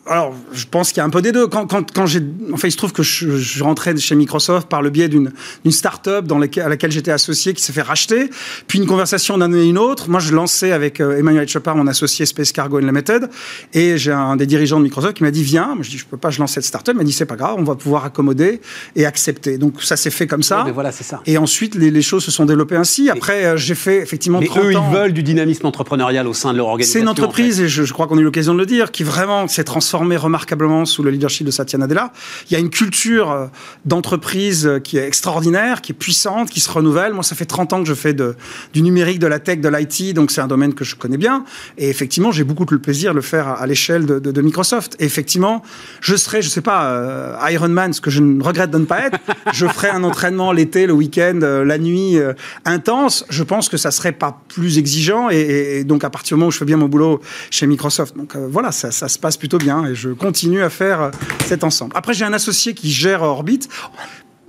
alors, 0.09 0.33
je 0.53 0.65
pense 0.65 0.89
qu'il 0.89 0.97
y 0.97 1.01
a 1.01 1.05
un 1.05 1.09
peu 1.09 1.21
des 1.21 1.31
deux. 1.31 1.47
Quand, 1.47 1.67
quand, 1.67 1.91
quand 1.91 2.05
j'ai, 2.05 2.21
enfin, 2.53 2.67
il 2.67 2.71
se 2.71 2.77
trouve 2.77 2.93
que 2.93 3.03
je, 3.03 3.37
je, 3.37 3.63
rentrais 3.63 3.95
chez 3.97 4.15
Microsoft 4.15 4.67
par 4.67 4.81
le 4.81 4.89
biais 4.89 5.07
d'une, 5.07 5.31
d'une 5.63 5.71
start-up 5.71 6.25
dans 6.25 6.37
laquelle, 6.37 6.63
à 6.63 6.69
laquelle 6.69 6.91
j'étais 6.91 7.11
associé, 7.11 7.53
qui 7.53 7.61
s'est 7.61 7.73
fait 7.73 7.81
racheter. 7.81 8.29
Puis 8.67 8.79
une 8.79 8.85
conversation 8.85 9.37
d'un 9.37 9.53
et 9.53 9.65
une 9.65 9.77
autre. 9.77 10.09
Moi, 10.09 10.19
je 10.19 10.33
lançais 10.33 10.71
avec 10.71 11.01
euh, 11.01 11.17
Emmanuel 11.17 11.47
Chopard, 11.47 11.75
mon 11.75 11.87
associé 11.87 12.25
Space 12.25 12.51
Cargo 12.51 12.77
Unlimited, 12.77 13.29
et 13.73 13.97
j'ai 13.97 14.11
un 14.11 14.35
des 14.35 14.45
dirigeants 14.45 14.79
de 14.79 14.83
Microsoft 14.83 15.15
qui 15.15 15.23
m'a 15.23 15.31
dit 15.31 15.43
viens. 15.43 15.75
Moi, 15.75 15.83
je 15.83 15.89
dis 15.89 15.97
je 15.97 16.05
peux 16.05 16.17
pas, 16.17 16.29
je 16.29 16.39
lance 16.39 16.53
cette 16.53 16.65
start-up. 16.65 16.95
Il 16.95 16.99
m'a 16.99 17.03
dit 17.03 17.11
c'est 17.11 17.25
pas 17.25 17.35
grave, 17.35 17.55
on 17.57 17.63
va 17.63 17.75
pouvoir 17.75 18.05
accommoder 18.05 18.61
et 18.95 19.05
accepter. 19.05 19.57
Donc 19.57 19.81
ça 19.83 19.97
s'est 19.97 20.09
fait 20.09 20.27
comme 20.27 20.43
ça. 20.43 20.65
voilà, 20.73 20.91
c'est 20.91 21.03
ça. 21.03 21.21
Et 21.25 21.37
ensuite, 21.37 21.75
les, 21.75 21.91
les, 21.91 22.01
choses 22.01 22.23
se 22.23 22.31
sont 22.31 22.45
développées 22.45 22.77
ainsi. 22.77 23.09
Après, 23.09 23.45
euh, 23.45 23.57
j'ai 23.57 23.75
fait 23.75 23.97
effectivement. 23.97 24.39
Mais 24.39 24.49
eux, 24.57 24.71
ils 24.71 24.93
veulent 24.93 25.13
du 25.13 25.23
dynamisme 25.23 25.65
entrepreneurial 25.65 26.27
au 26.27 26.33
sein 26.33 26.53
de 26.53 26.57
leur 26.57 26.67
organisation. 26.67 26.99
C'est 26.99 27.03
une 27.03 27.09
entreprise, 27.09 27.59
et 27.59 27.67
je, 27.67 27.83
je 27.83 27.93
crois 27.93 28.07
qu'on 28.07 28.17
a 28.17 28.21
eu 28.21 28.23
l'occasion 28.23 28.53
de 28.53 28.59
le 28.59 28.65
dire, 28.65 28.91
qui 28.91 29.03
vraiment 29.03 29.47
s'est 29.47 29.63
transformée 29.63 29.96
remarquablement 29.97 30.85
sous 30.85 31.03
le 31.03 31.11
leadership 31.11 31.45
de 31.45 31.51
Satya 31.51 31.79
Nadella. 31.79 32.11
Il 32.49 32.53
y 32.53 32.55
a 32.55 32.59
une 32.59 32.69
culture 32.69 33.31
euh, 33.31 33.47
d'entreprise 33.85 34.67
euh, 34.67 34.79
qui 34.79 34.97
est 34.97 35.07
extraordinaire, 35.07 35.81
qui 35.81 35.91
est 35.91 35.95
puissante, 35.95 36.49
qui 36.49 36.59
se 36.59 36.69
renouvelle. 36.69 37.13
Moi, 37.13 37.23
ça 37.23 37.35
fait 37.35 37.45
30 37.45 37.73
ans 37.73 37.81
que 37.81 37.87
je 37.87 37.93
fais 37.93 38.13
du 38.13 38.81
numérique, 38.81 39.19
de 39.19 39.27
la 39.27 39.39
tech, 39.39 39.59
de 39.59 39.69
l'IT, 39.69 40.13
donc 40.13 40.31
c'est 40.31 40.41
un 40.41 40.47
domaine 40.47 40.73
que 40.73 40.83
je 40.83 40.95
connais 40.95 41.17
bien. 41.17 41.43
Et 41.77 41.89
effectivement, 41.89 42.31
j'ai 42.31 42.43
beaucoup 42.43 42.65
de 42.65 42.77
plaisir 42.77 43.11
de 43.11 43.15
le 43.15 43.21
faire 43.21 43.47
à, 43.47 43.65
l'échelle 43.65 44.05
de, 44.05 44.41
Microsoft. 44.41 44.95
Et 44.99 45.05
effectivement, 45.05 45.63
je 46.01 46.15
serai, 46.15 46.41
je 46.41 46.49
sais 46.49 46.61
pas, 46.61 46.91
euh, 46.91 47.49
Iron 47.49 47.69
Man, 47.69 47.93
ce 47.93 48.01
que 48.01 48.11
je 48.11 48.21
ne 48.21 48.43
regrette 48.43 48.71
de 48.71 48.77
ne 48.77 48.85
pas 48.85 49.07
être. 49.07 49.19
je 49.53 49.65
ferai 49.65 49.89
un 49.89 50.03
entraînement 50.03 50.51
l'été, 50.51 50.85
le 50.85 50.93
week-end, 50.93 51.39
la 51.41 51.77
nuit 51.77 52.17
intense. 52.65 53.25
Je 53.29 53.43
pense 53.43 53.69
que 53.69 53.77
ça 53.77 53.91
serait 53.91 54.11
pas 54.11 54.41
plus 54.47 54.77
exigeant. 54.77 55.29
Et, 55.29 55.83
donc, 55.83 56.03
à 56.03 56.09
partir 56.09 56.35
du 56.35 56.39
moment 56.39 56.49
où 56.49 56.51
je 56.51 56.57
fais 56.57 56.65
bien 56.65 56.77
mon 56.77 56.87
boulot 56.87 57.21
chez 57.49 57.67
Microsoft, 57.67 58.15
donc 58.15 58.35
voilà, 58.35 58.71
ça 58.71 58.91
se 58.91 59.19
passe 59.19 59.37
plutôt 59.37 59.57
bien 59.57 59.86
et 59.87 59.95
je 59.95 60.09
continue 60.09 60.61
à 60.63 60.69
faire 60.69 61.01
euh, 61.01 61.11
cet 61.45 61.63
ensemble. 61.63 61.93
Après, 61.95 62.13
j'ai 62.13 62.25
un 62.25 62.33
associé 62.33 62.73
qui 62.73 62.91
gère 62.91 63.21
Orbit. 63.21 63.61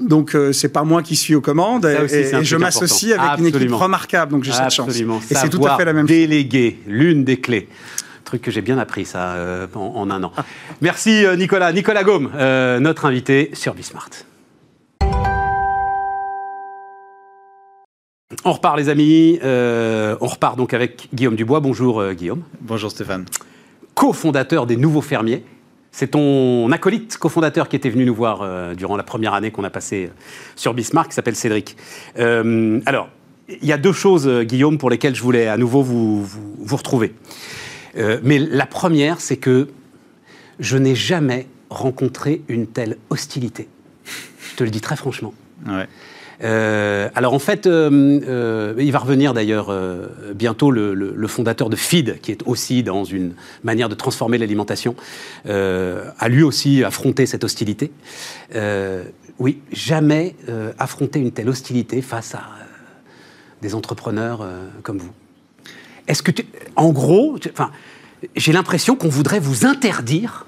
Donc 0.01 0.37
euh, 0.37 0.53
c'est 0.53 0.69
pas 0.69 0.85
moi 0.85 1.03
qui 1.03 1.17
suis 1.17 1.35
aux 1.35 1.41
commandes 1.41 1.85
et, 1.85 2.45
je 2.45 2.57
m'associe 2.57 3.19
avec 3.19 3.41
une 3.41 3.47
équipe 3.47 3.73
remarquable. 3.73 4.31
Donc 4.31 4.45
j'ai 4.45 4.53
cette 4.53 4.71
chance. 4.71 4.97
Et 4.97 5.35
c'est 5.35 5.49
tout 5.49 5.67
à 5.67 5.77
fait 5.77 5.85
la 5.85 5.93
même 5.93 6.07
délégué, 6.07 6.79
l'une 6.87 7.25
des 7.25 7.41
clés. 7.41 7.69
Truc 8.25 8.43
que 8.43 8.51
j'ai 8.51 8.61
bien 8.61 8.79
appris 8.79 9.07
ça 9.07 9.33
euh, 9.33 9.67
en, 9.75 10.09
un 10.11 10.23
an. 10.23 10.33
Merci 10.83 11.25
Nicolas. 11.37 11.73
Nicolas 11.73 12.05
Gaume, 12.05 12.31
notre 12.81 13.07
invité 13.07 13.51
sur 13.55 13.75
Bismart. 13.75 14.11
On 18.45 18.53
repart 18.53 18.77
les 18.77 18.89
amis. 18.89 19.41
on 19.43 20.27
repart 20.27 20.57
donc 20.57 20.75
avec 20.75 21.09
Guillaume 21.13 21.35
Dubois. 21.35 21.59
Bonjour 21.59 22.13
Guillaume. 22.13 22.45
Bonjour 22.61 22.93
Stéphane. 22.93 23.25
Co-fondateur 23.99 24.67
des 24.67 24.77
Nouveaux 24.77 25.01
Fermiers. 25.01 25.43
C'est 25.91 26.13
ton 26.13 26.71
acolyte 26.71 27.19
cofondateur 27.19 27.69
qui 27.69 27.75
était 27.75 27.91
venu 27.91 28.05
nous 28.05 28.15
voir 28.15 28.43
euh, 28.43 28.77
durant 28.77 28.97
la 28.97 29.03
première 29.03 29.35
année 29.35 29.51
qu'on 29.51 29.65
a 29.65 29.71
passée 29.71 30.05
euh, 30.05 30.15
sur 30.55 30.73
Bismarck, 30.73 31.09
qui 31.09 31.17
s'appelle 31.17 31.35
Cédric. 31.35 31.77
Euh, 32.17 32.81
alors, 32.87 33.09
il 33.49 33.67
y 33.67 33.73
a 33.73 33.77
deux 33.77 33.93
choses, 33.93 34.29
Guillaume, 34.43 34.79
pour 34.79 34.89
lesquelles 34.89 35.17
je 35.17 35.23
voulais 35.23 35.49
à 35.49 35.57
nouveau 35.57 35.83
vous, 35.83 36.25
vous, 36.25 36.77
retrouver. 36.77 37.13
mais 38.23 38.39
la 38.39 38.67
première, 38.67 39.21
c'est 39.21 39.39
que 39.39 39.67
je 40.61 40.77
n'ai 40.77 40.95
jamais 40.95 41.49
rencontré 41.69 42.43
une 42.47 42.69
telle 42.69 42.99
hostilité. 43.11 43.69
Je 44.05 44.55
te 44.55 44.63
le 44.63 44.71
dis 44.71 44.81
très 44.81 44.95
franchement. 44.95 45.35
Ouais. 45.67 45.89
Euh, 46.45 47.09
alors 47.15 47.35
en 47.35 47.39
fait, 47.39 47.67
euh, 47.67 48.21
euh, 48.29 48.75
il 48.79 48.93
va 48.93 49.01
revenir 49.01 49.35
d'ailleurs 49.35 49.75
bientôt 50.35 50.71
le, 50.71 51.27
fondateur 51.27 51.69
de 51.69 51.77
Feed, 51.77 52.21
qui 52.21 52.33
est 52.33 52.43
aussi 52.47 52.83
dans 52.83 53.05
une 53.05 53.35
manière 53.65 53.89
de 53.89 53.95
transformer 53.95 54.39
l'alimentation, 54.39 54.95
a 55.47 56.29
lui 56.29 56.43
aussi 56.43 56.85
affronté 56.85 57.27
cette 57.27 57.45
hostilité. 57.45 57.91
oui, 59.39 59.61
jamais 59.73 60.37
affronter 60.79 61.21
une 61.21 61.33
telle 61.33 61.49
hostilité 61.49 62.03
face 62.03 62.35
à 62.35 62.43
des 63.63 63.75
entrepreneurs 63.75 64.47
comme 64.83 64.99
vous. 64.99 65.13
Est-ce 66.07 66.23
que, 66.23 66.33
en 66.77 66.91
gros, 66.91 67.39
j'ai 68.35 68.53
l'impression 68.53 68.97
qu'on 68.97 69.09
voudrait 69.09 69.41
vous 69.41 69.67
interdire 69.67 70.47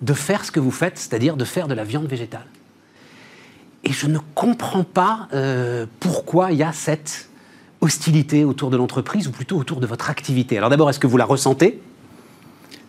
de 0.00 0.12
faire 0.12 0.44
ce 0.44 0.50
que 0.50 0.60
vous 0.60 0.70
faites, 0.70 0.98
c'est-à-dire 0.98 1.36
de 1.36 1.44
faire 1.44 1.68
de 1.68 1.74
la 1.74 1.84
viande 1.84 2.06
végétale. 2.06 2.46
Et 3.84 3.92
je 3.92 4.06
ne 4.06 4.18
comprends 4.34 4.84
pas 4.84 5.28
euh, 5.32 5.86
pourquoi 6.00 6.52
il 6.52 6.58
y 6.58 6.62
a 6.62 6.72
cette 6.72 7.28
hostilité 7.80 8.44
autour 8.44 8.70
de 8.70 8.76
l'entreprise, 8.76 9.28
ou 9.28 9.30
plutôt 9.30 9.56
autour 9.56 9.80
de 9.80 9.86
votre 9.86 10.10
activité. 10.10 10.58
Alors 10.58 10.70
d'abord, 10.70 10.90
est-ce 10.90 10.98
que 10.98 11.06
vous 11.06 11.16
la 11.16 11.24
ressentez? 11.24 11.80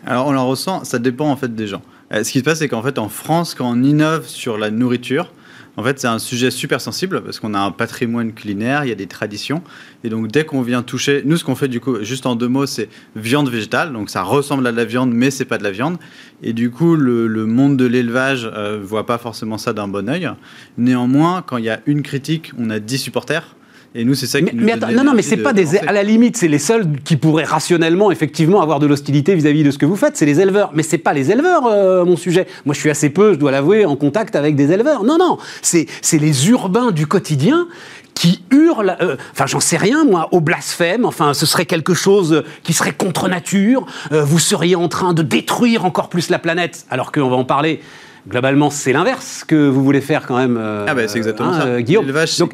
Alors 0.05 0.27
on 0.27 0.31
la 0.31 0.41
ressent, 0.41 0.83
ça 0.83 0.97
dépend 0.97 1.29
en 1.29 1.35
fait 1.35 1.53
des 1.53 1.67
gens. 1.67 1.81
Euh, 2.11 2.23
ce 2.23 2.31
qui 2.31 2.39
se 2.39 2.43
passe, 2.43 2.59
c'est 2.59 2.67
qu'en 2.67 2.81
fait 2.81 2.97
en 2.97 3.09
France, 3.09 3.53
quand 3.53 3.69
on 3.69 3.83
innove 3.83 4.25
sur 4.25 4.57
la 4.57 4.71
nourriture, 4.71 5.31
en 5.79 5.83
fait, 5.83 5.97
c'est 5.97 6.07
un 6.07 6.19
sujet 6.19 6.51
super 6.51 6.81
sensible 6.81 7.23
parce 7.23 7.39
qu'on 7.39 7.53
a 7.53 7.59
un 7.59 7.71
patrimoine 7.71 8.33
culinaire, 8.33 8.83
il 8.83 8.89
y 8.89 8.91
a 8.91 8.95
des 8.95 9.07
traditions. 9.07 9.63
Et 10.03 10.09
donc, 10.09 10.27
dès 10.27 10.43
qu'on 10.43 10.61
vient 10.61 10.83
toucher, 10.83 11.21
nous, 11.23 11.37
ce 11.37 11.45
qu'on 11.45 11.55
fait, 11.55 11.69
du 11.69 11.79
coup, 11.79 12.03
juste 12.03 12.25
en 12.25 12.35
deux 12.35 12.49
mots, 12.49 12.65
c'est 12.65 12.89
viande 13.15 13.49
végétale. 13.49 13.93
Donc, 13.93 14.09
ça 14.09 14.21
ressemble 14.23 14.67
à 14.67 14.73
de 14.73 14.77
la 14.77 14.83
viande, 14.83 15.13
mais 15.13 15.31
c'est 15.31 15.45
pas 15.45 15.57
de 15.57 15.63
la 15.63 15.71
viande. 15.71 15.97
Et 16.43 16.51
du 16.51 16.69
coup, 16.69 16.97
le, 16.97 17.45
monde 17.45 17.77
de 17.77 17.85
l'élevage 17.85 18.45
euh, 18.53 18.77
voit 18.83 19.05
pas 19.05 19.17
forcément 19.17 19.57
ça 19.57 19.71
d'un 19.71 19.87
bon 19.87 20.09
oeil. 20.09 20.29
Néanmoins, 20.77 21.43
quand 21.47 21.55
il 21.55 21.63
y 21.63 21.69
a 21.69 21.79
une 21.85 22.01
critique, 22.01 22.51
on 22.57 22.69
a 22.71 22.79
dix 22.79 22.97
supporters. 22.97 23.55
Et 23.95 24.05
nous, 24.05 24.13
c'est 24.13 24.27
ça 24.27 24.39
qui 24.39 24.55
mais, 24.55 24.73
attends, 24.73 24.91
Non, 24.91 25.03
non, 25.03 25.13
mais 25.13 25.23
c'est 25.23 25.37
pas 25.37 25.53
des. 25.53 25.77
À 25.77 25.91
la 25.91 26.03
limite, 26.03 26.37
c'est 26.37 26.47
les 26.47 26.59
seuls 26.59 26.87
qui 27.03 27.17
pourraient 27.17 27.43
rationnellement, 27.43 28.11
effectivement, 28.11 28.61
avoir 28.61 28.79
de 28.79 28.85
l'hostilité 28.85 29.33
vis-à-vis 29.33 29.63
de 29.63 29.71
ce 29.71 29.79
que 29.79 29.85
vous 29.85 29.95
faites. 29.95 30.15
C'est 30.15 30.27
les 30.27 30.39
éleveurs. 30.39 30.71
Mais 30.73 30.83
c'est 30.83 30.99
pas 30.99 31.13
les 31.13 31.31
éleveurs, 31.31 31.65
euh, 31.65 32.05
mon 32.05 32.15
sujet. 32.15 32.45
Moi, 32.65 32.75
je 32.75 32.79
suis 32.79 32.91
assez 32.91 33.09
peu, 33.09 33.33
je 33.33 33.39
dois 33.39 33.51
l'avouer, 33.51 33.85
en 33.85 33.95
contact 33.95 34.35
avec 34.35 34.55
des 34.55 34.71
éleveurs. 34.71 35.03
Non, 35.03 35.17
non. 35.17 35.37
C'est 35.61 35.87
les 36.13 36.49
urbains 36.49 36.91
du 36.91 37.07
quotidien 37.07 37.67
qui 38.13 38.43
hurlent, 38.51 38.97
euh, 39.01 39.15
enfin 39.31 39.45
j'en 39.45 39.61
sais 39.61 39.77
rien 39.77 40.03
moi, 40.03 40.27
au 40.33 40.41
blasphème, 40.41 41.05
enfin 41.05 41.33
ce 41.33 41.45
serait 41.45 41.65
quelque 41.65 41.93
chose 41.93 42.43
qui 42.63 42.73
serait 42.73 42.91
contre 42.91 43.29
nature, 43.29 43.85
euh, 44.11 44.25
vous 44.25 44.39
seriez 44.39 44.75
en 44.75 44.89
train 44.89 45.13
de 45.13 45.21
détruire 45.21 45.85
encore 45.85 46.09
plus 46.09 46.29
la 46.29 46.37
planète, 46.37 46.85
alors 46.89 47.13
qu'on 47.13 47.29
va 47.29 47.37
en 47.37 47.45
parler, 47.45 47.79
globalement, 48.27 48.71
c'est 48.71 48.91
l'inverse 48.91 49.45
que 49.47 49.69
vous 49.69 49.81
voulez 49.85 50.01
faire 50.01 50.27
quand 50.27 50.35
même. 50.35 50.57
ah 50.59 50.93
ben 50.93 51.07
c'est 51.07 51.17
exactement 51.17 51.53
hein, 51.53 51.61
ça. 51.61 51.81
Guillaume. 51.81 52.11
Donc, 52.39 52.51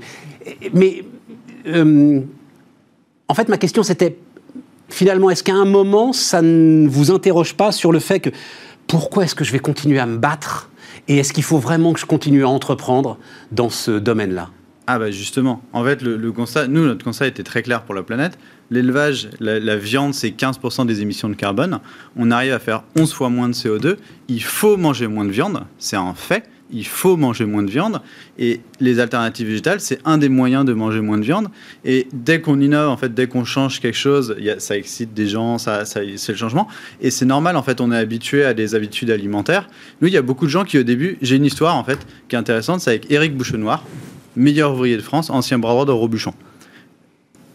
mais 0.73 1.03
en 1.67 3.33
fait, 3.33 3.49
ma 3.49 3.57
question 3.57 3.83
c'était 3.83 4.17
finalement, 4.89 5.29
est-ce 5.29 5.43
qu'à 5.43 5.53
un 5.53 5.65
moment, 5.65 6.13
ça 6.13 6.41
ne 6.41 6.87
vous 6.87 7.11
interroge 7.11 7.55
pas 7.55 7.71
sur 7.71 7.91
le 7.91 7.99
fait 7.99 8.19
que 8.19 8.29
pourquoi 8.87 9.23
est-ce 9.23 9.35
que 9.35 9.43
je 9.43 9.51
vais 9.51 9.59
continuer 9.59 9.99
à 9.99 10.05
me 10.05 10.17
battre 10.17 10.69
et 11.07 11.17
est-ce 11.17 11.33
qu'il 11.33 11.43
faut 11.43 11.57
vraiment 11.57 11.93
que 11.93 11.99
je 11.99 12.05
continue 12.05 12.43
à 12.43 12.49
entreprendre 12.49 13.17
dans 13.51 13.69
ce 13.69 13.91
domaine-là? 13.91 14.49
Ah 14.87 14.99
bah 14.99 15.09
justement, 15.09 15.63
en 15.73 15.83
fait, 15.83 16.03
le, 16.03 16.31
constat, 16.31 16.67
nous, 16.67 16.85
notre 16.85 17.03
constat 17.03 17.25
était 17.27 17.43
très 17.43 17.63
clair 17.63 17.83
pour 17.83 17.95
la 17.95 18.03
planète. 18.03 18.37
L'élevage, 18.69 19.29
la, 19.39 19.77
viande, 19.77 20.13
c'est 20.13 20.29
15% 20.29 20.85
des 20.85 21.01
émissions 21.01 21.27
de 21.27 21.33
carbone. 21.33 21.79
On 22.15 22.29
arrive 22.29 22.53
à 22.53 22.59
faire 22.59 22.83
11 22.95 23.11
fois 23.11 23.29
moins 23.29 23.49
de 23.49 23.53
CO2. 23.53 23.97
Il 24.27 24.43
faut 24.43 24.77
manger 24.77 25.07
moins 25.07 25.25
de 25.25 25.31
viande, 25.31 25.63
c'est 25.79 25.95
un 25.95 26.13
fait 26.13 26.47
il 26.71 26.85
faut 26.85 27.15
manger 27.15 27.45
moins 27.45 27.63
de 27.63 27.69
viande. 27.69 28.01
Et 28.37 28.61
les 28.79 28.99
alternatives 28.99 29.47
végétales, 29.47 29.79
c'est 29.79 29.99
un 30.05 30.17
des 30.17 30.29
moyens 30.29 30.65
de 30.65 30.73
manger 30.73 31.01
moins 31.01 31.17
de 31.17 31.23
viande. 31.23 31.47
Et 31.83 32.07
dès 32.13 32.41
qu'on 32.41 32.59
innove, 32.59 32.89
en 32.89 32.97
fait, 32.97 33.13
dès 33.13 33.27
qu'on 33.27 33.45
change 33.45 33.79
quelque 33.79 33.97
chose, 33.97 34.35
ça 34.57 34.77
excite 34.77 35.13
des 35.13 35.27
gens, 35.27 35.57
ça, 35.57 35.85
c'est 35.85 36.03
le 36.03 36.35
changement. 36.35 36.67
Et 37.01 37.11
c'est 37.11 37.25
normal, 37.25 37.55
en 37.55 37.63
fait, 37.63 37.81
on 37.81 37.91
est 37.91 37.97
habitué 37.97 38.45
à 38.45 38.53
des 38.53 38.75
habitudes 38.75 39.11
alimentaires. 39.11 39.67
Nous, 40.01 40.07
il 40.07 40.13
y 40.13 40.17
a 40.17 40.21
beaucoup 40.21 40.45
de 40.45 40.51
gens 40.51 40.63
qui, 40.63 40.77
au 40.77 40.83
début, 40.83 41.17
j'ai 41.21 41.35
une 41.35 41.45
histoire, 41.45 41.75
en 41.75 41.83
fait, 41.83 41.99
qui 42.27 42.35
est 42.35 42.39
intéressante, 42.39 42.81
c'est 42.81 42.91
avec 42.91 43.11
Éric 43.11 43.35
Bouchenoir, 43.35 43.83
meilleur 44.35 44.73
ouvrier 44.73 44.97
de 44.97 45.01
France, 45.01 45.29
ancien 45.29 45.59
bras 45.59 45.73
droit 45.73 45.85
de 45.85 45.91
Robuchon 45.91 46.33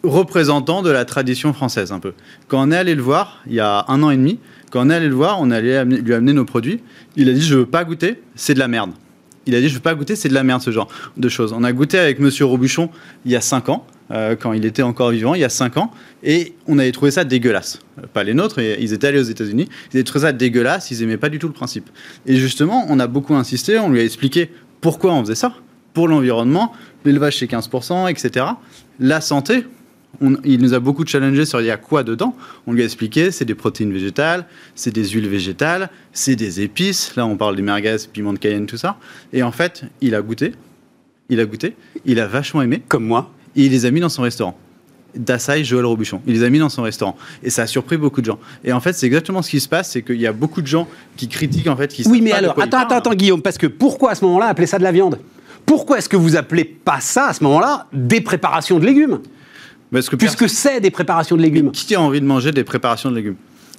représentant 0.03 0.83
de 0.83 0.91
la 0.91 1.05
tradition 1.05 1.53
française 1.53 1.93
un 1.93 2.01
peu. 2.01 2.15
Quand 2.49 2.67
on 2.67 2.71
est 2.71 2.77
allé 2.77 2.95
le 2.95 3.03
voir, 3.03 3.43
il 3.47 3.55
y 3.55 3.61
a 3.61 3.85
un 3.89 4.03
an 4.03 4.11
et 4.11 4.17
demi, 4.17 4.39
quand 4.71 4.87
on 4.87 4.91
est 4.91 4.95
allé 4.95 5.09
le 5.09 5.15
voir, 5.15 5.41
on 5.41 5.51
allé 5.51 5.83
lui 5.85 6.15
amener 6.15 6.33
nos 6.33 6.45
produits, 6.45 6.81
il 7.17 7.29
a 7.29 7.33
dit 7.33 7.43
je 7.43 7.57
veux 7.57 7.67
pas 7.67 7.85
goûter, 7.85 8.23
c'est 8.35 8.55
de 8.55 8.59
la 8.59 8.69
merde 8.69 8.93
il 9.47 9.55
a 9.55 9.61
dit 9.61 9.69
je 9.69 9.75
veux 9.75 9.81
pas 9.81 9.95
goûter, 9.95 10.17
c'est 10.17 10.29
de 10.29 10.35
la 10.35 10.45
merde 10.45 10.63
ce 10.63 10.71
genre 10.71 10.89
de 11.17 11.29
choses. 11.29 11.53
On 11.53 11.65
a 11.65 11.73
goûté 11.73 11.99
avec 11.99 12.19
Monsieur 12.19 12.45
Robuchon 12.45 12.91
il 13.25 13.33
y 13.33 13.37
a 13.37 13.41
5 13.41 13.69
ans, 13.69 13.87
euh, 14.11 14.37
quand 14.37 14.53
il 14.53 14.65
était 14.65 14.83
encore 14.83 15.11
vivant, 15.11 15.35
il 15.35 15.41
y 15.41 15.45
a 15.45 15.49
5 15.49 15.77
ans, 15.77 15.91
et 16.23 16.55
on 16.67 16.79
avait 16.79 16.93
trouvé 16.93 17.11
ça 17.11 17.25
dégueulasse. 17.25 17.81
Pas 18.13 18.23
les 18.23 18.35
nôtres, 18.35 18.61
ils 18.61 18.93
étaient 18.93 19.09
allés 19.09 19.21
aux 19.21 19.25
États-Unis, 19.25 19.69
ils 19.93 19.97
avaient 19.97 20.05
trouvé 20.05 20.23
ça 20.27 20.33
dégueulasse, 20.33 20.91
ils 20.91 21.03
aimaient 21.03 21.17
pas 21.17 21.29
du 21.29 21.39
tout 21.39 21.49
le 21.49 21.53
principe. 21.53 21.89
Et 22.27 22.37
justement, 22.37 22.87
on 22.89 22.99
a 23.01 23.07
beaucoup 23.07 23.35
insisté, 23.35 23.79
on 23.79 23.91
lui 23.91 24.01
a 24.01 24.05
expliqué 24.05 24.51
pourquoi 24.81 25.13
on 25.13 25.23
faisait 25.23 25.35
ça, 25.35 25.55
pour 25.95 26.09
l'environnement, 26.09 26.73
l'élevage 27.05 27.39
c'est 27.39 27.51
15%, 27.51 28.11
etc. 28.11 28.47
La 28.99 29.21
santé, 29.21 29.65
il 30.45 30.61
nous 30.61 30.75
a 30.75 30.81
beaucoup 30.81 31.07
challengé 31.07 31.45
sur 31.45 31.61
il 31.61 31.67
y 31.67 31.71
a 31.71 31.77
quoi 31.77 32.03
dedans. 32.03 32.35
On 32.67 32.73
lui 32.73 32.83
a 32.83 32.85
expliqué, 32.85 33.31
c'est 33.31 33.45
des 33.45 33.55
protéines 33.55 33.93
végétales, 33.93 34.47
c'est 34.75 34.93
des 34.93 35.09
huiles 35.09 35.29
végétales, 35.29 35.91
c'est 36.13 36.37
des 36.37 36.61
épices. 36.61 37.15
Là, 37.17 37.27
on 37.27 37.37
parle 37.37 37.57
des 37.57 37.63
merguez, 37.63 37.97
piment 38.13 38.33
de 38.33 38.39
Cayenne, 38.39 38.67
tout 38.67 38.77
ça. 38.77 38.97
Et 39.33 39.43
en 39.43 39.53
fait, 39.53 39.85
il 40.01 40.15
a 40.15 40.23
goûté, 40.23 40.53
il 41.29 41.41
a 41.41 41.45
goûté, 41.45 41.75
il 42.05 42.21
a 42.21 42.27
vachement 42.27 42.63
aimé. 42.63 42.83
Comme 42.89 43.05
moi. 43.05 43.33
Et 43.57 43.65
il 43.65 43.71
les 43.73 43.87
a 43.87 43.91
mis 43.91 44.01
dans 44.01 44.09
son 44.09 44.23
restaurant. 44.23 44.57
Dassaï 45.15 45.65
Joël 45.65 45.85
Robuchon. 45.85 46.23
Il 46.27 46.35
les 46.35 46.45
a 46.45 46.51
mis 46.51 46.59
dans 46.59 46.69
son 46.69 46.83
restaurant. 46.83 47.17
Et 47.43 47.51
ça 47.51 47.63
a 47.63 47.67
surpris 47.67 47.97
beaucoup 47.97 48.21
de 48.21 48.27
gens. 48.27 48.39
Et 48.65 48.73
en 48.73 48.81
fait, 48.81 48.93
c'est 48.93 49.07
exactement 49.07 49.43
ce 49.43 49.51
qui 49.51 49.61
se 49.61 49.69
passe, 49.69 49.91
c'est 49.91 50.03
qu'il 50.03 50.21
y 50.21 50.27
a 50.27 50.33
beaucoup 50.33 50.63
de 50.63 50.67
gens 50.67 50.87
qui 51.17 51.29
critiquent, 51.29 51.67
en 51.67 51.77
fait, 51.77 51.89
qui 51.89 52.07
Oui, 52.07 52.21
mais 52.21 52.33
alors, 52.33 52.61
attends, 52.61 52.79
attends, 52.79 52.97
attends, 52.97 53.15
Guillaume, 53.15 53.43
parce 53.43 53.59
que 53.59 53.67
pourquoi 53.67 54.13
à 54.13 54.15
ce 54.15 54.25
moment-là 54.25 54.47
appeler 54.47 54.67
ça 54.67 54.79
de 54.79 54.85
la 54.85 54.93
viande? 54.93 55.19
Pourquoi 55.67 55.99
est-ce 55.99 56.09
que 56.09 56.17
vous 56.17 56.37
appelez 56.37 56.65
pas 56.65 57.01
ça, 57.01 57.29
à 57.29 57.33
ce 57.33 57.43
moment-là, 57.45 57.87
des 57.93 58.21
préparations 58.21 58.79
de 58.79 58.87
légumes? 58.87 59.21
Puisque 59.91 60.49
c'est 60.49 60.81
des 60.81 60.91
préparations 60.91 61.37
de 61.37 61.43
légumes. 61.43 61.73
Qui 61.73 61.95
a 61.95 62.01
envie 62.01 62.21
de 62.21 62.27
manger 62.27 62.53
des 62.53 62.65
préparations 62.65 63.11
de 63.11 63.17
légumes? 63.17 63.37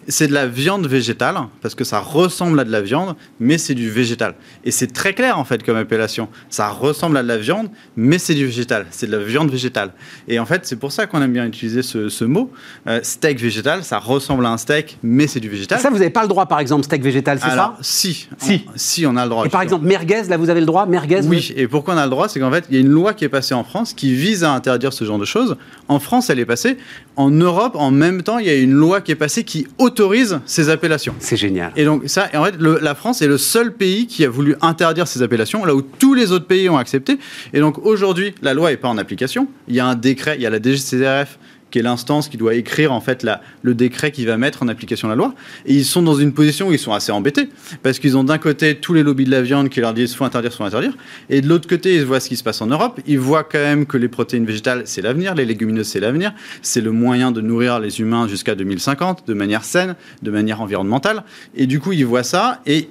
C'est 0.07 0.27
de 0.27 0.33
la 0.33 0.47
viande 0.47 0.87
végétale, 0.87 1.37
parce 1.61 1.75
que 1.75 1.83
ça 1.83 1.99
ressemble 1.99 2.59
à 2.59 2.63
de 2.63 2.71
la 2.71 2.81
viande, 2.81 3.15
mais 3.39 3.57
c'est 3.57 3.73
du 3.73 3.89
végétal. 3.89 4.35
Et 4.63 4.71
c'est 4.71 4.87
très 4.87 5.13
clair, 5.13 5.37
en 5.37 5.45
fait, 5.45 5.63
comme 5.63 5.77
appellation. 5.77 6.27
Ça 6.49 6.69
ressemble 6.69 7.17
à 7.17 7.23
de 7.23 7.27
la 7.27 7.37
viande, 7.37 7.69
mais 7.95 8.17
c'est 8.17 8.33
du 8.33 8.45
végétal. 8.45 8.85
C'est 8.91 9.07
de 9.07 9.15
la 9.15 9.23
viande 9.23 9.49
végétale. 9.49 9.91
Et 10.27 10.39
en 10.39 10.45
fait, 10.45 10.65
c'est 10.65 10.75
pour 10.75 10.91
ça 10.91 11.07
qu'on 11.07 11.21
aime 11.21 11.33
bien 11.33 11.45
utiliser 11.45 11.81
ce, 11.81 12.23
mot. 12.23 12.51
Euh, 12.87 12.99
steak 13.03 13.39
végétal, 13.39 13.83
ça 13.83 13.99
ressemble 13.99 14.45
à 14.45 14.49
un 14.49 14.57
steak, 14.57 14.97
mais 15.03 15.27
c'est 15.27 15.39
du 15.39 15.49
végétal. 15.49 15.79
ça, 15.79 15.89
vous 15.89 15.97
n'avez 15.97 16.09
pas 16.09 16.21
le 16.21 16.27
droit, 16.27 16.45
par 16.45 16.59
exemple, 16.59 16.83
steak 16.83 17.03
végétal, 17.03 17.39
c'est 17.39 17.49
ça 17.49 17.77
Si. 17.81 18.27
Si. 18.37 18.65
On, 18.67 18.71
si, 18.75 19.05
on 19.05 19.15
a 19.15 19.23
le 19.23 19.29
droit. 19.29 19.45
Et 19.45 19.49
par 19.49 19.61
exemple, 19.61 19.85
merguez, 19.85 20.23
là, 20.29 20.37
vous 20.37 20.49
avez 20.49 20.59
le 20.59 20.65
droit 20.65 20.85
Merguez 20.85 21.21
Oui, 21.25 21.53
et 21.55 21.67
pourquoi 21.67 21.93
on 21.93 21.97
a 21.97 22.05
le 22.05 22.09
droit 22.09 22.27
C'est 22.29 22.39
qu'en 22.39 22.51
fait, 22.51 22.65
il 22.69 22.75
y 22.75 22.77
a 22.77 22.81
une 22.81 22.89
loi 22.89 23.13
qui 23.13 23.25
est 23.25 23.29
passée 23.29 23.53
en 23.53 23.63
France 23.63 23.93
qui 23.93 24.13
vise 24.13 24.43
à 24.43 24.51
interdire 24.51 24.93
ce 24.93 25.05
genre 25.05 25.19
de 25.19 25.25
choses. 25.25 25.57
En 25.87 25.99
France, 25.99 26.29
elle 26.29 26.39
est 26.39 26.45
passée. 26.45 26.77
En 27.17 27.29
Europe, 27.29 27.75
en 27.75 27.91
même 27.91 28.23
temps, 28.23 28.39
il 28.39 28.47
y 28.47 28.49
a 28.49 28.55
une 28.55 28.71
loi 28.71 29.01
qui 29.01 29.11
est 29.11 29.15
passée 29.15 29.43
qui 29.43 29.67
autorise 29.77 30.39
ces 30.45 30.69
appellations. 30.69 31.13
C'est 31.19 31.35
génial. 31.35 31.71
Et 31.75 31.83
donc 31.83 32.03
ça, 32.07 32.29
en 32.33 32.45
fait, 32.45 32.55
la 32.59 32.95
France 32.95 33.21
est 33.21 33.27
le 33.27 33.37
seul 33.37 33.73
pays 33.73 34.07
qui 34.07 34.23
a 34.23 34.29
voulu 34.29 34.55
interdire 34.61 35.07
ces 35.07 35.21
appellations, 35.21 35.65
là 35.65 35.75
où 35.75 35.81
tous 35.81 36.13
les 36.13 36.31
autres 36.31 36.47
pays 36.47 36.69
ont 36.69 36.77
accepté. 36.77 37.19
Et 37.53 37.59
donc 37.59 37.77
aujourd'hui, 37.85 38.33
la 38.41 38.53
loi 38.53 38.71
n'est 38.71 38.77
pas 38.77 38.87
en 38.87 38.97
application. 38.97 39.47
Il 39.67 39.75
y 39.75 39.79
a 39.79 39.85
un 39.85 39.95
décret, 39.95 40.35
il 40.37 40.41
y 40.41 40.45
a 40.45 40.49
la 40.49 40.61
DGCRF 40.61 41.37
qui 41.71 41.79
est 41.79 41.81
l'instance 41.81 42.27
qui 42.29 42.37
doit 42.37 42.53
écrire 42.55 42.91
en 42.91 43.01
fait 43.01 43.25
le 43.63 43.73
décret 43.73 44.11
qui 44.11 44.25
va 44.25 44.37
mettre 44.37 44.63
en 44.63 44.67
application 44.67 45.07
la 45.07 45.15
loi. 45.15 45.33
Et 45.65 45.73
ils 45.73 45.85
sont 45.85 46.01
dans 46.01 46.15
une 46.15 46.33
position 46.33 46.67
où 46.67 46.73
ils 46.73 46.79
sont 46.79 46.93
assez 46.93 47.11
embêtés 47.11 47.49
parce 47.81 47.99
qu'ils 47.99 48.17
ont 48.17 48.23
d'un 48.23 48.37
côté 48.37 48.75
tous 48.75 48.93
les 48.93 49.03
lobbies 49.03 49.25
de 49.25 49.31
la 49.31 49.41
viande 49.41 49.69
qui 49.69 49.79
leur 49.79 49.93
disent 49.93 50.13
faut 50.13 50.25
interdire, 50.25 50.53
faut 50.53 50.63
interdire, 50.63 50.93
et 51.29 51.41
de 51.41 51.47
l'autre 51.47 51.67
côté 51.67 51.95
ils 51.95 52.05
voient 52.05 52.19
ce 52.19 52.29
qui 52.29 52.35
se 52.35 52.43
passe 52.43 52.61
en 52.61 52.67
Europe. 52.67 52.99
Ils 53.07 53.19
voient 53.19 53.43
quand 53.43 53.59
même 53.59 53.85
que 53.85 53.97
les 53.97 54.07
protéines 54.07 54.45
végétales 54.45 54.83
c'est 54.85 55.01
l'avenir, 55.01 55.33
les 55.35 55.45
légumineuses 55.45 55.87
c'est 55.87 55.99
l'avenir, 55.99 56.33
c'est 56.61 56.81
le 56.81 56.91
moyen 56.91 57.31
de 57.31 57.41
nourrir 57.41 57.79
les 57.79 57.99
humains 57.99 58.27
jusqu'à 58.27 58.55
2050 58.55 59.27
de 59.27 59.33
manière 59.33 59.63
saine, 59.63 59.95
de 60.21 60.31
manière 60.31 60.61
environnementale. 60.61 61.23
Et 61.55 61.67
du 61.67 61.79
coup 61.79 61.93
ils 61.93 62.05
voient 62.05 62.23
ça 62.23 62.61
et, 62.65 62.89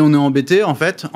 on 0.00 0.14
est 0.14 0.16
embêté 0.16 0.62
en 0.62 0.74
fait. 0.74 1.06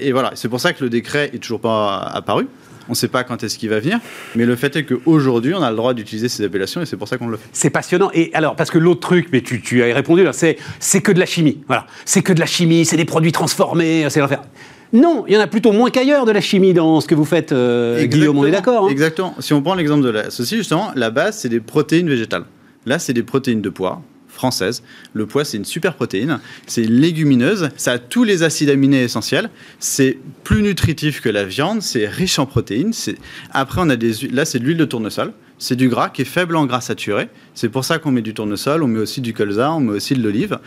Et 0.00 0.12
voilà, 0.12 0.32
c'est 0.34 0.48
pour 0.48 0.60
ça 0.60 0.72
que 0.72 0.82
le 0.82 0.90
décret 0.90 1.30
est 1.32 1.38
toujours 1.38 1.60
pas 1.60 1.98
apparu. 1.98 2.46
On 2.88 2.92
ne 2.92 2.96
sait 2.96 3.08
pas 3.08 3.24
quand 3.24 3.42
est-ce 3.42 3.58
qu'il 3.58 3.70
va 3.70 3.80
venir, 3.80 3.98
mais 4.34 4.46
le 4.46 4.56
fait 4.56 4.74
est 4.76 4.84
qu'aujourd'hui, 4.84 5.54
on 5.54 5.62
a 5.62 5.70
le 5.70 5.76
droit 5.76 5.94
d'utiliser 5.94 6.28
ces 6.28 6.44
appellations 6.44 6.80
et 6.80 6.86
c'est 6.86 6.96
pour 6.96 7.08
ça 7.08 7.18
qu'on 7.18 7.28
le 7.28 7.36
fait. 7.36 7.48
C'est 7.52 7.70
passionnant. 7.70 8.10
Et 8.14 8.30
alors, 8.34 8.56
parce 8.56 8.70
que 8.70 8.78
l'autre 8.78 9.00
truc, 9.00 9.28
mais 9.32 9.40
tu, 9.42 9.60
tu 9.60 9.82
as 9.82 9.94
répondu 9.94 10.24
c'est 10.32 11.02
que 11.02 11.12
de 11.12 11.18
la 11.18 11.26
chimie. 11.26 11.58
Voilà, 11.66 11.86
c'est 12.04 12.22
que 12.22 12.32
de 12.32 12.40
la 12.40 12.46
chimie, 12.46 12.84
c'est 12.84 12.96
des 12.96 13.04
produits 13.04 13.32
transformés, 13.32 14.06
c'est 14.10 14.20
l'enfer. 14.20 14.42
Non, 14.92 15.24
il 15.28 15.34
y 15.34 15.36
en 15.36 15.40
a 15.40 15.46
plutôt 15.46 15.72
moins 15.72 15.90
qu'ailleurs 15.90 16.24
de 16.24 16.32
la 16.32 16.40
chimie 16.40 16.72
dans 16.72 17.00
ce 17.00 17.06
que 17.06 17.14
vous 17.14 17.26
faites, 17.26 17.52
euh, 17.52 18.04
Guillaume, 18.06 18.38
on 18.38 18.46
est 18.46 18.50
d'accord 18.50 18.86
hein 18.86 18.90
Exactement. 18.90 19.34
Si 19.38 19.52
on 19.52 19.60
prend 19.60 19.74
l'exemple 19.74 20.02
de 20.02 20.08
la 20.08 20.30
ceci, 20.30 20.56
justement, 20.56 20.92
la 20.94 21.10
base, 21.10 21.38
c'est 21.38 21.50
des 21.50 21.60
protéines 21.60 22.08
végétales. 22.08 22.44
Là, 22.86 22.98
c'est 22.98 23.12
des 23.12 23.22
protéines 23.22 23.60
de 23.60 23.68
pois, 23.68 24.00
française. 24.38 24.82
Le 25.12 25.26
pois, 25.26 25.44
c'est 25.44 25.56
une 25.56 25.64
super 25.64 25.94
protéine, 25.94 26.38
c'est 26.66 26.84
légumineuse, 26.84 27.70
ça 27.76 27.92
a 27.92 27.98
tous 27.98 28.24
les 28.24 28.44
acides 28.44 28.70
aminés 28.70 29.02
essentiels, 29.02 29.50
c'est 29.80 30.16
plus 30.44 30.62
nutritif 30.62 31.20
que 31.20 31.28
la 31.28 31.44
viande, 31.44 31.82
c'est 31.82 32.06
riche 32.06 32.38
en 32.38 32.46
protéines. 32.46 32.92
Après, 33.50 33.80
on 33.82 33.90
a 33.90 33.96
des 33.96 34.12
là, 34.30 34.44
c'est 34.44 34.60
de 34.60 34.64
l'huile 34.64 34.78
de 34.78 34.84
tournesol. 34.84 35.32
C'est 35.60 35.74
du 35.74 35.88
gras 35.88 36.08
qui 36.08 36.22
est 36.22 36.24
faible 36.24 36.54
en 36.54 36.66
gras 36.66 36.80
saturé. 36.80 37.28
C'est 37.52 37.68
pour 37.68 37.84
ça 37.84 37.98
qu'on 37.98 38.12
met 38.12 38.22
du 38.22 38.32
tournesol, 38.32 38.84
on 38.84 38.86
met 38.86 39.00
aussi 39.00 39.20
du 39.20 39.34
colza, 39.34 39.72
on 39.72 39.80
met 39.80 39.94
aussi 39.94 40.14
de 40.14 40.22
l'olive. 40.22 40.60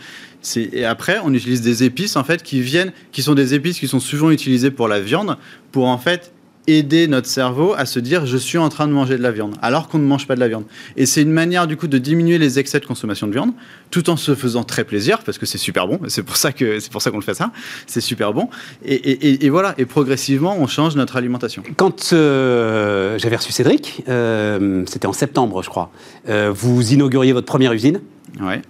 Et 0.56 0.84
après, 0.84 1.18
on 1.24 1.32
utilise 1.32 1.62
des 1.62 1.82
épices 1.82 2.14
en 2.16 2.24
fait 2.24 2.42
qui 2.42 2.60
viennent, 2.60 2.92
qui 3.10 3.22
sont 3.22 3.34
des 3.34 3.54
épices 3.54 3.78
qui 3.80 3.88
sont 3.88 4.00
souvent 4.00 4.30
utilisées 4.30 4.70
pour 4.70 4.88
la 4.88 5.00
viande, 5.00 5.38
pour 5.70 5.86
en 5.86 5.96
fait 5.96 6.34
aider 6.66 7.08
notre 7.08 7.26
cerveau 7.26 7.74
à 7.76 7.86
se 7.86 7.98
dire 7.98 8.26
je 8.26 8.36
suis 8.36 8.58
en 8.58 8.68
train 8.68 8.86
de 8.86 8.92
manger 8.92 9.16
de 9.16 9.22
la 9.22 9.32
viande 9.32 9.56
alors 9.62 9.88
qu'on 9.88 9.98
ne 9.98 10.04
mange 10.04 10.26
pas 10.26 10.34
de 10.34 10.40
la 10.40 10.48
viande. 10.48 10.64
Et 10.96 11.06
c'est 11.06 11.22
une 11.22 11.32
manière 11.32 11.66
du 11.66 11.76
coup 11.76 11.88
de 11.88 11.98
diminuer 11.98 12.38
les 12.38 12.58
excès 12.58 12.78
de 12.80 12.86
consommation 12.86 13.26
de 13.26 13.32
viande 13.32 13.52
tout 13.90 14.10
en 14.10 14.16
se 14.16 14.34
faisant 14.34 14.64
très 14.64 14.84
plaisir 14.84 15.18
parce 15.24 15.38
que 15.38 15.46
c'est 15.46 15.58
super 15.58 15.86
bon. 15.86 16.00
C'est 16.08 16.22
pour 16.22 16.36
ça 16.36 16.52
que 16.52 16.78
c'est 16.80 16.90
pour 16.90 17.02
ça 17.02 17.10
qu'on 17.10 17.18
le 17.18 17.24
fait 17.24 17.34
ça. 17.34 17.50
C'est 17.86 18.00
super 18.00 18.32
bon. 18.32 18.48
Et, 18.84 19.48
voilà. 19.50 19.74
Et 19.78 19.84
progressivement, 19.84 20.56
on 20.58 20.66
change 20.66 20.96
notre 20.96 21.16
alimentation. 21.16 21.62
Quand 21.76 22.12
euh, 22.12 23.18
j'avais 23.18 23.36
reçu 23.36 23.52
Cédric, 23.52 24.04
euh, 24.08 24.84
c'était 24.86 25.06
en 25.06 25.12
septembre, 25.12 25.62
je 25.62 25.68
crois. 25.68 25.90
Euh, 26.28 26.52
vous 26.54 26.92
inauguriez 26.92 27.32
votre 27.32 27.46
première 27.46 27.72
usine. 27.72 28.00
Ouais 28.40 28.62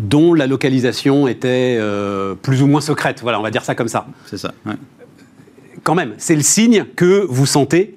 dont 0.00 0.34
la 0.34 0.48
localisation 0.48 1.28
était 1.28 1.78
plus 2.42 2.62
ou 2.62 2.66
moins 2.66 2.80
secrète. 2.80 3.20
Voilà, 3.22 3.38
on 3.38 3.44
va 3.44 3.52
dire 3.52 3.62
ça 3.62 3.76
comme 3.76 3.86
ça. 3.86 4.08
C'est 4.26 4.38
ça. 4.38 4.52
Ouais 4.66 4.72
quand 5.84 5.94
même, 5.94 6.14
c'est 6.18 6.34
le 6.34 6.42
signe 6.42 6.86
que 6.96 7.26
vous 7.28 7.46
sentez 7.46 7.96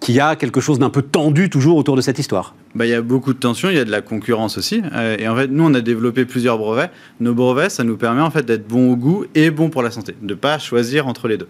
qu'il 0.00 0.14
y 0.14 0.20
a 0.20 0.34
quelque 0.34 0.60
chose 0.60 0.78
d'un 0.78 0.90
peu 0.90 1.02
tendu 1.02 1.50
toujours 1.50 1.76
autour 1.76 1.94
de 1.94 2.00
cette 2.00 2.18
histoire. 2.18 2.54
Bah, 2.74 2.86
il 2.86 2.90
y 2.90 2.94
a 2.94 3.02
beaucoup 3.02 3.32
de 3.34 3.38
tensions, 3.38 3.68
il 3.68 3.76
y 3.76 3.80
a 3.80 3.84
de 3.84 3.90
la 3.90 4.00
concurrence 4.00 4.56
aussi. 4.56 4.82
Euh, 4.94 5.16
et 5.18 5.28
en 5.28 5.36
fait, 5.36 5.48
nous, 5.48 5.64
on 5.64 5.74
a 5.74 5.80
développé 5.80 6.24
plusieurs 6.24 6.56
brevets. 6.56 6.90
Nos 7.20 7.34
brevets, 7.34 7.70
ça 7.70 7.84
nous 7.84 7.96
permet 7.96 8.22
en 8.22 8.30
fait 8.30 8.44
d'être 8.44 8.66
bon 8.66 8.92
au 8.92 8.96
goût 8.96 9.24
et 9.34 9.50
bon 9.50 9.68
pour 9.68 9.82
la 9.82 9.90
santé, 9.90 10.14
de 10.20 10.28
ne 10.28 10.34
pas 10.34 10.58
choisir 10.58 11.06
entre 11.06 11.28
les 11.28 11.36
deux. 11.36 11.48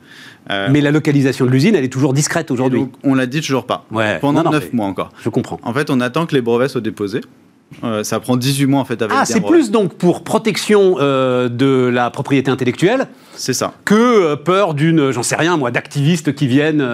Euh, 0.50 0.68
Mais 0.70 0.80
la 0.80 0.90
localisation 0.90 1.46
de 1.46 1.50
l'usine, 1.50 1.74
elle 1.74 1.84
est 1.84 1.92
toujours 1.92 2.12
discrète 2.12 2.50
aujourd'hui. 2.50 2.86
On 3.04 3.14
l'a 3.14 3.26
dit 3.26 3.40
toujours 3.40 3.66
pas. 3.66 3.86
Ouais. 3.92 4.18
Pendant 4.18 4.50
neuf 4.50 4.72
mois 4.72 4.86
encore. 4.86 5.10
Je 5.22 5.28
comprends. 5.28 5.60
En 5.62 5.72
fait, 5.72 5.90
on 5.90 6.00
attend 6.00 6.26
que 6.26 6.34
les 6.34 6.42
brevets 6.42 6.68
soient 6.68 6.80
déposés. 6.80 7.20
Euh, 7.84 8.02
ça 8.02 8.18
prend 8.20 8.36
18 8.36 8.66
mois 8.66 8.80
en 8.80 8.84
fait 8.84 9.00
avec 9.00 9.16
Ah, 9.18 9.24
c'est 9.24 9.40
plus 9.40 9.70
donc 9.70 9.94
pour 9.94 10.22
protection 10.22 10.96
euh, 10.98 11.48
de 11.48 11.88
la 11.92 12.10
propriété 12.10 12.50
intellectuelle. 12.50 13.06
C'est 13.34 13.52
ça. 13.52 13.74
Que 13.84 13.94
euh, 13.94 14.36
peur 14.36 14.74
d'une, 14.74 15.12
j'en 15.12 15.22
sais 15.22 15.36
rien 15.36 15.56
moi, 15.56 15.70
d'activistes 15.70 16.34
qui 16.34 16.46
viennent. 16.46 16.84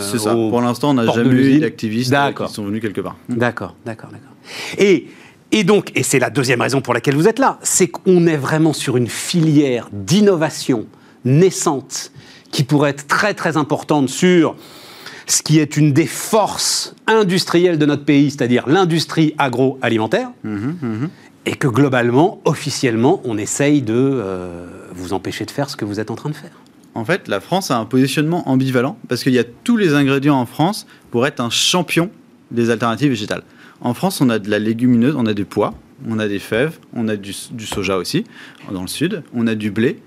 c'est 0.00 0.18
ça. 0.18 0.32
Pour 0.34 0.60
l'instant, 0.60 0.90
on 0.90 0.94
n'a 0.94 1.06
jamais 1.06 1.34
eu 1.34 1.58
d'activistes 1.60 2.14
qui 2.36 2.52
sont 2.52 2.64
venus 2.64 2.80
quelque 2.80 3.00
part. 3.00 3.16
D'accord, 3.28 3.74
d'accord, 3.84 4.10
d'accord. 4.10 4.32
Et, 4.78 5.08
et 5.52 5.64
donc, 5.64 5.92
et 5.94 6.02
c'est 6.02 6.18
la 6.18 6.30
deuxième 6.30 6.60
raison 6.60 6.80
pour 6.80 6.94
laquelle 6.94 7.14
vous 7.14 7.28
êtes 7.28 7.38
là, 7.38 7.58
c'est 7.62 7.88
qu'on 7.88 8.26
est 8.26 8.36
vraiment 8.36 8.72
sur 8.72 8.96
une 8.96 9.08
filière 9.08 9.88
d'innovation 9.92 10.86
naissante 11.24 12.12
qui 12.50 12.62
pourrait 12.64 12.90
être 12.90 13.06
très 13.06 13.34
très 13.34 13.56
importante 13.56 14.08
sur 14.08 14.56
ce 15.26 15.42
qui 15.42 15.58
est 15.58 15.76
une 15.76 15.92
des 15.92 16.06
forces 16.06 16.94
industrielles 17.06 17.78
de 17.78 17.86
notre 17.86 18.04
pays, 18.04 18.30
c'est-à-dire 18.30 18.68
l'industrie 18.68 19.34
agroalimentaire, 19.38 20.30
mhm, 20.44 20.76
mhm. 20.80 21.08
et 21.44 21.56
que 21.56 21.66
globalement, 21.68 22.40
officiellement, 22.44 23.20
on 23.24 23.36
essaye 23.36 23.82
de 23.82 23.94
euh, 23.94 24.66
vous 24.94 25.12
empêcher 25.12 25.44
de 25.44 25.50
faire 25.50 25.68
ce 25.68 25.76
que 25.76 25.84
vous 25.84 26.00
êtes 26.00 26.10
en 26.10 26.14
train 26.14 26.30
de 26.30 26.36
faire. 26.36 26.52
En 26.94 27.04
fait, 27.04 27.28
la 27.28 27.40
France 27.40 27.70
a 27.70 27.76
un 27.76 27.84
positionnement 27.84 28.48
ambivalent 28.48 28.96
parce 29.08 29.22
qu'il 29.22 29.34
y 29.34 29.38
a 29.38 29.44
tous 29.44 29.76
les 29.76 29.94
ingrédients 29.94 30.38
en 30.38 30.46
France 30.46 30.86
pour 31.10 31.26
être 31.26 31.40
un 31.40 31.50
champion 31.50 32.10
des 32.50 32.70
alternatives 32.70 33.10
végétales. 33.10 33.42
En 33.82 33.92
France, 33.92 34.20
on 34.22 34.30
a 34.30 34.38
de 34.38 34.48
la 34.48 34.58
légumineuse, 34.58 35.14
on 35.16 35.26
a 35.26 35.34
des 35.34 35.44
pois, 35.44 35.74
on 36.08 36.18
a 36.18 36.28
des 36.28 36.38
fèves, 36.38 36.78
on 36.94 37.08
a 37.08 37.16
du, 37.16 37.34
du 37.50 37.66
soja 37.66 37.98
aussi, 37.98 38.24
dans 38.70 38.82
le 38.82 38.88
sud, 38.88 39.22
on 39.34 39.46
a 39.46 39.54
du 39.54 39.70
blé, 39.70 40.00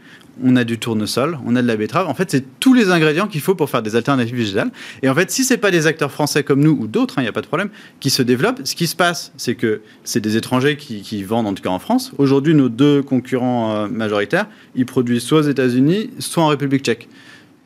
on 0.44 0.56
a 0.56 0.64
du 0.64 0.78
tournesol, 0.78 1.40
on 1.46 1.56
a 1.56 1.62
de 1.62 1.68
la 1.68 1.76
betterave. 1.76 2.08
En 2.08 2.14
fait, 2.14 2.32
c'est 2.32 2.60
tous 2.60 2.74
les 2.74 2.90
ingrédients 2.92 3.28
qu'il 3.28 3.42
faut 3.42 3.56
pour 3.56 3.70
faire 3.70 3.82
des 3.82 3.96
alternatives 3.96 4.36
végétales. 4.36 4.72
Et 5.04 5.10
en 5.10 5.16
fait, 5.16 5.32
si 5.32 5.44
c'est 5.44 5.58
pas 5.58 5.72
des 5.72 5.88
acteurs 5.88 6.12
français 6.12 6.44
comme 6.44 6.62
nous 6.62 6.78
ou 6.80 6.88
d'autres, 6.88 7.16
il 7.18 7.20
hein, 7.20 7.24
n'y 7.24 7.30
a 7.30 7.34
pas 7.34 7.42
de 7.42 7.48
problème, 7.48 7.70
qui 8.00 8.10
se 8.10 8.22
développent, 8.22 8.62
ce 8.64 8.76
qui 8.76 8.88
se 8.88 8.96
passe, 8.96 9.32
c'est 9.38 9.56
que 9.56 9.82
c'est 10.04 10.22
des 10.22 10.38
étrangers 10.38 10.78
qui, 10.78 11.24
vendent 11.24 11.48
en 11.48 11.54
tout 11.54 11.64
cas 11.64 11.70
en 11.70 11.80
France. 11.80 12.12
Aujourd'hui, 12.18 12.54
nos 12.54 12.70
deux 12.70 13.02
concurrents 13.02 13.74
euh, 13.74 13.88
majoritaires, 13.88 14.48
ils 14.76 14.86
produisent 14.86 15.24
soit 15.24 15.40
aux 15.40 15.50
États-Unis, 15.50 16.12
soit 16.20 16.44
en 16.44 16.48
République 16.48 16.84
tchèque. 16.84 17.10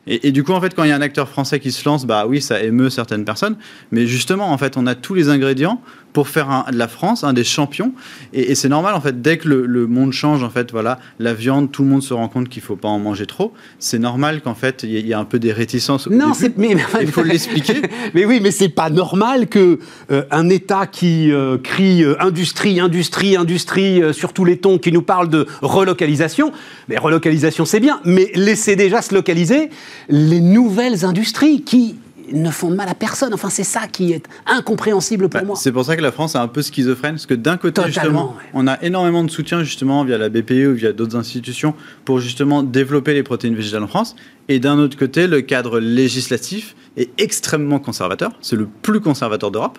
Et, 0.06 0.32
du 0.32 0.44
coup, 0.44 0.52
en 0.52 0.60
fait, 0.60 0.74
quand 0.74 0.84
il 0.84 0.90
y 0.90 0.92
a 0.92 0.96
un 0.96 1.00
acteur 1.00 1.30
français 1.30 1.60
qui 1.60 1.72
se 1.72 1.88
lance, 1.88 2.04
bah 2.04 2.26
oui, 2.26 2.42
ça 2.42 2.62
émeut 2.62 2.90
certaines 2.90 3.24
personnes. 3.24 3.56
Mais 3.90 4.06
justement, 4.06 4.52
en 4.52 4.58
fait, 4.58 4.76
on 4.76 4.86
a 4.86 4.94
tous 4.94 5.14
les 5.14 5.30
ingrédients 5.30 5.80
pour 6.14 6.28
faire 6.28 6.48
un, 6.48 6.64
de 6.70 6.78
la 6.78 6.88
France 6.88 7.24
un 7.24 7.34
des 7.34 7.44
champions. 7.44 7.92
Et, 8.32 8.54
c'est 8.54 8.68
normal, 8.68 8.94
en 8.94 9.00
fait, 9.00 9.20
dès 9.20 9.36
que 9.36 9.48
le, 9.48 9.86
monde 9.86 10.12
change, 10.12 10.42
en 10.42 10.48
fait, 10.48 10.70
voilà, 10.70 10.98
la 11.18 11.34
viande, 11.34 11.70
tout 11.70 11.82
le 11.82 11.88
monde 11.88 12.02
se 12.02 12.14
rend 12.14 12.28
compte 12.28 12.48
qu'il 12.48 12.62
faut 12.62 12.76
pas 12.76 12.88
en 12.88 13.00
manger 13.00 13.26
trop. 13.26 13.52
C'est 13.78 13.98
normal 13.98 14.40
qu'en 14.40 14.54
fait, 14.54 14.84
il 14.84 15.06
y, 15.06 15.12
a 15.12 15.18
un 15.18 15.24
peu 15.24 15.38
des 15.38 15.52
réticences. 15.52 16.06
non, 16.06 16.32
mais, 16.56 16.76
il 17.02 17.08
faut 17.08 17.22
l'expliquer. 17.24 17.82
mais 18.14 18.24
oui, 18.24 18.38
mais 18.40 18.52
c'est 18.52 18.68
pas 18.68 18.90
normal 18.90 19.48
que 19.48 19.80
euh, 20.12 20.22
un 20.30 20.48
État 20.48 20.86
qui 20.86 21.32
euh, 21.32 21.58
crie 21.58 22.04
euh, 22.04 22.14
industrie, 22.22 22.78
industrie, 22.78 23.36
industrie 23.36 24.00
sur 24.12 24.32
tous 24.32 24.44
les 24.44 24.58
tons, 24.58 24.78
qui 24.78 24.92
nous 24.92 25.02
parle 25.02 25.28
de 25.28 25.46
relocalisation. 25.62 26.52
Mais 26.88 26.96
relocalisation, 26.96 27.64
c'est 27.64 27.80
bien, 27.80 28.00
mais 28.04 28.30
laissez 28.34 28.76
déjà 28.76 29.02
se 29.02 29.12
localiser 29.12 29.68
les 30.08 30.40
nouvelles 30.40 31.04
industries 31.04 31.62
qui 31.62 31.96
ne 32.32 32.50
font 32.50 32.70
de 32.70 32.76
mal 32.76 32.88
à 32.88 32.94
personne. 32.94 33.34
Enfin, 33.34 33.50
c'est 33.50 33.64
ça 33.64 33.86
qui 33.86 34.12
est 34.12 34.24
incompréhensible 34.46 35.28
pour 35.28 35.40
bah, 35.40 35.46
moi. 35.46 35.56
C'est 35.56 35.72
pour 35.72 35.84
ça 35.84 35.96
que 35.96 36.02
la 36.02 36.12
France 36.12 36.34
est 36.34 36.38
un 36.38 36.48
peu 36.48 36.62
schizophrène, 36.62 37.12
parce 37.12 37.26
que 37.26 37.34
d'un 37.34 37.56
côté, 37.56 37.82
justement, 37.86 38.36
on 38.52 38.66
a 38.66 38.82
énormément 38.82 39.24
de 39.24 39.30
soutien 39.30 39.62
justement 39.62 40.04
via 40.04 40.18
la 40.18 40.28
BPE 40.28 40.68
ou 40.68 40.74
via 40.74 40.92
d'autres 40.92 41.16
institutions 41.16 41.74
pour 42.04 42.20
justement 42.20 42.62
développer 42.62 43.14
les 43.14 43.22
protéines 43.22 43.54
végétales 43.54 43.82
en 43.82 43.88
France, 43.88 44.16
et 44.48 44.58
d'un 44.58 44.78
autre 44.78 44.98
côté, 44.98 45.26
le 45.26 45.40
cadre 45.40 45.80
législatif 45.80 46.76
est 46.96 47.10
extrêmement 47.18 47.78
conservateur. 47.78 48.32
C'est 48.40 48.56
le 48.56 48.66
plus 48.66 49.00
conservateur 49.00 49.50
d'Europe 49.50 49.78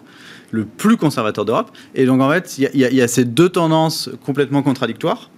le 0.52 0.64
plus 0.64 0.96
conservateur 0.96 1.44
d'Europe. 1.44 1.72
Et 1.96 2.06
donc, 2.06 2.22
en 2.22 2.30
fait, 2.30 2.58
il 2.58 2.70
y, 2.74 2.96
y, 2.96 3.02
a 3.02 3.08
ces 3.08 3.26
deux 3.26 3.50
tendances 3.50 4.10
complètement 4.24 4.62
contradictoires. 4.62 5.30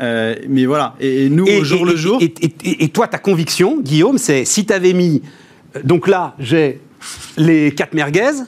Euh, 0.00 0.34
mais 0.48 0.66
voilà, 0.66 0.94
et, 1.00 1.28
nous, 1.28 1.44
au 1.44 1.64
jour 1.64 1.84
le 1.84 1.96
jour. 1.96 2.20
Et, 2.20 2.88
toi, 2.88 3.08
ta 3.08 3.18
conviction, 3.18 3.80
Guillaume, 3.80 4.18
c'est 4.18 4.44
si 4.44 4.64
tu 4.64 4.72
avais 4.72 4.92
mis. 4.92 5.22
Donc 5.84 6.08
là, 6.08 6.34
j'ai 6.38 6.80
les 7.36 7.72
quatre 7.72 7.94
merguez. 7.94 8.44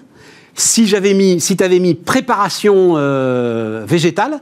Si 0.55 0.87
j'avais 0.87 1.14
mis, 1.14 1.41
si 1.41 1.57
tu 1.57 1.64
avais 1.64 1.78
mis 1.78 1.95
préparation 1.95 2.95
euh, 2.97 3.85
végétale, 3.87 4.41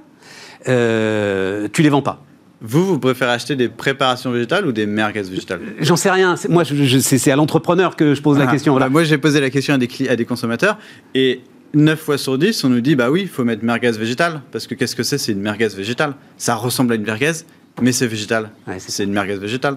euh, 0.68 1.68
tu 1.72 1.82
les 1.82 1.88
vends 1.90 2.02
pas. 2.02 2.24
Vous, 2.60 2.84
vous 2.84 2.98
préférez 2.98 3.30
acheter 3.30 3.54
des 3.54 3.68
préparations 3.68 4.32
végétales 4.32 4.66
ou 4.66 4.72
des 4.72 4.86
merguez 4.86 5.22
végétales? 5.22 5.60
J'en 5.80 5.94
sais 5.94 6.10
rien. 6.10 6.34
Moi, 6.48 6.64
c'est 6.64 7.30
à 7.30 7.36
l'entrepreneur 7.36 7.94
que 7.94 8.14
je 8.14 8.22
pose 8.22 8.38
la 8.38 8.48
ah, 8.48 8.50
question. 8.50 8.72
Voilà. 8.72 8.86
Bah, 8.86 8.92
moi, 8.92 9.04
j'ai 9.04 9.18
posé 9.18 9.40
la 9.40 9.50
question 9.50 9.74
à 9.74 9.78
des, 9.78 9.88
à 10.08 10.16
des 10.16 10.24
consommateurs 10.24 10.76
et 11.14 11.42
9 11.74 12.00
fois 12.00 12.18
sur 12.18 12.38
10, 12.38 12.64
on 12.64 12.70
nous 12.70 12.80
dit 12.80 12.96
bah 12.96 13.10
oui, 13.10 13.22
il 13.22 13.28
faut 13.28 13.44
mettre 13.44 13.64
merguez 13.64 13.92
végétale. 13.92 14.42
Parce 14.50 14.66
que 14.66 14.74
qu'est-ce 14.74 14.96
que 14.96 15.02
c'est? 15.02 15.18
C'est 15.18 15.32
une 15.32 15.40
merguez 15.40 15.68
végétale. 15.68 16.14
Ça 16.36 16.54
ressemble 16.54 16.94
à 16.94 16.96
une 16.96 17.04
merguez, 17.04 17.32
mais 17.80 17.92
c'est 17.92 18.06
végétal. 18.06 18.50
c'est 18.78 19.04
une 19.04 19.12
merguez 19.12 19.36
végétale. 19.36 19.76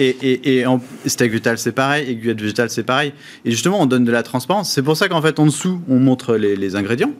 Et, 0.00 0.16
et, 0.22 0.56
et 0.56 0.66
en 0.66 0.80
steak 1.04 1.30
végétal, 1.30 1.58
c'est 1.58 1.72
pareil. 1.72 2.10
Aiguillette 2.10 2.40
végétale, 2.40 2.70
c'est 2.70 2.82
pareil. 2.82 3.12
Et 3.44 3.50
justement, 3.50 3.80
on 3.82 3.86
donne 3.86 4.04
de 4.04 4.12
la 4.12 4.22
transparence. 4.22 4.72
C'est 4.72 4.82
pour 4.82 4.96
ça 4.96 5.08
qu'en 5.08 5.20
fait, 5.20 5.38
en 5.38 5.44
dessous, 5.44 5.82
on 5.88 5.98
montre 5.98 6.36
les, 6.36 6.74
ingrédients. 6.74 7.12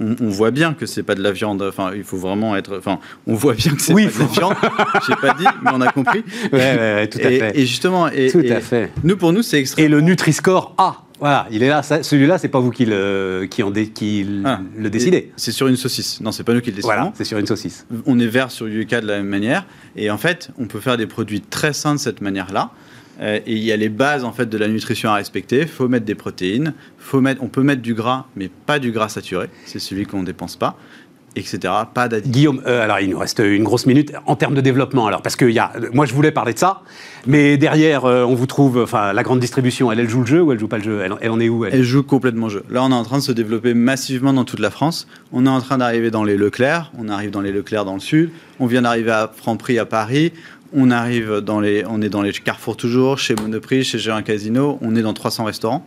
On, 0.00 0.28
voit 0.28 0.52
bien 0.52 0.74
que 0.74 0.86
c'est 0.86 1.02
pas 1.02 1.16
de 1.16 1.22
la 1.22 1.32
viande. 1.32 1.60
Enfin, 1.62 1.90
il 1.96 2.04
faut 2.04 2.18
vraiment 2.18 2.54
être. 2.54 2.76
Enfin, 2.78 3.00
on 3.26 3.34
voit 3.34 3.54
bien 3.54 3.74
que 3.74 3.80
c'est 3.80 3.94
oui, 3.94 4.06
pas 4.06 4.12
de 4.12 4.18
la 4.18 4.26
viande. 4.26 4.54
J'ai 5.08 5.16
pas 5.16 5.34
dit, 5.34 5.46
mais 5.62 5.70
on 5.74 5.80
a 5.80 5.90
compris. 5.90 6.22
Ouais, 6.52 6.58
ouais, 6.58 7.08
tout 7.08 7.18
à 7.18 7.22
fait. 7.22 7.52
Et 7.58 7.66
justement, 7.66 8.08
et, 8.08 8.30
tout 8.30 8.44
à 8.48 8.60
fait. 8.60 8.92
Nous, 9.02 9.16
pour 9.16 9.32
nous, 9.32 9.42
c'est 9.42 9.58
extrêmement. 9.58 9.86
Et 9.86 9.88
le 9.88 10.00
Nutri-Score 10.02 10.74
A. 10.78 11.07
Voilà, 11.20 11.46
il 11.50 11.62
est 11.62 11.68
là. 11.68 11.82
Celui-là, 11.82 12.38
c'est 12.38 12.48
pas 12.48 12.60
vous 12.60 12.70
qui 12.70 12.84
le, 12.84 13.46
qui 13.50 13.62
en 13.62 13.72
qui 13.72 14.26
ah. 14.44 14.60
le 14.76 14.90
décidez. 14.90 15.32
C'est 15.36 15.52
sur 15.52 15.66
une 15.66 15.76
saucisse. 15.76 16.20
Non, 16.20 16.32
c'est 16.32 16.44
pas 16.44 16.54
nous 16.54 16.60
qui 16.60 16.70
le 16.70 16.76
décidons. 16.76 16.94
Voilà, 16.94 17.12
c'est 17.14 17.24
sur 17.24 17.38
une 17.38 17.46
saucisse. 17.46 17.86
On 18.06 18.18
est 18.18 18.26
vert 18.26 18.50
sur 18.50 18.68
Yuka 18.68 19.00
de 19.00 19.06
la 19.06 19.16
même 19.18 19.26
manière. 19.26 19.66
Et 19.96 20.10
en 20.10 20.18
fait, 20.18 20.50
on 20.58 20.66
peut 20.66 20.80
faire 20.80 20.96
des 20.96 21.06
produits 21.06 21.40
très 21.40 21.72
sains 21.72 21.94
de 21.94 22.00
cette 22.00 22.20
manière-là. 22.20 22.70
Euh, 23.20 23.40
et 23.46 23.52
il 23.52 23.64
y 23.64 23.72
a 23.72 23.76
les 23.76 23.88
bases 23.88 24.22
en 24.22 24.32
fait 24.32 24.46
de 24.46 24.56
la 24.56 24.68
nutrition 24.68 25.10
à 25.10 25.14
respecter. 25.14 25.62
Il 25.62 25.68
faut 25.68 25.88
mettre 25.88 26.06
des 26.06 26.14
protéines. 26.14 26.74
Faut 26.98 27.20
mettre, 27.20 27.42
on 27.42 27.48
peut 27.48 27.62
mettre 27.62 27.82
du 27.82 27.94
gras, 27.94 28.26
mais 28.36 28.48
pas 28.48 28.78
du 28.78 28.92
gras 28.92 29.08
saturé. 29.08 29.48
C'est 29.66 29.80
celui 29.80 30.06
qu'on 30.06 30.20
ne 30.20 30.26
dépense 30.26 30.56
pas 30.56 30.78
etc. 31.38 31.72
Pas. 31.92 32.08
Guillaume, 32.08 32.62
euh, 32.66 32.82
alors 32.82 33.00
il 33.00 33.10
nous 33.10 33.18
reste 33.18 33.40
une 33.40 33.64
grosse 33.64 33.86
minute 33.86 34.12
en 34.26 34.36
termes 34.36 34.54
de 34.54 34.60
développement. 34.60 35.06
Alors 35.06 35.22
parce 35.22 35.36
que 35.36 35.44
y 35.44 35.58
a, 35.58 35.72
moi 35.92 36.06
je 36.06 36.14
voulais 36.14 36.30
parler 36.30 36.52
de 36.52 36.58
ça, 36.58 36.82
mais 37.26 37.56
derrière 37.56 38.04
euh, 38.04 38.24
on 38.24 38.34
vous 38.34 38.46
trouve, 38.46 38.78
enfin 38.82 39.12
la 39.12 39.22
grande 39.22 39.40
distribution, 39.40 39.90
elle, 39.92 40.00
elle 40.00 40.08
joue 40.08 40.20
le 40.20 40.26
jeu 40.26 40.42
ou 40.42 40.52
elle 40.52 40.58
joue 40.58 40.68
pas 40.68 40.78
le 40.78 40.84
jeu? 40.84 41.02
Elle, 41.20 41.30
en 41.30 41.40
est 41.40 41.48
où 41.48 41.64
elle, 41.64 41.82
joue 41.82 42.02
complètement 42.02 42.46
le 42.46 42.52
jeu. 42.52 42.64
Là 42.70 42.82
on 42.82 42.90
est 42.90 42.94
en 42.94 43.04
train 43.04 43.18
de 43.18 43.22
se 43.22 43.32
développer 43.32 43.74
massivement 43.74 44.32
dans 44.32 44.44
toute 44.44 44.60
la 44.60 44.70
France. 44.70 45.06
On 45.32 45.46
est 45.46 45.50
en 45.50 45.60
train 45.60 45.78
d'arriver 45.78 46.10
dans 46.10 46.24
les 46.24 46.36
Leclerc. 46.36 46.92
On 46.98 47.08
arrive 47.08 47.30
dans 47.30 47.40
les 47.40 47.52
Leclerc 47.52 47.84
dans 47.84 47.94
le 47.94 48.00
sud. 48.00 48.30
On 48.60 48.66
vient 48.66 48.82
d'arriver 48.82 49.10
à 49.10 49.30
Franprix 49.34 49.78
à 49.78 49.86
Paris. 49.86 50.32
On 50.72 50.90
arrive 50.90 51.40
dans 51.40 51.60
les, 51.60 51.84
on 51.88 52.02
est 52.02 52.10
dans 52.10 52.20
les 52.20 52.32
Carrefour 52.32 52.76
toujours, 52.76 53.18
chez 53.18 53.34
Monoprix, 53.34 53.84
chez 53.84 53.98
Géant 53.98 54.22
Casino. 54.22 54.78
On 54.82 54.94
est 54.96 55.02
dans 55.02 55.14
300 55.14 55.44
restaurants. 55.44 55.86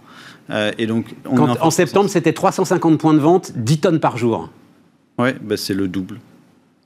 Euh, 0.49 0.72
et 0.78 0.88
donc, 0.88 1.06
en 1.26 1.72
septembre, 1.72 2.10
c'était 2.10 2.34
350 2.34 2.99
points 2.99 3.14
de 3.14 3.20
vente, 3.20 3.52
10 3.56 3.80
tonnes 3.80 3.99
par 3.99 4.18
jour. 4.18 4.49
Ouais, 5.22 5.36
bah 5.41 5.57
c'est 5.57 5.74
le 5.74 5.88
double. 5.88 6.19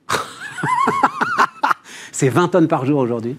c'est 2.11 2.29
20 2.29 2.49
tonnes 2.49 2.67
par 2.67 2.85
jour 2.85 2.99
aujourd'hui. 2.99 3.37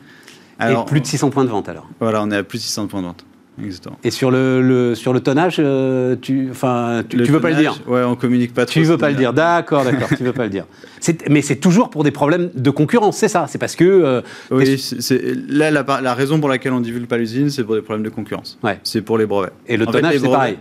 Et 0.61 0.74
plus 0.86 1.01
de 1.01 1.07
600 1.07 1.30
points 1.30 1.44
de 1.44 1.51
vente 1.51 1.68
alors. 1.68 1.86
Voilà, 2.01 2.22
on 2.22 2.30
est 2.30 2.36
à 2.36 2.42
plus 2.42 2.59
de 2.59 2.62
600 2.62 2.86
points 2.86 3.01
de 3.03 3.07
vente. 3.07 3.24
Exactement. 3.62 3.99
Et 4.05 4.11
sur 4.11 4.30
le, 4.30 4.94
sur 4.94 5.12
le 5.12 5.20
tonnage, 5.20 5.57
euh, 5.59 6.14
tu, 6.20 6.49
enfin, 6.51 7.03
tu, 7.09 7.16
veux 7.16 7.40
pas 7.40 7.51
le 7.51 7.57
dire 7.57 7.80
Ouais, 7.86 8.03
on 8.05 8.14
communique 8.14 8.53
pas 8.53 8.66
trop. 8.66 8.72
Tu 8.72 8.82
veux 8.82 8.99
pas 8.99 9.09
le 9.09 9.16
dire, 9.16 9.32
d'accord, 9.32 9.84
d'accord, 9.84 10.09
tu 10.16 10.24
veux 10.24 10.32
pas 10.32 10.44
le 10.44 10.51
dire. 10.51 10.66
Mais 11.30 11.40
c'est 11.40 11.57
toujours 11.57 11.88
pour 11.88 12.05
des 12.05 12.11
problèmes 12.11 12.51
de 12.55 12.70
concurrence, 12.70 13.16
c'est 13.16 13.28
ça 13.28 13.47
C'est 13.49 13.59
parce 13.59 13.74
que. 13.76 13.84
Euh, 13.84 14.20
oui, 14.51 14.78
c'est 14.78 15.22
là 15.49 15.70
la, 15.70 15.84
la, 16.03 16.14
raison 16.14 16.38
pour 16.38 16.51
laquelle 16.51 16.72
on 16.72 16.80
divulgue 16.80 17.07
pas 17.07 17.16
l'usine, 17.16 17.49
c'est 17.49 17.64
pour 17.64 17.74
des 17.74 17.82
problèmes 17.82 18.05
de 18.05 18.11
concurrence. 18.11 18.59
Ouais. 18.62 18.78
C'est 18.82 19.01
pour 19.01 19.16
les 19.16 19.26
brevets. 19.26 19.53
Et 19.66 19.76
le 19.76 19.86
tonnage, 19.86 20.18
c'est 20.18 20.28
pareil. 20.28 20.59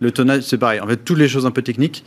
Le 0.00 0.10
tonnage, 0.12 0.42
c'est 0.42 0.58
pareil. 0.58 0.80
En 0.80 0.86
fait, 0.86 0.96
toutes 0.96 1.18
les 1.18 1.28
choses 1.28 1.46
un 1.46 1.50
peu 1.50 1.62
techniques. 1.62 2.04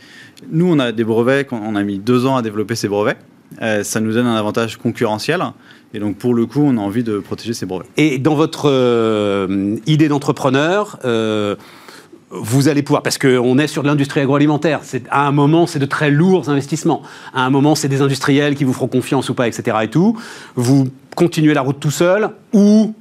Nous, 0.50 0.70
on 0.70 0.78
a 0.78 0.92
des 0.92 1.04
brevets, 1.04 1.48
on 1.52 1.76
a 1.76 1.82
mis 1.82 1.98
deux 1.98 2.26
ans 2.26 2.36
à 2.36 2.42
développer 2.42 2.74
ces 2.74 2.88
brevets. 2.88 3.18
Euh, 3.60 3.82
ça 3.82 4.00
nous 4.00 4.12
donne 4.12 4.26
un 4.26 4.36
avantage 4.36 4.76
concurrentiel. 4.78 5.42
Et 5.92 5.98
donc, 5.98 6.16
pour 6.16 6.34
le 6.34 6.46
coup, 6.46 6.62
on 6.64 6.78
a 6.78 6.80
envie 6.80 7.02
de 7.02 7.18
protéger 7.18 7.52
ces 7.52 7.66
brevets. 7.66 7.88
Et 7.96 8.18
dans 8.18 8.34
votre 8.34 8.70
euh, 8.70 9.76
idée 9.86 10.08
d'entrepreneur, 10.08 10.98
euh, 11.04 11.56
vous 12.30 12.68
allez 12.68 12.82
pouvoir, 12.82 13.02
parce 13.02 13.18
qu'on 13.18 13.58
est 13.58 13.66
sur 13.66 13.82
de 13.82 13.88
l'industrie 13.88 14.20
agroalimentaire, 14.20 14.80
à 15.10 15.26
un 15.26 15.32
moment, 15.32 15.66
c'est 15.66 15.78
de 15.78 15.84
très 15.84 16.10
lourds 16.10 16.48
investissements. 16.48 17.02
À 17.34 17.44
un 17.44 17.50
moment, 17.50 17.74
c'est 17.74 17.88
des 17.88 18.00
industriels 18.00 18.54
qui 18.54 18.64
vous 18.64 18.72
feront 18.72 18.88
confiance 18.88 19.28
ou 19.28 19.34
pas, 19.34 19.48
etc. 19.48 19.76
Et 19.82 19.88
tout. 19.88 20.18
Vous 20.54 20.88
continuez 21.14 21.52
la 21.52 21.60
route 21.60 21.78
tout 21.78 21.90
seul 21.90 22.30
ou 22.54 22.94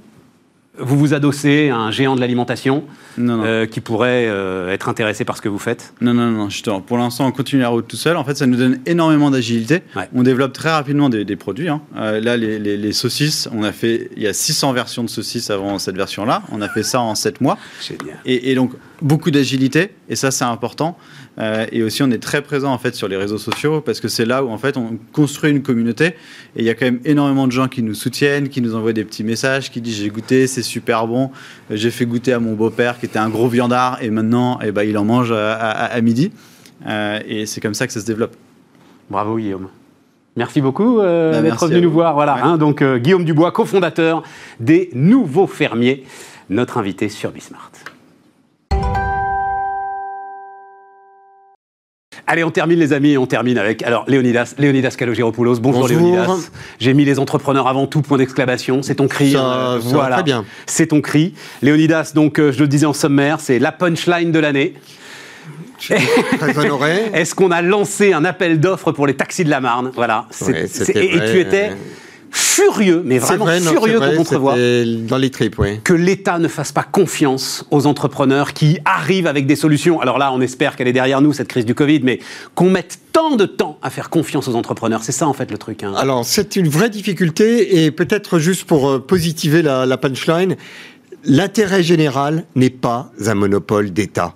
vous 0.82 0.98
vous 0.98 1.14
adossez 1.14 1.70
à 1.70 1.78
un 1.78 1.92
géant 1.92 2.16
de 2.16 2.22
l'alimentation 2.22 2.84
euh, 3.20 3.66
qui 3.66 3.82
pourrait 3.82 4.26
euh, 4.28 4.72
être 4.72 4.90
intéressé 4.90 5.26
par 5.26 5.38
ce 5.38 5.42
que 5.42 5.50
vous 5.50 5.60
faites 5.60 5.94
Non, 6.02 6.14
non, 6.14 6.32
non, 6.32 6.50
justement. 6.50 6.82
Pour 6.82 6.98
l'instant, 6.98 7.28
on 7.28 7.32
continue 7.32 7.62
la 7.62 7.70
route 7.70 7.88
tout 7.88 7.96
seul. 7.96 8.18
En 8.18 8.24
fait, 8.24 8.36
ça 8.36 8.46
nous 8.46 8.58
donne 8.58 8.80
énormément 8.86 9.32
d'agilité. 9.32 9.84
On 10.14 10.24
développe 10.24 10.54
très 10.54 10.72
rapidement 10.72 11.10
des, 11.10 11.36
produits. 11.36 11.70
Hein. 11.70 11.82
Euh, 11.98 12.20
là, 12.20 12.38
les, 12.38 12.92
saucisses, 12.92 13.48
on 13.54 13.64
a 13.64 13.72
fait, 13.72 14.10
il 14.16 14.24
y 14.24 14.28
a 14.28 14.34
600 14.34 14.74
versions 14.74 15.04
de 15.04 15.10
saucisses 15.10 15.50
avant 15.50 15.80
cette 15.80 15.96
version-là. 15.96 16.44
On 16.52 16.62
a 16.62 16.70
fait 16.70 16.84
ça 16.84 17.02
en 17.02 17.16
7 17.16 17.42
mois. 17.42 17.58
Génial. 17.82 18.20
Et, 18.26 18.52
et 18.52 18.56
donc, 18.56 18.74
beaucoup 19.02 19.32
d'agilité. 19.32 19.92
Et 20.10 20.16
ça, 20.16 20.32
c'est 20.32 20.46
important. 20.46 20.98
et 21.72 21.84
aussi, 21.84 22.04
on 22.04 22.12
est 22.12 22.22
très 22.22 22.42
présent 22.42 22.72
en 22.72 22.78
fait 22.78 22.96
sur 22.96 23.08
les 23.08 23.18
réseaux 23.18 23.38
sociaux 23.38 23.82
parce 23.82 24.00
que 24.00 24.08
c'est 24.08 24.26
là 24.26 24.44
où 24.44 24.50
en 24.50 24.58
fait 24.58 24.78
on 24.78 24.98
construit 25.12 25.52
une 25.52 25.62
communauté. 25.62 26.08
Et 26.56 26.60
il 26.60 26.66
y 26.66 26.70
a 26.70 26.76
quand 26.76 26.86
même 26.86 27.00
énormément 27.06 27.48
de 27.48 27.52
gens 27.52 27.68
qui 27.68 27.84
nous 27.84 27.94
soutiennent, 27.94 28.50
qui 28.50 28.62
nous 28.62 28.76
envoient 28.76 28.94
des 28.94 29.04
petits 29.04 29.24
messages, 29.24 29.72
qui 29.72 29.82
disent 29.82 29.98
j'ai 29.98 30.10
goûté, 30.10 30.48
c'est 30.48 30.62
super 30.62 31.08
bon. 31.08 31.32
J'ai 31.70 31.92
fait 31.92 32.06
goûter 32.06 32.34
à 32.34 32.40
mon 32.40 32.54
beau-père 32.54 33.00
qui 33.00 33.06
était 33.06 33.20
un 33.20 33.30
gros 33.30 33.48
viandard 33.48 33.98
et 34.02 34.10
maintenant 34.10 34.60
eh 34.64 34.72
ben, 34.72 34.84
il 34.84 34.98
en 34.98 35.06
mange 35.06 35.32
à, 35.32 36.00
midi. 36.02 36.32
Euh, 36.88 37.20
et 37.28 37.46
c'est 37.46 37.62
comme 37.62 37.74
ça 37.74 37.88
que 37.88 37.94
ça 37.94 38.02
se 38.02 38.06
développe. 38.06 38.36
Bravo 39.10 39.38
Guillaume. 39.38 39.68
Merci 40.38 40.62
beaucoup 40.62 41.00
euh, 41.00 41.34
bah, 41.34 41.42
d'être 41.42 41.68
venu 41.68 41.82
nous 41.82 41.92
voir. 41.92 42.14
Voilà, 42.14 42.44
hein, 42.44 42.58
donc 42.58 42.84
Guillaume 42.84 43.26
Dubois, 43.26 43.52
cofondateur 43.52 44.24
des 44.60 44.90
Nouveaux 44.94 45.48
Fermiers, 45.48 46.04
notre 46.50 46.78
invité 46.78 47.10
sur 47.10 47.32
Bismart. 47.32 47.72
Allez, 52.28 52.44
on 52.44 52.52
termine 52.52 52.80
les 52.80 52.94
amis, 52.94 53.18
on 53.18 53.26
termine 53.26 53.58
avec 53.58 53.84
alors 53.84 54.06
Léonidas, 54.08 54.56
Léonidas 54.58 54.96
Calogéropoulos. 54.98 55.60
Bonjour, 55.60 55.82
Bonjour. 55.82 56.00
Léonidas. 56.00 56.50
J'ai 56.80 56.94
mis 56.94 57.06
les 57.06 57.20
entrepreneurs 57.20 57.68
avant 57.68 57.88
tout 57.88 58.02
point 58.02 58.18
d'exclamation. 58.18 58.82
C'est 58.82 58.96
ton 58.96 59.08
cri. 59.08 59.32
Ça, 59.32 59.80
voilà. 59.82 60.16
Très 60.16 60.24
bien. 60.24 60.46
C'est 60.66 60.88
ton 60.88 61.02
cri. 61.02 61.34
Léonidas, 61.62 62.12
donc 62.14 62.40
euh, 62.40 62.52
je 62.52 62.60
le 62.60 62.68
disais 62.68 62.86
en 62.86 62.94
sommaire, 62.94 63.40
c'est 63.40 63.60
la 63.60 63.72
punchline 63.72 64.32
de 64.32 64.40
l'année. 64.40 64.76
Très 66.40 66.58
honoré. 66.58 67.10
Est-ce 67.14 67.34
qu'on 67.34 67.52
a 67.52 67.62
lancé 67.62 68.14
un 68.14 68.24
appel 68.24 68.60
d'offres 68.60 68.92
pour 68.92 69.08
les 69.08 69.16
taxis 69.16 69.44
de 69.44 69.50
la 69.50 69.60
Marne? 69.60 69.92
Voilà. 69.96 70.28
et 70.48 70.68
tu 70.68 71.40
étais 71.40 71.72
furieux, 72.32 73.02
mais 73.06 73.20
vraiment 73.20 73.46
furieux 73.46 74.00
quand 74.00 74.36
on 74.36 75.06
Dans 75.08 75.18
les 75.18 75.30
tripes, 75.30 75.60
oui. 75.60 75.80
Que 75.84 75.94
l'État 75.94 76.40
ne 76.40 76.48
fasse 76.48 76.72
pas 76.72 76.84
confiance 76.84 77.66
aux 77.72 77.86
entrepreneurs 77.86 78.54
qui 78.54 78.80
arrivent 78.86 79.28
avec 79.28 79.46
des 79.46 79.56
solutions. 79.56 80.00
Alors 80.00 80.18
là, 80.18 80.32
on 80.34 80.42
espère 80.42 80.76
qu'elle 80.76 80.88
est 80.88 80.94
derrière 80.94 81.22
nous, 81.22 81.34
cette 81.34 81.48
crise 81.48 81.66
du 81.66 81.76
Covid, 81.76 82.02
mais 82.04 82.20
qu'on 82.56 82.70
mette 82.70 83.00
tant 83.12 83.36
de 83.36 83.46
temps 83.46 83.78
à 83.82 83.90
faire 83.90 84.10
confiance 84.10 84.48
aux 84.48 84.56
entrepreneurs. 84.56 85.04
C'est 85.04 85.12
ça, 85.12 85.28
en 85.28 85.34
fait, 85.34 85.52
le 85.52 85.58
truc. 85.58 85.84
Hein. 85.84 85.94
Alors, 85.98 86.26
c'est 86.26 86.56
une 86.56 86.70
vraie 86.70 86.90
difficulté, 86.90 87.84
et 87.84 87.92
peut-être 87.92 88.40
juste 88.40 88.66
pour 88.66 88.90
euh, 88.90 89.00
positiver 89.00 89.62
la, 89.62 89.86
la 89.86 89.98
punchline, 89.98 90.56
l'intérêt 91.26 91.84
général 91.84 92.46
n'est 92.56 92.70
pas 92.70 93.12
un 93.26 93.36
monopole 93.36 93.92
d'État. 93.92 94.36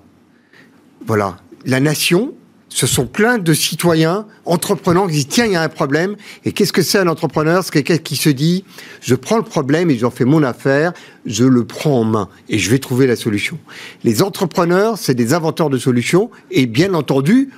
Voilà. 1.05 1.37
La 1.65 1.79
nation, 1.79 2.33
ce 2.75 2.87
sont 2.87 3.07
plein 3.07 3.37
de 3.37 3.53
citoyens 3.53 4.25
entreprenants 4.43 5.07
qui 5.07 5.13
disent 5.13 5.27
tiens 5.29 5.45
il 5.45 5.53
y 5.53 5.55
a 5.55 5.61
un 5.61 5.69
problème. 5.69 6.17
Et 6.43 6.51
qu'est-ce 6.51 6.73
que 6.73 6.81
c'est 6.81 6.97
un 6.97 7.07
entrepreneur? 7.07 7.63
C'est 7.63 7.71
quelqu'un 7.71 7.97
qui 7.97 8.17
se 8.17 8.27
dit 8.27 8.65
je 9.01 9.15
prends 9.15 9.37
le 9.37 9.43
problème 9.43 9.89
et 9.89 9.97
j'en 9.97 10.11
fais 10.11 10.25
mon 10.25 10.43
affaire 10.43 10.91
je 11.25 11.45
le 11.45 11.63
prends 11.63 12.01
en 12.01 12.03
main 12.03 12.29
et 12.49 12.59
je 12.59 12.69
vais 12.69 12.79
trouver 12.79 13.07
la 13.07 13.15
solution. 13.15 13.57
Les 14.03 14.21
entrepreneurs 14.21 14.97
c'est 14.97 15.15
des 15.15 15.33
inventeurs 15.33 15.69
de 15.69 15.77
solutions 15.77 16.29
et 16.51 16.65
bien 16.65 16.93
entendu 16.93 17.49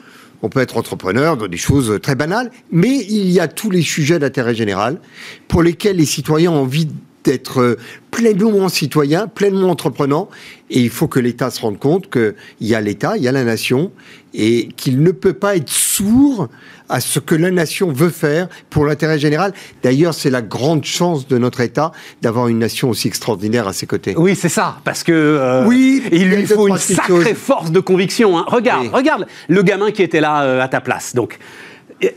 on 0.43 0.49
peut 0.49 0.59
être 0.59 0.77
entrepreneur 0.77 1.35
dans 1.35 1.47
des 1.47 1.57
choses 1.57 1.99
très 2.03 2.13
banales, 2.13 2.51
mais 2.71 3.03
il 3.09 3.31
y 3.31 3.39
a 3.39 3.47
tous 3.47 3.71
les 3.71 3.81
sujets 3.81 4.19
d'intérêt 4.19 4.53
général 4.53 4.99
pour 5.47 5.63
lesquels 5.63 5.97
les 5.97 6.05
citoyens 6.05 6.51
ont 6.51 6.61
envie 6.61 6.89
d'être 7.27 7.77
pleinement 8.09 8.69
citoyen, 8.69 9.27
pleinement 9.27 9.69
entreprenant, 9.69 10.29
et 10.69 10.79
il 10.79 10.89
faut 10.89 11.07
que 11.07 11.19
l'État 11.19 11.51
se 11.51 11.59
rende 11.61 11.77
compte 11.77 12.09
qu'il 12.09 12.33
y 12.61 12.73
a 12.73 12.79
l'État, 12.79 13.17
il 13.17 13.23
y 13.23 13.27
a 13.27 13.33
la 13.33 13.43
nation, 13.43 13.91
et 14.33 14.69
qu'il 14.77 15.03
ne 15.03 15.11
peut 15.11 15.33
pas 15.33 15.57
être 15.57 15.69
sourd 15.69 16.47
à 16.87 17.01
ce 17.01 17.19
que 17.19 17.35
la 17.35 17.51
nation 17.51 17.91
veut 17.91 18.09
faire 18.09 18.47
pour 18.69 18.85
l'intérêt 18.85 19.19
général. 19.19 19.53
D'ailleurs, 19.83 20.13
c'est 20.13 20.29
la 20.29 20.41
grande 20.41 20.85
chance 20.85 21.27
de 21.27 21.37
notre 21.37 21.59
État 21.59 21.91
d'avoir 22.21 22.47
une 22.47 22.59
nation 22.59 22.89
aussi 22.89 23.09
extraordinaire 23.09 23.67
à 23.67 23.73
ses 23.73 23.87
côtés. 23.87 24.15
Oui, 24.15 24.35
c'est 24.35 24.49
ça, 24.49 24.77
parce 24.85 25.03
que 25.03 25.11
euh, 25.11 25.65
oui, 25.65 26.01
il 26.13 26.29
lui 26.29 26.45
faut 26.45 26.69
une 26.69 26.77
sacrée 26.77 27.33
force 27.33 27.71
de 27.71 27.81
conviction. 27.81 28.37
Hein. 28.37 28.45
Regarde, 28.47 28.87
regarde 28.93 29.27
le 29.49 29.63
gamin 29.63 29.91
qui 29.91 30.01
était 30.01 30.21
là 30.21 30.43
euh, 30.43 30.61
à 30.61 30.69
ta 30.69 30.79
place. 30.79 31.13
Donc, 31.13 31.39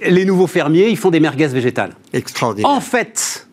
les 0.07 0.25
nouveaux 0.25 0.47
fermiers, 0.47 0.89
ils 0.89 0.97
font 0.97 1.11
des 1.11 1.21
merguez 1.21 1.49
végétales. 1.49 1.95
Extraordinaire. 2.13 2.71
En 2.71 2.81
fait, 2.81 3.49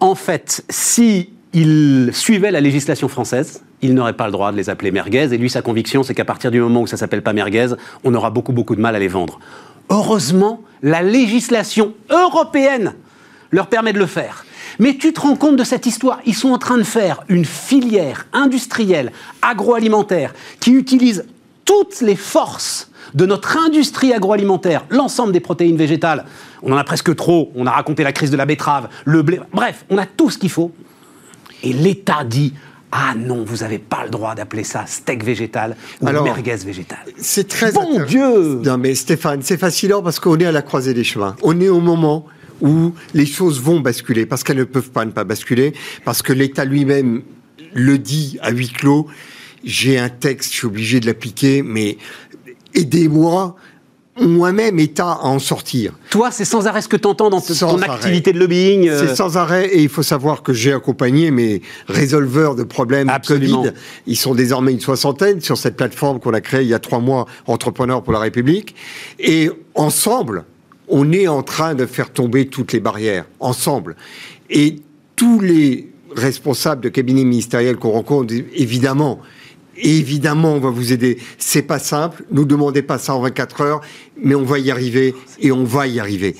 en 0.00 0.14
fait, 0.14 0.64
si 0.68 1.30
il 1.52 2.10
suivait 2.12 2.50
la 2.50 2.60
législation 2.60 3.08
française, 3.08 3.62
il 3.82 3.94
n'aurait 3.94 4.12
pas 4.12 4.26
le 4.26 4.32
droit 4.32 4.52
de 4.52 4.56
les 4.56 4.70
appeler 4.70 4.90
merguez. 4.90 5.32
Et 5.32 5.38
lui, 5.38 5.50
sa 5.50 5.62
conviction, 5.62 6.02
c'est 6.02 6.14
qu'à 6.14 6.24
partir 6.24 6.50
du 6.50 6.60
moment 6.60 6.82
où 6.82 6.86
ça 6.86 6.96
s'appelle 6.96 7.22
pas 7.22 7.32
merguez, 7.32 7.68
on 8.04 8.14
aura 8.14 8.30
beaucoup, 8.30 8.52
beaucoup 8.52 8.76
de 8.76 8.80
mal 8.80 8.94
à 8.94 8.98
les 8.98 9.08
vendre. 9.08 9.38
Heureusement, 9.90 10.60
la 10.82 11.02
législation 11.02 11.94
européenne 12.10 12.94
leur 13.50 13.68
permet 13.68 13.92
de 13.92 13.98
le 13.98 14.06
faire. 14.06 14.44
Mais 14.78 14.96
tu 14.96 15.12
te 15.12 15.20
rends 15.20 15.36
compte 15.36 15.56
de 15.56 15.64
cette 15.64 15.86
histoire? 15.86 16.20
Ils 16.26 16.34
sont 16.34 16.50
en 16.50 16.58
train 16.58 16.76
de 16.76 16.82
faire 16.82 17.22
une 17.28 17.44
filière 17.44 18.26
industrielle 18.32 19.12
agroalimentaire 19.42 20.34
qui 20.60 20.72
utilise 20.72 21.24
toutes 21.68 22.00
les 22.00 22.16
forces 22.16 22.90
de 23.14 23.26
notre 23.26 23.58
industrie 23.58 24.14
agroalimentaire, 24.14 24.86
l'ensemble 24.88 25.32
des 25.32 25.40
protéines 25.40 25.76
végétales. 25.76 26.24
On 26.62 26.72
en 26.72 26.78
a 26.78 26.84
presque 26.84 27.14
trop, 27.14 27.52
on 27.54 27.66
a 27.66 27.70
raconté 27.70 28.04
la 28.04 28.12
crise 28.12 28.30
de 28.30 28.38
la 28.38 28.46
betterave, 28.46 28.88
le 29.04 29.20
blé, 29.20 29.38
bref, 29.52 29.84
on 29.90 29.98
a 29.98 30.06
tout 30.06 30.30
ce 30.30 30.38
qu'il 30.38 30.48
faut. 30.48 30.72
Et 31.62 31.74
l'État 31.74 32.24
dit 32.24 32.54
ah 32.90 33.12
non, 33.14 33.44
vous 33.44 33.58
n'avez 33.58 33.78
pas 33.78 34.04
le 34.04 34.08
droit 34.08 34.34
d'appeler 34.34 34.64
ça 34.64 34.86
steak 34.86 35.22
végétal 35.22 35.76
ou 36.00 36.06
merguez 36.06 36.56
végétal. 36.56 37.00
C'est 37.18 37.46
très 37.46 37.70
bon 37.70 38.02
Dieu. 38.04 38.62
Non 38.64 38.78
mais 38.78 38.94
Stéphane, 38.94 39.42
c'est 39.42 39.58
fascinant 39.58 40.02
parce 40.02 40.18
qu'on 40.20 40.38
est 40.38 40.46
à 40.46 40.52
la 40.52 40.62
croisée 40.62 40.94
des 40.94 41.04
chemins. 41.04 41.36
On 41.42 41.60
est 41.60 41.68
au 41.68 41.80
moment 41.80 42.24
où 42.62 42.94
les 43.12 43.26
choses 43.26 43.60
vont 43.60 43.80
basculer 43.80 44.24
parce 44.24 44.42
qu'elles 44.42 44.56
ne 44.56 44.64
peuvent 44.64 44.90
pas 44.90 45.04
ne 45.04 45.10
pas 45.10 45.24
basculer 45.24 45.74
parce 46.06 46.22
que 46.22 46.32
l'État 46.32 46.64
lui-même 46.64 47.22
le 47.74 47.98
dit 47.98 48.38
à 48.40 48.52
huis 48.52 48.70
clos. 48.70 49.06
J'ai 49.64 49.98
un 49.98 50.08
texte, 50.08 50.52
je 50.52 50.58
suis 50.58 50.66
obligé 50.66 51.00
de 51.00 51.06
l'appliquer, 51.06 51.62
mais 51.62 51.98
aidez-moi 52.74 53.56
moi-même 54.20 54.78
État 54.78 55.12
à 55.12 55.26
en 55.26 55.38
sortir. 55.38 55.92
Toi, 56.10 56.30
c'est 56.30 56.44
sans 56.44 56.66
arrêt 56.66 56.82
ce 56.82 56.88
que 56.88 56.96
tu 56.96 57.06
entends 57.06 57.30
dans 57.30 57.40
ton 57.40 57.82
activité 57.82 58.32
de 58.32 58.38
lobbying 58.38 58.88
euh. 58.88 59.06
C'est 59.06 59.14
sans 59.14 59.36
arrêt, 59.36 59.66
et 59.66 59.82
il 59.82 59.88
faut 59.88 60.02
savoir 60.02 60.42
que 60.42 60.52
j'ai 60.52 60.72
accompagné 60.72 61.30
mes 61.30 61.62
résolveurs 61.86 62.54
de 62.54 62.64
problèmes 62.64 63.10
Covid. 63.26 63.72
Ils 64.06 64.16
sont 64.16 64.34
désormais 64.34 64.72
une 64.72 64.80
soixantaine 64.80 65.40
sur 65.40 65.56
cette 65.56 65.76
plateforme 65.76 66.20
qu'on 66.20 66.34
a 66.34 66.40
créée 66.40 66.62
il 66.62 66.68
y 66.68 66.74
a 66.74 66.78
trois 66.78 67.00
mois, 67.00 67.26
Entrepreneurs 67.46 68.02
pour 68.02 68.12
la 68.12 68.18
République. 68.18 68.74
Et 69.18 69.50
ensemble, 69.74 70.44
on 70.88 71.12
est 71.12 71.28
en 71.28 71.42
train 71.42 71.74
de 71.74 71.86
faire 71.86 72.10
tomber 72.10 72.46
toutes 72.46 72.72
les 72.72 72.80
barrières, 72.80 73.24
ensemble. 73.40 73.96
Et 74.50 74.76
tous 75.16 75.40
les 75.40 75.90
responsables 76.14 76.80
de 76.80 76.88
cabinets 76.88 77.24
ministériels 77.24 77.76
qu'on 77.76 77.90
rencontre, 77.90 78.34
évidemment, 78.54 79.20
évidemment, 79.78 80.54
on 80.54 80.60
va 80.60 80.70
vous 80.70 80.92
aider. 80.92 81.18
C'est 81.38 81.62
pas 81.62 81.78
simple. 81.78 82.24
Nous 82.30 82.44
demandez 82.44 82.82
pas 82.82 82.98
ça 82.98 83.14
en 83.14 83.20
24 83.20 83.60
heures, 83.60 83.80
mais 84.20 84.34
on 84.34 84.44
va 84.44 84.58
y 84.58 84.70
arriver 84.70 85.14
et 85.40 85.52
on 85.52 85.64
va 85.64 85.86
y 85.86 86.00
arriver. 86.00 86.36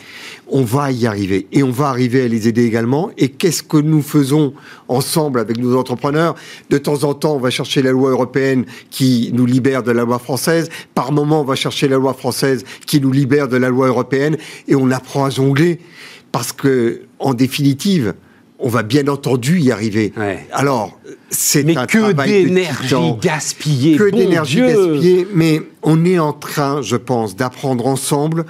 On 0.48 0.62
va 0.62 0.90
y 0.90 1.06
arriver 1.06 1.46
et 1.52 1.62
on 1.62 1.70
va 1.70 1.88
arriver 1.88 2.22
à 2.22 2.28
les 2.28 2.48
aider 2.48 2.64
également. 2.64 3.10
Et 3.18 3.28
qu'est-ce 3.28 3.62
que 3.62 3.76
nous 3.76 4.02
faisons 4.02 4.54
ensemble 4.88 5.40
avec 5.40 5.58
nos 5.58 5.76
entrepreneurs? 5.76 6.34
De 6.70 6.78
temps 6.78 7.04
en 7.04 7.14
temps, 7.14 7.36
on 7.36 7.40
va 7.40 7.50
chercher 7.50 7.82
la 7.82 7.92
loi 7.92 8.10
européenne 8.10 8.64
qui 8.90 9.30
nous 9.34 9.46
libère 9.46 9.82
de 9.82 9.92
la 9.92 10.04
loi 10.04 10.18
française. 10.18 10.68
Par 10.94 11.12
moment, 11.12 11.42
on 11.42 11.44
va 11.44 11.54
chercher 11.54 11.88
la 11.88 11.96
loi 11.96 12.14
française 12.14 12.64
qui 12.86 13.00
nous 13.00 13.12
libère 13.12 13.48
de 13.48 13.56
la 13.56 13.68
loi 13.68 13.88
européenne 13.88 14.36
et 14.66 14.74
on 14.74 14.90
apprend 14.90 15.24
à 15.24 15.30
jongler 15.30 15.80
parce 16.32 16.52
que, 16.52 17.02
en 17.18 17.34
définitive, 17.34 18.14
on 18.58 18.68
va 18.68 18.82
bien 18.82 19.06
entendu 19.08 19.60
y 19.60 19.70
arriver. 19.70 20.12
Alors, 20.52 20.98
c'est 21.30 21.76
un 21.76 21.86
que 21.86 22.12
d'énergie 22.12 23.12
gaspillée. 23.20 23.96
Que 23.96 24.10
d'énergie 24.10 24.60
gaspillée, 24.60 25.28
mais 25.32 25.62
on 25.82 26.04
est 26.04 26.18
en 26.18 26.32
train, 26.32 26.82
je 26.82 26.96
pense, 26.96 27.36
d'apprendre 27.36 27.86
ensemble 27.86 28.46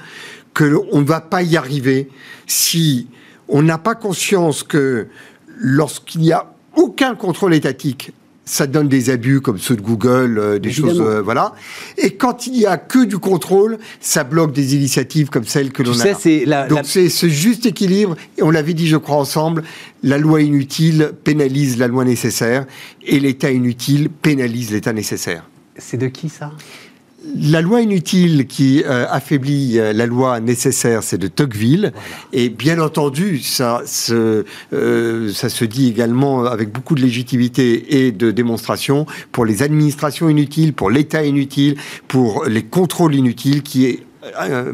que 0.55 0.81
on 0.93 1.01
ne 1.01 1.07
va 1.07 1.21
pas 1.21 1.43
y 1.43 1.57
arriver 1.57 2.09
si 2.47 3.09
on 3.49 3.63
n'a 3.63 3.79
pas 3.79 3.95
conscience 3.95 4.63
que 4.63 5.09
lorsqu'il 5.57 6.23
n'y 6.23 6.33
a 6.33 6.53
aucun 6.77 7.15
contrôle 7.15 7.55
étatique 7.55 8.13
ça 8.49 8.67
donne 8.67 8.89
des 8.89 9.11
abus 9.11 9.41
comme 9.41 9.59
ceux 9.59 9.77
de 9.77 9.83
Google, 9.83 10.39
euh, 10.39 10.59
des 10.59 10.73
choses, 10.73 11.01
euh, 11.01 11.21
voilà. 11.21 11.53
Et 11.99 12.13
quand 12.13 12.47
il 12.47 12.57
y 12.57 12.67
a 12.67 12.79
que 12.79 13.05
du 13.05 13.19
contrôle, 13.19 13.79
ça 14.01 14.25
bloque 14.25 14.53
des 14.53 14.75
initiatives 14.75 15.29
comme 15.29 15.45
celles 15.45 15.71
que 15.71 15.83
l'on 15.83 15.93
a. 16.01 16.15
C'est 16.15 16.47
Donc 16.69 16.81
c'est 16.85 17.11
ce 17.11 17.29
juste 17.29 17.67
équilibre. 17.67 18.17
Et 18.39 18.43
on 18.43 18.51
l'avait 18.51 18.75
dit, 18.75 18.89
je 18.89 18.97
crois, 18.97 19.17
ensemble. 19.17 19.65
La 20.03 20.17
loi 20.17 20.41
inutile 20.41 21.13
pénalise 21.25 21.79
la 21.79 21.89
loi 21.89 22.05
nécessaire, 22.05 22.65
et 23.05 23.21
l'État 23.21 23.51
inutile 23.51 24.09
pénalise 24.09 24.71
l'État 24.71 24.93
nécessaire. 24.93 25.45
C'est 25.77 25.99
de 25.99 26.09
qui 26.09 26.29
ça? 26.29 26.53
La 27.37 27.61
loi 27.61 27.83
inutile 27.83 28.47
qui 28.47 28.83
euh, 28.85 29.07
affaiblit 29.09 29.79
euh, 29.79 29.93
la 29.93 30.07
loi 30.07 30.41
nécessaire, 30.41 31.03
c'est 31.03 31.19
de 31.19 31.29
Tocqueville. 31.29 31.93
Et 32.33 32.49
bien 32.49 32.81
entendu, 32.81 33.39
ça 33.39 33.83
se, 33.87 34.45
euh, 34.73 35.33
ça 35.33 35.49
se 35.49 35.65
dit 35.65 35.89
également 35.89 36.45
avec 36.45 36.73
beaucoup 36.73 36.95
de 36.95 37.01
légitimité 37.01 38.07
et 38.07 38.13
de 38.13 38.31
démonstration 38.31 39.07
pour 39.33 39.45
les 39.45 39.63
administrations 39.63 40.29
inutiles, 40.29 40.73
pour 40.73 40.91
l'État 40.91 41.25
inutile, 41.25 41.77
pour 42.07 42.45
les 42.45 42.63
contrôles 42.63 43.15
inutiles 43.15 43.63
qui 43.63 44.01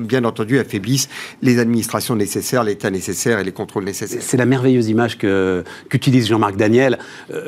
bien 0.01 0.24
entendu, 0.24 0.59
affaiblissent 0.59 1.09
les 1.42 1.59
administrations 1.59 2.16
nécessaires, 2.16 2.64
l'État 2.64 2.90
nécessaire 2.90 3.38
et 3.38 3.45
les 3.45 3.53
contrôles 3.53 3.84
nécessaires. 3.84 4.22
C'est 4.22 4.36
la 4.36 4.47
merveilleuse 4.47 4.88
image 4.88 5.18
qu'utilise 5.88 6.28
Jean-Marc 6.28 6.57
Daniel 6.57 6.99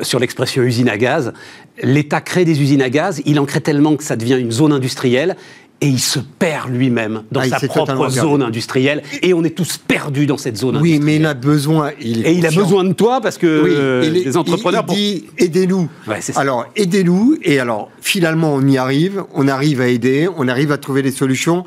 sur 0.01 0.19
l'expression 0.19 0.63
usine 0.63 0.89
à 0.89 0.97
gaz 0.97 1.33
l'État 1.81 2.21
crée 2.21 2.45
des 2.45 2.61
usines 2.61 2.81
à 2.81 2.89
gaz, 2.89 3.21
il 3.25 3.39
en 3.39 3.45
crée 3.45 3.61
tellement 3.61 3.95
que 3.95 4.03
ça 4.03 4.15
devient 4.15 4.37
une 4.39 4.51
zone 4.51 4.73
industrielle, 4.73 5.35
et 5.81 5.87
il 5.87 5.99
se 5.99 6.19
perd 6.19 6.69
lui-même 6.69 7.23
dans 7.31 7.41
ah, 7.41 7.59
sa 7.59 7.67
propre 7.67 8.09
zone 8.09 8.41
industrielle 8.41 9.03
et 9.21 9.33
on 9.33 9.43
est 9.43 9.55
tous 9.55 9.77
perdus 9.77 10.25
dans 10.25 10.37
cette 10.37 10.57
zone 10.57 10.77
oui, 10.77 10.99
mais 11.01 11.17
il 11.17 11.25
a 11.25 11.33
besoin. 11.33 11.91
et 11.99 12.33
il 12.33 12.45
a 12.45 12.51
besoin 12.51 12.83
de 12.83 12.93
toi 12.93 13.21
parce 13.21 13.37
que 13.37 13.45
euh, 13.47 14.09
les, 14.09 14.37
entrepreneurs. 14.37 14.85
Il, 14.89 14.95
dit 14.95 15.25
aidez-nous. 15.37 15.89
alors 16.35 16.65
aidez-nous 16.75 17.37
et 17.43 17.59
alors 17.59 17.89
finalement 18.01 18.53
on 18.53 18.65
y 18.67 18.77
arrive, 18.77 19.23
on 19.33 19.47
arrive 19.47 19.81
à 19.81 19.87
aider, 19.87 20.27
on 20.35 20.47
arrive 20.47 20.71
à 20.71 20.77
trouver 20.77 21.01
des 21.01 21.11
solutions. 21.11 21.65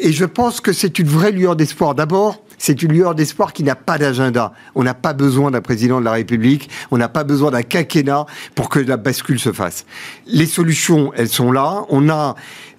Et 0.00 0.12
je 0.12 0.24
pense 0.24 0.60
que 0.60 0.72
c'est 0.72 0.98
une 0.98 1.08
vraie 1.08 1.32
lueur 1.32 1.56
d'espoir. 1.56 1.94
D'abord, 1.94 2.40
c'est 2.58 2.82
une 2.82 2.92
lueur 2.92 3.14
d'espoir 3.14 3.52
qui 3.52 3.62
n'a 3.62 3.74
pas 3.74 3.98
d'agenda. 3.98 4.52
On 4.74 4.82
n'a 4.82 4.94
pas 4.94 5.12
besoin 5.12 5.50
d'un 5.50 5.60
président 5.60 6.00
de 6.00 6.04
la 6.04 6.12
République, 6.12 6.68
on 6.90 6.98
n'a 6.98 7.08
pas 7.08 7.24
besoin 7.24 7.50
d'un 7.50 7.62
quinquennat 7.62 8.26
pour 8.54 8.68
que 8.68 8.80
la 8.80 8.96
bascule 8.96 9.40
se 9.40 9.52
fasse. 9.52 9.86
Les 10.26 10.46
solutions, 10.46 11.12
elles 11.16 11.28
sont 11.28 11.52
là. 11.52 11.84
On 11.88 12.08
a 12.08 12.34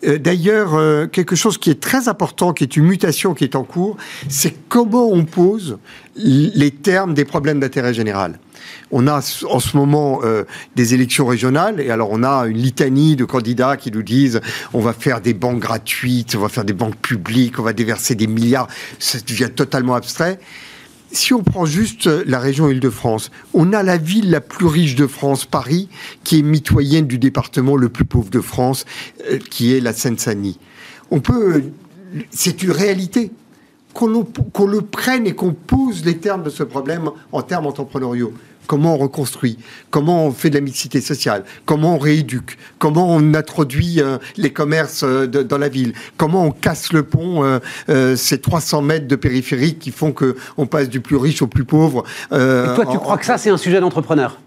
euh, 0.06 0.18
d'ailleurs 0.18 0.76
euh, 0.76 1.08
quelque 1.08 1.36
chose 1.36 1.58
qui 1.58 1.70
est 1.70 1.80
très 1.80 2.08
important, 2.08 2.54
qui 2.54 2.64
est 2.64 2.78
une 2.78 2.86
mutation 2.86 3.34
qui 3.34 3.44
est 3.44 3.56
en 3.56 3.64
cours, 3.64 3.98
c'est 4.30 4.56
comment 4.70 5.10
on 5.10 5.26
pose 5.26 5.78
les 6.16 6.72
termes 6.72 7.14
des 7.14 7.26
problèmes 7.26 7.60
d'intérêt 7.60 7.94
général. 7.94 8.40
On 8.92 9.08
a 9.08 9.22
en 9.50 9.60
ce 9.60 9.78
moment 9.78 10.20
euh, 10.24 10.44
des 10.76 10.94
élections 10.94 11.26
régionales 11.26 11.80
et 11.80 11.92
alors 11.92 12.10
on 12.12 12.24
a 12.24 12.46
une 12.48 12.58
litanie 12.58 13.16
de 13.16 13.26
candidats 13.26 13.78
qui 13.78 13.92
nous 13.92 14.04
disent 14.04 14.42
on 14.74 14.82
va 14.82 14.94
faire 14.94 15.22
des 15.22 15.34
banques 15.34 15.60
gratuites, 15.60 16.36
on 16.36 16.40
va 16.40 16.50
faire 16.50 16.66
des 16.66 16.74
banques 16.74 16.98
publiques, 16.98 17.60
on 17.60 17.64
va 17.64 17.74
déverser 17.74 18.16
des 18.16 18.28
milliards. 18.28 18.68
Ça 19.00 19.20
devient 19.26 19.50
totalement 19.54 19.96
abstrait. 19.96 20.40
Si 21.12 21.34
on 21.34 21.42
prend 21.42 21.66
juste 21.66 22.06
la 22.06 22.40
région 22.40 22.70
Île-de-France, 22.70 23.32
on 23.54 23.74
a 23.74 23.82
la 23.82 23.98
ville 23.98 24.30
la 24.30 24.42
plus 24.42 24.68
riche 24.68 24.96
de 24.96 25.08
France, 25.08 25.46
Paris, 25.46 25.90
qui 26.24 26.40
est 26.40 26.44
mitoyenne 26.44 27.08
du 27.08 27.18
département 27.18 27.76
le 27.76 27.90
plus 27.90 28.06
pauvre 28.06 28.30
de 28.30 28.42
France, 28.42 28.86
euh, 29.32 29.40
qui 29.40 29.74
est 29.74 29.80
la 29.80 29.94
Seine-Saint-Denis. 29.94 30.60
On 31.10 31.20
peut, 31.20 31.64
c'est 32.30 32.62
une 32.62 32.72
réalité 32.72 33.32
qu'on 33.94 34.08
le 34.08 34.82
prenne 34.82 35.26
et 35.26 35.34
qu'on 35.34 35.54
pose 35.54 36.06
les 36.06 36.18
termes 36.18 36.44
de 36.44 36.52
ce 36.52 36.64
problème 36.64 37.10
en 37.32 37.42
termes 37.42 37.66
entrepreneuriaux 37.66 38.34
comment 38.70 38.94
on 38.94 38.98
reconstruit, 38.98 39.58
comment 39.90 40.28
on 40.28 40.32
fait 40.32 40.52
de 40.52 40.56
la 40.56 40.62
mixité 40.62 41.02
sociale, 41.02 41.44
comment 41.66 41.96
on 41.96 41.98
rééduque, 41.98 42.56
comment 42.78 43.12
on 43.12 43.34
introduit 43.34 44.00
euh, 44.00 44.20
les 44.38 44.54
commerces 44.54 45.04
euh, 45.04 45.26
dans 45.26 45.58
la 45.58 45.70
ville, 45.70 45.94
comment 46.18 46.46
on 46.46 46.52
casse 46.52 46.94
le 46.94 47.02
pont, 47.02 47.44
euh, 47.90 48.16
ces 48.16 48.40
300 48.40 48.84
mètres 48.84 49.08
de 49.08 49.16
périphérique 49.16 49.80
qui 49.80 49.90
font 49.90 50.14
qu'on 50.14 50.68
passe 50.68 50.88
du 50.88 51.02
plus 51.02 51.16
riche 51.16 51.42
au 51.42 51.48
plus 51.48 51.66
pauvre. 51.66 52.04
Et 52.32 52.36
toi, 52.76 52.86
tu 52.86 53.00
crois 53.00 53.18
que 53.18 53.26
ça, 53.26 53.40
c'est 53.40 53.50
un 53.50 53.58
sujet 53.58 53.80
d'entrepreneur? 53.80 54.40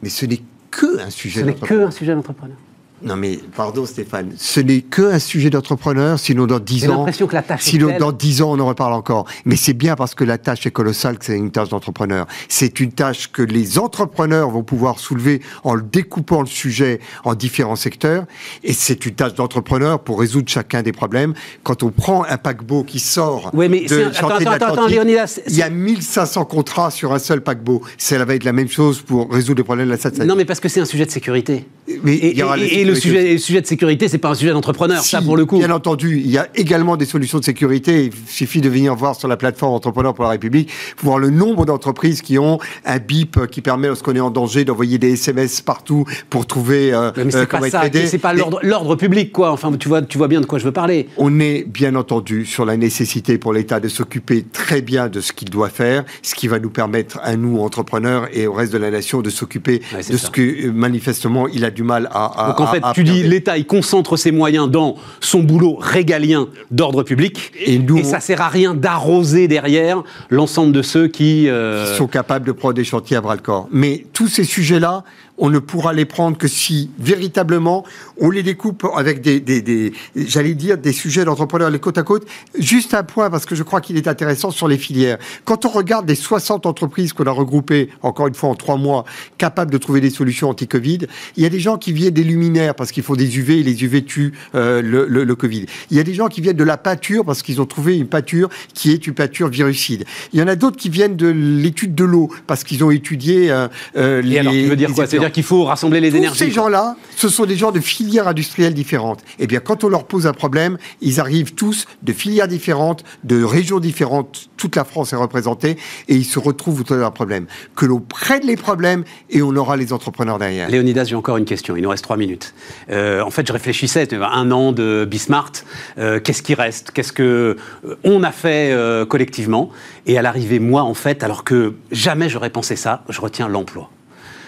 Mais 0.00 0.10
ce 0.10 0.26
n'est 0.26 0.42
que 0.70 1.00
un 1.00 1.10
sujet 1.10 1.42
d'entrepreneur. 1.42 1.68
Ce 1.68 1.74
n'est 1.74 1.80
que 1.80 1.88
un 1.88 1.90
sujet 1.90 2.14
d'entrepreneur. 2.14 2.56
Non 3.02 3.16
mais 3.16 3.38
pardon 3.54 3.84
Stéphane, 3.84 4.32
ce 4.38 4.58
n'est 4.58 4.80
qu'un 4.80 5.18
sujet 5.18 5.50
d'entrepreneur, 5.50 6.18
sinon 6.18 6.46
dans 6.46 6.58
10 6.58 6.88
ans... 6.88 6.98
l'impression 6.98 7.26
que 7.26 7.34
la 7.34 7.42
tâche 7.42 7.60
Sinon 7.62 7.98
dans 7.98 8.10
10 8.10 8.40
ans 8.40 8.52
on 8.52 8.60
en 8.60 8.66
reparle 8.66 8.94
encore. 8.94 9.26
Mais 9.44 9.56
c'est 9.56 9.74
bien 9.74 9.96
parce 9.96 10.14
que 10.14 10.24
la 10.24 10.38
tâche 10.38 10.66
est 10.66 10.70
colossale 10.70 11.18
que 11.18 11.26
c'est 11.26 11.36
une 11.36 11.50
tâche 11.50 11.68
d'entrepreneur. 11.68 12.26
C'est 12.48 12.80
une 12.80 12.92
tâche 12.92 13.30
que 13.30 13.42
les 13.42 13.78
entrepreneurs 13.78 14.48
vont 14.50 14.62
pouvoir 14.62 14.98
soulever 14.98 15.42
en 15.62 15.74
le 15.74 15.82
découpant 15.82 16.40
le 16.40 16.46
sujet 16.46 17.00
en 17.24 17.34
différents 17.34 17.76
secteurs. 17.76 18.24
Et 18.64 18.72
c'est 18.72 19.04
une 19.04 19.14
tâche 19.14 19.34
d'entrepreneur 19.34 20.00
pour 20.00 20.18
résoudre 20.18 20.48
chacun 20.48 20.82
des 20.82 20.92
problèmes. 20.92 21.34
Quand 21.64 21.82
on 21.82 21.90
prend 21.90 22.24
un 22.24 22.38
paquebot 22.38 22.82
qui 22.82 22.98
sort 22.98 23.50
oui, 23.52 23.68
mais 23.68 23.82
de 23.82 24.06
attends, 24.06 24.50
attends, 24.50 24.86
Léonidas, 24.86 25.40
il 25.46 25.56
y 25.56 25.62
a 25.62 25.68
1500 25.68 26.46
contrats 26.46 26.90
sur 26.90 27.12
un 27.12 27.18
seul 27.18 27.42
paquebot. 27.42 27.82
Ça 27.98 28.24
va 28.24 28.34
être 28.34 28.44
la 28.44 28.52
même 28.52 28.68
chose 28.68 29.02
pour 29.02 29.30
résoudre 29.30 29.58
les 29.58 29.64
problèmes 29.64 29.86
de 29.86 29.92
la 29.92 29.98
SAT. 29.98 30.24
Non 30.24 30.34
mais 30.34 30.46
parce 30.46 30.60
que 30.60 30.70
c'est 30.70 30.80
un 30.80 30.86
sujet 30.86 31.04
de 31.04 31.10
sécurité. 31.10 31.66
Mais 32.02 32.14
et, 32.14 32.38
et, 32.38 32.84
le, 32.86 32.94
sujet, 32.94 33.32
le 33.32 33.38
sujet 33.38 33.60
de 33.60 33.66
sécurité, 33.66 34.08
c'est 34.08 34.18
pas 34.18 34.30
un 34.30 34.34
sujet 34.34 34.52
d'entrepreneur, 34.52 35.02
ça 35.02 35.22
pour 35.22 35.36
le 35.36 35.44
coup. 35.44 35.58
Bien 35.58 35.70
entendu, 35.70 36.20
il 36.24 36.30
y 36.30 36.38
a 36.38 36.48
également 36.54 36.96
des 36.96 37.06
solutions 37.06 37.38
de 37.38 37.44
sécurité. 37.44 38.06
Il 38.06 38.12
suffit 38.28 38.60
de 38.60 38.68
venir 38.68 38.94
voir 38.94 39.16
sur 39.16 39.28
la 39.28 39.36
plateforme 39.36 39.74
Entrepreneurs 39.74 40.14
pour 40.14 40.24
la 40.24 40.30
République 40.30 40.70
pour 40.96 41.06
voir 41.06 41.18
le 41.18 41.30
nombre 41.30 41.66
d'entreprises 41.66 42.22
qui 42.22 42.38
ont 42.38 42.58
un 42.84 42.98
bip 42.98 43.46
qui 43.50 43.60
permet, 43.60 43.88
lorsqu'on 43.88 44.14
est 44.14 44.20
en 44.20 44.30
danger, 44.30 44.64
d'envoyer 44.64 44.98
des 44.98 45.12
SMS 45.12 45.60
partout 45.60 46.04
pour 46.30 46.46
trouver 46.46 46.92
euh, 46.92 47.10
mais 47.16 47.30
c'est 47.30 47.38
euh, 47.38 47.46
pas 47.46 47.70
ça, 47.70 47.82
C'est 47.92 48.18
pas 48.18 48.34
l'ordre 48.34 48.96
public, 48.96 49.32
quoi. 49.32 49.52
Enfin, 49.52 49.72
tu 49.72 49.88
vois, 49.88 50.02
tu 50.02 50.18
vois 50.18 50.28
bien 50.28 50.40
de 50.40 50.46
quoi 50.46 50.58
je 50.58 50.64
veux 50.64 50.72
parler. 50.72 51.08
On 51.16 51.40
est 51.40 51.64
bien 51.64 51.94
entendu 51.94 52.44
sur 52.44 52.64
la 52.64 52.76
nécessité 52.76 53.38
pour 53.38 53.52
l'État 53.52 53.80
de 53.80 53.88
s'occuper 53.88 54.44
très 54.52 54.82
bien 54.82 55.08
de 55.08 55.20
ce 55.20 55.32
qu'il 55.32 55.50
doit 55.50 55.68
faire, 55.68 56.04
ce 56.22 56.34
qui 56.34 56.48
va 56.48 56.58
nous 56.58 56.70
permettre 56.70 57.18
à 57.22 57.36
nous 57.36 57.60
entrepreneurs 57.60 58.28
et 58.32 58.46
au 58.46 58.52
reste 58.52 58.72
de 58.72 58.78
la 58.78 58.90
nation 58.90 59.22
de 59.22 59.30
s'occuper 59.30 59.82
de 60.08 60.16
ce 60.16 60.30
que 60.30 60.70
manifestement 60.70 61.48
il 61.48 61.64
a 61.64 61.70
du 61.70 61.82
mal 61.82 62.08
à. 62.12 62.46
Donc 62.48 62.60
en 62.60 62.66
fait, 62.72 62.75
tu 62.94 63.04
dis 63.04 63.22
l'État, 63.22 63.58
il 63.58 63.66
concentre 63.66 64.16
ses 64.16 64.32
moyens 64.32 64.70
dans 64.70 64.96
son 65.20 65.40
boulot 65.40 65.76
régalien 65.80 66.48
d'ordre 66.70 67.02
public, 67.02 67.52
et, 67.64 67.78
nous, 67.78 67.98
et 67.98 68.04
ça 68.04 68.20
sert 68.20 68.40
à 68.40 68.48
rien 68.48 68.74
d'arroser 68.74 69.48
derrière 69.48 70.02
l'ensemble 70.30 70.72
de 70.72 70.82
ceux 70.82 71.08
qui, 71.08 71.48
euh... 71.48 71.90
qui 71.90 71.96
sont 71.96 72.06
capables 72.06 72.46
de 72.46 72.52
prendre 72.52 72.74
des 72.74 72.84
chantiers 72.84 73.16
à 73.16 73.20
bras 73.20 73.34
le 73.34 73.42
corps. 73.42 73.68
Mais 73.70 74.06
tous 74.12 74.28
ces 74.28 74.44
sujets-là, 74.44 75.04
on 75.38 75.50
ne 75.50 75.58
pourra 75.58 75.92
les 75.92 76.04
prendre 76.04 76.36
que 76.36 76.48
si 76.48 76.90
véritablement 76.98 77.84
on 78.18 78.30
les 78.30 78.42
découpe 78.42 78.86
avec 78.94 79.20
des, 79.20 79.40
des, 79.40 79.60
des 79.60 79.92
j'allais 80.14 80.54
dire, 80.54 80.78
des 80.78 80.92
sujets 80.92 81.24
d'entrepreneurs 81.24 81.70
les 81.70 81.78
côte 81.78 81.98
à 81.98 82.02
côte. 82.02 82.26
Juste 82.58 82.94
un 82.94 83.02
point, 83.02 83.30
parce 83.30 83.44
que 83.44 83.54
je 83.54 83.62
crois 83.62 83.80
qu'il 83.80 83.96
est 83.96 84.08
intéressant 84.08 84.50
sur 84.50 84.68
les 84.68 84.78
filières. 84.78 85.18
Quand 85.44 85.64
on 85.64 85.68
regarde 85.68 86.08
les 86.08 86.14
60 86.14 86.66
entreprises 86.66 87.12
qu'on 87.12 87.26
a 87.26 87.30
regroupées, 87.30 87.90
encore 88.02 88.26
une 88.26 88.34
fois 88.34 88.48
en 88.48 88.54
trois 88.54 88.76
mois, 88.76 89.04
capables 89.38 89.70
de 89.70 89.78
trouver 89.78 90.00
des 90.00 90.10
solutions 90.10 90.48
anti-Covid, 90.50 91.00
il 91.36 91.42
y 91.42 91.46
a 91.46 91.48
des 91.48 91.60
gens 91.60 91.76
qui 91.76 91.92
viennent 91.92 92.14
des 92.14 92.24
luminaires 92.24 92.74
parce 92.74 92.92
qu'il 92.92 93.02
faut 93.02 93.16
des 93.16 93.38
UV 93.38 93.60
et 93.60 93.62
les 93.62 93.84
UV 93.84 94.04
tuent 94.04 94.32
euh, 94.54 94.80
le, 94.80 95.06
le, 95.06 95.24
le, 95.24 95.34
Covid. 95.34 95.66
Il 95.90 95.96
y 95.96 96.00
a 96.00 96.02
des 96.02 96.14
gens 96.14 96.28
qui 96.28 96.40
viennent 96.40 96.56
de 96.56 96.64
la 96.64 96.76
pâture 96.76 97.24
parce 97.24 97.42
qu'ils 97.42 97.60
ont 97.60 97.66
trouvé 97.66 97.98
une 97.98 98.06
pâture 98.06 98.48
qui 98.72 98.90
est 98.92 99.06
une 99.06 99.14
pâture 99.14 99.48
virucide. 99.48 100.04
Il 100.32 100.40
y 100.40 100.42
en 100.42 100.48
a 100.48 100.56
d'autres 100.56 100.76
qui 100.76 100.88
viennent 100.88 101.16
de 101.16 101.28
l'étude 101.28 101.94
de 101.94 102.04
l'eau 102.04 102.30
parce 102.46 102.64
qu'ils 102.64 102.82
ont 102.84 102.90
étudié 102.90 103.50
euh, 103.50 103.68
euh 103.96 104.22
les. 104.22 104.36
Et 104.36 104.38
alors, 104.38 104.52
tu 104.52 104.66
veux 104.66 104.76
dire 104.76 104.92
quoi? 104.92 105.06
C'est-à-dire 105.26 105.34
qu'il 105.34 105.44
faut 105.44 105.64
rassembler 105.64 106.00
les 106.00 106.10
Tous 106.10 106.16
énergies. 106.18 106.38
Ces 106.38 106.50
gens-là, 106.52 106.94
ce 107.16 107.28
sont 107.28 107.46
des 107.46 107.56
gens 107.56 107.72
de 107.72 107.80
filières 107.80 108.28
industrielles 108.28 108.74
différentes. 108.74 109.24
Eh 109.40 109.48
bien, 109.48 109.58
quand 109.58 109.82
on 109.82 109.88
leur 109.88 110.04
pose 110.04 110.26
un 110.28 110.32
problème, 110.32 110.78
ils 111.00 111.18
arrivent 111.18 111.54
tous 111.54 111.86
de 112.02 112.12
filières 112.12 112.46
différentes, 112.46 113.02
de 113.24 113.42
régions 113.42 113.80
différentes. 113.80 114.48
Toute 114.56 114.76
la 114.76 114.84
France 114.84 115.12
est 115.12 115.16
représentée 115.16 115.78
et 116.08 116.14
ils 116.14 116.24
se 116.24 116.38
retrouvent 116.38 116.80
autour 116.80 116.96
d'un 116.96 117.10
problème. 117.10 117.46
Que 117.74 117.86
l'on 117.86 117.98
prenne 118.00 118.46
les 118.46 118.56
problèmes 118.56 119.02
et 119.30 119.42
on 119.42 119.54
aura 119.56 119.76
les 119.76 119.92
entrepreneurs 119.92 120.38
derrière. 120.38 120.68
Léonidas, 120.68 121.04
j'ai 121.04 121.16
encore 121.16 121.38
une 121.38 121.44
question. 121.44 121.76
Il 121.76 121.82
nous 121.82 121.90
reste 121.90 122.04
trois 122.04 122.16
minutes. 122.16 122.54
Euh, 122.90 123.20
en 123.22 123.30
fait, 123.30 123.46
je 123.46 123.52
réfléchissais. 123.52 124.06
Un 124.14 124.50
an 124.52 124.70
de 124.70 125.06
Bismart. 125.10 125.52
Euh, 125.98 126.20
Qu'est-ce 126.20 126.42
qui 126.42 126.54
reste? 126.54 126.92
Qu'est-ce 126.92 127.12
que 127.12 127.56
euh, 127.84 127.96
on 128.04 128.22
a 128.22 128.30
fait 128.30 128.70
euh, 128.72 129.04
collectivement? 129.04 129.70
Et 130.06 130.18
à 130.18 130.22
l'arrivée, 130.22 130.60
moi, 130.60 130.82
en 130.82 130.94
fait, 130.94 131.24
alors 131.24 131.42
que 131.42 131.74
jamais 131.90 132.28
j'aurais 132.28 132.50
pensé 132.50 132.76
ça, 132.76 133.02
je 133.08 133.20
retiens 133.20 133.48
l'emploi. 133.48 133.90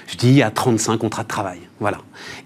Je 0.08 0.16
dis 0.16 0.28
il 0.28 0.36
y 0.36 0.42
a 0.42 0.50
35 0.50 0.96
contrats 0.96 1.22
de 1.22 1.28
travail. 1.28 1.60
Voilà. 1.80 1.98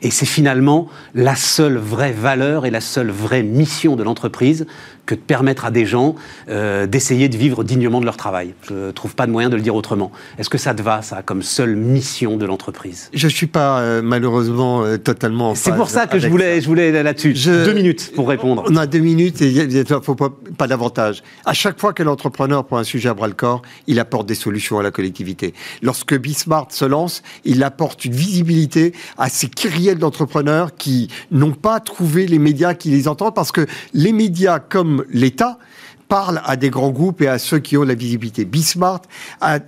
Et 0.02 0.10
c'est 0.10 0.26
finalement 0.26 0.88
la 1.14 1.36
seule 1.36 1.76
vraie 1.76 2.12
valeur 2.12 2.66
et 2.66 2.70
la 2.70 2.80
seule 2.80 3.10
vraie 3.10 3.42
mission 3.42 3.96
de 3.96 4.02
l'entreprise 4.02 4.66
que 5.06 5.14
de 5.14 5.20
permettre 5.20 5.64
à 5.64 5.70
des 5.70 5.84
gens 5.84 6.14
euh, 6.48 6.86
d'essayer 6.86 7.28
de 7.28 7.36
vivre 7.36 7.64
dignement 7.64 8.00
de 8.00 8.04
leur 8.04 8.16
travail. 8.16 8.54
Je 8.68 8.74
ne 8.74 8.90
trouve 8.92 9.14
pas 9.14 9.26
de 9.26 9.32
moyen 9.32 9.48
de 9.50 9.56
le 9.56 9.62
dire 9.62 9.74
autrement. 9.74 10.12
Est-ce 10.38 10.48
que 10.48 10.58
ça 10.58 10.74
te 10.74 10.82
va, 10.82 11.02
ça, 11.02 11.22
comme 11.22 11.42
seule 11.42 11.74
mission 11.74 12.36
de 12.36 12.46
l'entreprise? 12.46 13.10
Je 13.12 13.26
ne 13.26 13.32
suis 13.32 13.48
pas 13.48 13.80
euh, 13.80 14.00
malheureusement 14.02 14.84
euh, 14.84 14.98
totalement. 14.98 15.54
C'est 15.54 15.74
pour 15.74 15.90
ça 15.90 16.06
que 16.06 16.18
je 16.18 16.28
voulais, 16.28 16.60
je 16.60 16.66
voulais 16.66 17.02
là-dessus. 17.02 17.34
Je... 17.34 17.64
Deux 17.64 17.72
minutes 17.72 18.12
pour 18.14 18.28
répondre. 18.28 18.64
On 18.68 18.76
a 18.76 18.86
deux 18.86 19.00
minutes 19.00 19.42
et 19.42 19.50
il 19.50 19.68
ne 19.68 20.00
faut 20.00 20.14
pas, 20.14 20.32
pas 20.56 20.68
davantage. 20.68 21.22
À 21.44 21.52
chaque 21.52 21.80
fois 21.80 21.92
que 21.92 22.02
l'entrepreneur 22.02 22.64
prend 22.64 22.78
un 22.78 22.84
sujet 22.84 23.08
à 23.08 23.14
bras 23.14 23.26
le 23.26 23.34
corps, 23.34 23.62
il 23.86 23.98
apporte 23.98 24.26
des 24.26 24.34
solutions 24.34 24.78
à 24.78 24.82
la 24.82 24.90
collectivité. 24.90 25.52
Lorsque 25.82 26.16
Bismart 26.16 26.68
se 26.70 26.84
lance, 26.84 27.22
il 27.44 27.62
apporte 27.64 28.04
une 28.04 28.14
visibilité 28.14 28.92
à 29.18 29.28
ces 29.28 29.48
kyrielles 29.62 29.98
d'entrepreneurs 29.98 30.74
qui 30.74 31.06
n'ont 31.30 31.52
pas 31.52 31.78
trouvé 31.78 32.26
les 32.26 32.40
médias 32.40 32.74
qui 32.74 32.90
les 32.90 33.06
entendent 33.06 33.34
parce 33.34 33.52
que 33.52 33.64
les 33.94 34.12
médias 34.12 34.58
comme 34.58 35.04
l'État 35.08 35.58
parlent 36.08 36.42
à 36.44 36.56
des 36.56 36.68
grands 36.68 36.90
groupes 36.90 37.22
et 37.22 37.28
à 37.28 37.38
ceux 37.38 37.60
qui 37.60 37.76
ont 37.76 37.84
la 37.84 37.94
visibilité. 37.94 38.44
Bismart 38.44 39.02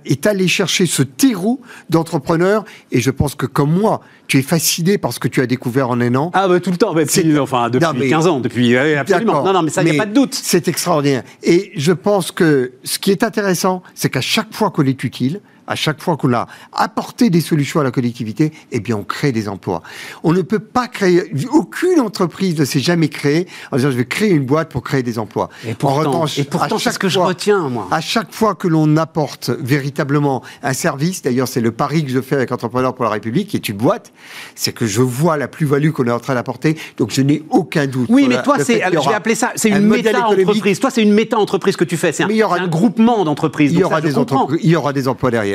est 0.03 0.27
allé 0.27 0.49
chercher 0.49 0.85
ce 0.85 1.01
terreau 1.01 1.61
d'entrepreneurs 1.89 2.65
et 2.91 2.99
je 2.99 3.09
pense 3.09 3.35
que 3.35 3.45
comme 3.45 3.71
moi, 3.71 4.01
tu 4.27 4.37
es 4.37 4.41
fasciné 4.41 4.97
par 4.97 5.13
ce 5.13 5.19
que 5.19 5.29
tu 5.29 5.39
as 5.39 5.47
découvert 5.47 5.89
en 5.89 6.01
un 6.01 6.13
an. 6.15 6.29
Ah 6.33 6.49
bah 6.49 6.59
tout 6.59 6.71
le 6.71 6.77
temps, 6.77 6.93
bah, 6.93 7.05
depuis, 7.05 7.39
enfin 7.39 7.69
depuis 7.69 7.87
non, 7.87 7.93
mais, 7.97 8.09
15 8.09 8.27
ans, 8.27 8.39
depuis 8.41 8.75
absolument. 8.75 9.45
Non 9.45 9.53
non, 9.53 9.61
mais 9.61 9.69
ça 9.69 9.81
il 9.81 9.89
n'y 9.89 9.97
a 9.97 10.03
pas 10.03 10.09
de 10.09 10.13
doute. 10.13 10.35
C'est 10.35 10.67
extraordinaire. 10.67 11.23
Et 11.41 11.71
je 11.77 11.93
pense 11.93 12.31
que 12.33 12.73
ce 12.83 12.99
qui 12.99 13.11
est 13.11 13.23
intéressant, 13.23 13.81
c'est 13.93 14.09
qu'à 14.09 14.21
chaque 14.21 14.53
fois 14.53 14.71
qu'on 14.71 14.85
est 14.85 15.03
utile, 15.05 15.39
à 15.67 15.75
chaque 15.75 16.01
fois 16.01 16.17
qu'on 16.17 16.33
a 16.33 16.47
apporté 16.73 17.29
des 17.29 17.41
solutions 17.41 17.79
à 17.79 17.83
la 17.83 17.91
collectivité, 17.91 18.51
eh 18.71 18.79
bien, 18.79 18.95
on 18.95 19.03
crée 19.03 19.31
des 19.31 19.49
emplois. 19.49 19.81
On 20.23 20.33
ne 20.33 20.41
peut 20.41 20.59
pas 20.59 20.87
créer, 20.87 21.31
aucune 21.51 21.99
entreprise 21.99 22.59
ne 22.59 22.65
s'est 22.65 22.79
jamais 22.79 23.09
créée 23.09 23.47
en 23.71 23.77
disant 23.77 23.91
je 23.91 23.97
vais 23.97 24.05
créer 24.05 24.31
une 24.31 24.45
boîte 24.45 24.69
pour 24.69 24.83
créer 24.83 25.03
des 25.03 25.19
emplois. 25.19 25.49
Et 25.67 25.73
pourtant, 25.73 25.95
en 25.95 26.11
revanche, 26.11 26.39
et 26.39 26.43
pourtant, 26.43 26.77
c'est 26.77 26.91
ce 26.91 26.99
que 26.99 27.09
je 27.09 27.19
retiens, 27.19 27.69
moi. 27.69 27.87
À 27.91 28.01
chaque 28.01 28.33
fois 28.33 28.55
que 28.55 28.67
l'on 28.67 28.97
apporte 28.97 29.49
véritablement 29.49 30.43
un 30.63 30.73
service, 30.73 31.21
d'ailleurs, 31.21 31.47
c'est 31.47 31.61
le 31.61 31.71
pari 31.71 32.05
que 32.05 32.11
je 32.11 32.21
fais 32.21 32.35
avec 32.35 32.51
Entrepreneurs 32.51 32.93
pour 32.93 33.05
la 33.05 33.11
République, 33.11 33.49
qui 33.49 33.57
est 33.57 33.69
une 33.69 33.77
boîte, 33.77 34.13
c'est 34.55 34.73
que 34.73 34.85
je 34.85 35.01
vois 35.01 35.37
la 35.37 35.47
plus-value 35.47 35.91
qu'on 35.91 36.05
est 36.05 36.11
en 36.11 36.19
train 36.19 36.35
d'apporter, 36.35 36.77
donc 36.97 37.11
je 37.11 37.21
n'ai 37.21 37.43
aucun 37.49 37.87
doute. 37.87 38.07
Oui, 38.09 38.27
mais 38.29 38.41
toi, 38.43 38.57
c'est, 38.59 38.81
je 38.81 39.09
vais 39.09 39.15
appeler 39.15 39.35
ça, 39.35 39.51
c'est 39.55 39.69
une 39.69 39.87
méta-entreprise. 39.87 40.79
Toi, 40.79 40.89
c'est 40.89 41.01
une 41.01 41.13
méta-entreprise 41.13 41.75
que 41.75 41.83
tu 41.83 41.97
fais. 41.97 42.11
C'est 42.11 42.23
un, 42.23 42.29
un, 42.29 42.67
groupement 42.67 43.23
d'entreprises. 43.23 43.71
Il 43.71 43.79
y 43.79 44.75
aura 44.75 44.93
des 44.93 45.07
emplois 45.07 45.31
derrière. 45.31 45.54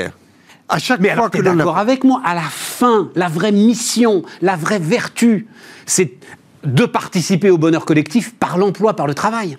À 0.70 0.78
chaque 0.78 1.00
mais 1.00 1.08
fois 1.08 1.14
alors, 1.14 1.30
que 1.30 1.42
d'accord 1.42 1.78
avec 1.78 2.04
moi, 2.04 2.22
à 2.24 2.34
la 2.34 2.42
fin, 2.42 3.10
la 3.16 3.28
vraie 3.28 3.52
mission, 3.52 4.22
la 4.40 4.56
vraie 4.56 4.78
vertu, 4.78 5.48
c'est 5.84 6.12
de 6.64 6.84
participer 6.84 7.50
au 7.50 7.58
bonheur 7.58 7.84
collectif 7.84 8.34
par 8.34 8.58
l'emploi, 8.58 8.94
par 8.94 9.06
le 9.06 9.14
travail 9.14 9.56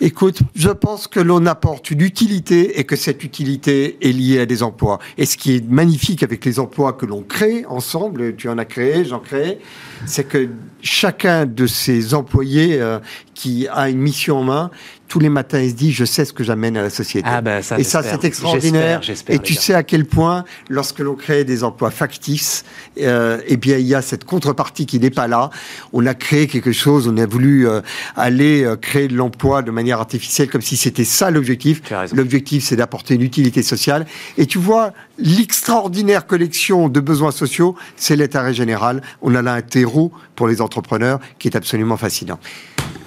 Écoute, 0.00 0.40
je 0.54 0.70
pense 0.70 1.06
que 1.08 1.20
l'on 1.20 1.46
apporte 1.46 1.90
une 1.90 2.00
utilité 2.00 2.78
et 2.78 2.84
que 2.84 2.96
cette 2.96 3.24
utilité 3.24 3.98
est 4.00 4.12
liée 4.12 4.40
à 4.40 4.46
des 4.46 4.62
emplois. 4.62 4.98
Et 5.18 5.26
ce 5.26 5.36
qui 5.36 5.56
est 5.56 5.68
magnifique 5.68 6.22
avec 6.22 6.44
les 6.44 6.58
emplois 6.58 6.92
que 6.92 7.06
l'on 7.06 7.22
crée 7.22 7.64
ensemble, 7.68 8.36
tu 8.36 8.48
en 8.48 8.58
as 8.58 8.64
créé, 8.64 9.04
j'en 9.04 9.20
crée, 9.20 9.58
c'est 10.06 10.24
que 10.24 10.48
chacun 10.82 11.46
de 11.46 11.66
ces 11.66 12.14
employés 12.14 12.80
euh, 12.80 12.98
qui 13.34 13.66
a 13.68 13.88
une 13.88 13.98
mission 13.98 14.38
en 14.38 14.44
main 14.44 14.70
tous 15.14 15.20
les 15.20 15.28
matins, 15.28 15.60
il 15.60 15.70
se 15.70 15.76
dit 15.76 15.92
je 15.92 16.04
sais 16.04 16.24
ce 16.24 16.32
que 16.32 16.42
j'amène 16.42 16.76
à 16.76 16.82
la 16.82 16.90
société. 16.90 17.28
Ah 17.30 17.40
ben 17.40 17.62
ça, 17.62 17.78
et 17.78 17.84
ça, 17.84 18.02
c'est 18.02 18.24
extraordinaire. 18.24 19.00
Et 19.28 19.38
tu 19.38 19.54
sais 19.54 19.72
à 19.72 19.84
quel 19.84 20.06
point, 20.06 20.44
lorsque 20.68 20.98
l'on 20.98 21.14
crée 21.14 21.44
des 21.44 21.62
emplois 21.62 21.92
factices, 21.92 22.64
euh, 23.00 23.40
eh 23.46 23.56
bien, 23.56 23.78
il 23.78 23.86
y 23.86 23.94
a 23.94 24.02
cette 24.02 24.24
contrepartie 24.24 24.86
qui 24.86 24.98
n'est 24.98 25.12
pas 25.12 25.28
là. 25.28 25.50
On 25.92 26.04
a 26.04 26.14
créé 26.14 26.48
quelque 26.48 26.72
chose, 26.72 27.06
on 27.06 27.16
a 27.16 27.26
voulu 27.26 27.68
euh, 27.68 27.80
aller 28.16 28.64
euh, 28.64 28.74
créer 28.74 29.06
de 29.06 29.14
l'emploi 29.14 29.62
de 29.62 29.70
manière 29.70 30.00
artificielle, 30.00 30.50
comme 30.50 30.62
si 30.62 30.76
c'était 30.76 31.04
ça 31.04 31.30
l'objectif. 31.30 31.80
L'objectif, 32.12 32.64
c'est 32.64 32.74
d'apporter 32.74 33.14
une 33.14 33.22
utilité 33.22 33.62
sociale. 33.62 34.06
Et 34.36 34.46
tu 34.46 34.58
vois, 34.58 34.92
l'extraordinaire 35.20 36.26
collection 36.26 36.88
de 36.88 36.98
besoins 36.98 37.30
sociaux, 37.30 37.76
c'est 37.94 38.16
l'État 38.16 38.52
général. 38.52 39.00
On 39.22 39.36
a 39.36 39.42
là 39.42 39.52
un 39.52 39.62
terreau 39.62 40.10
pour 40.34 40.48
les 40.48 40.60
entrepreneurs 40.60 41.20
qui 41.38 41.46
est 41.46 41.56
absolument 41.56 41.96
fascinant. 41.96 42.40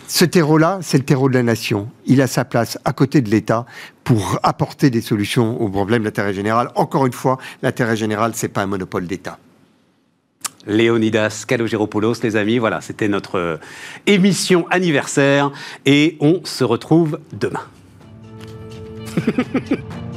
Ce 0.07 0.23
terreau-là, 0.23 0.79
c'est 0.81 0.97
le 0.97 1.03
terreau 1.03 1.27
de 1.27 1.33
la 1.33 1.43
nation. 1.43 1.89
Il 2.05 2.21
a 2.21 2.27
sa 2.27 2.45
place 2.45 2.79
à 2.85 2.93
côté 2.93 3.19
de 3.19 3.29
l'État 3.29 3.65
pour 4.05 4.39
apporter 4.41 4.89
des 4.89 5.01
solutions 5.01 5.61
aux 5.61 5.69
problèmes 5.69 6.03
d'intérêt 6.03 6.33
général. 6.33 6.71
Encore 6.75 7.05
une 7.05 7.13
fois, 7.13 7.37
l'intérêt 7.61 7.97
général, 7.97 8.31
c'est 8.33 8.47
pas 8.47 8.61
un 8.61 8.67
monopole 8.67 9.05
d'État. 9.05 9.37
Léonidas 10.65 11.43
Kalogéropoulos, 11.45 12.23
les 12.23 12.37
amis, 12.37 12.57
voilà, 12.57 12.79
c'était 12.79 13.09
notre 13.09 13.37
euh, 13.37 13.57
émission 14.05 14.65
anniversaire 14.69 15.51
et 15.85 16.17
on 16.21 16.41
se 16.45 16.63
retrouve 16.63 17.19
demain. 17.33 17.63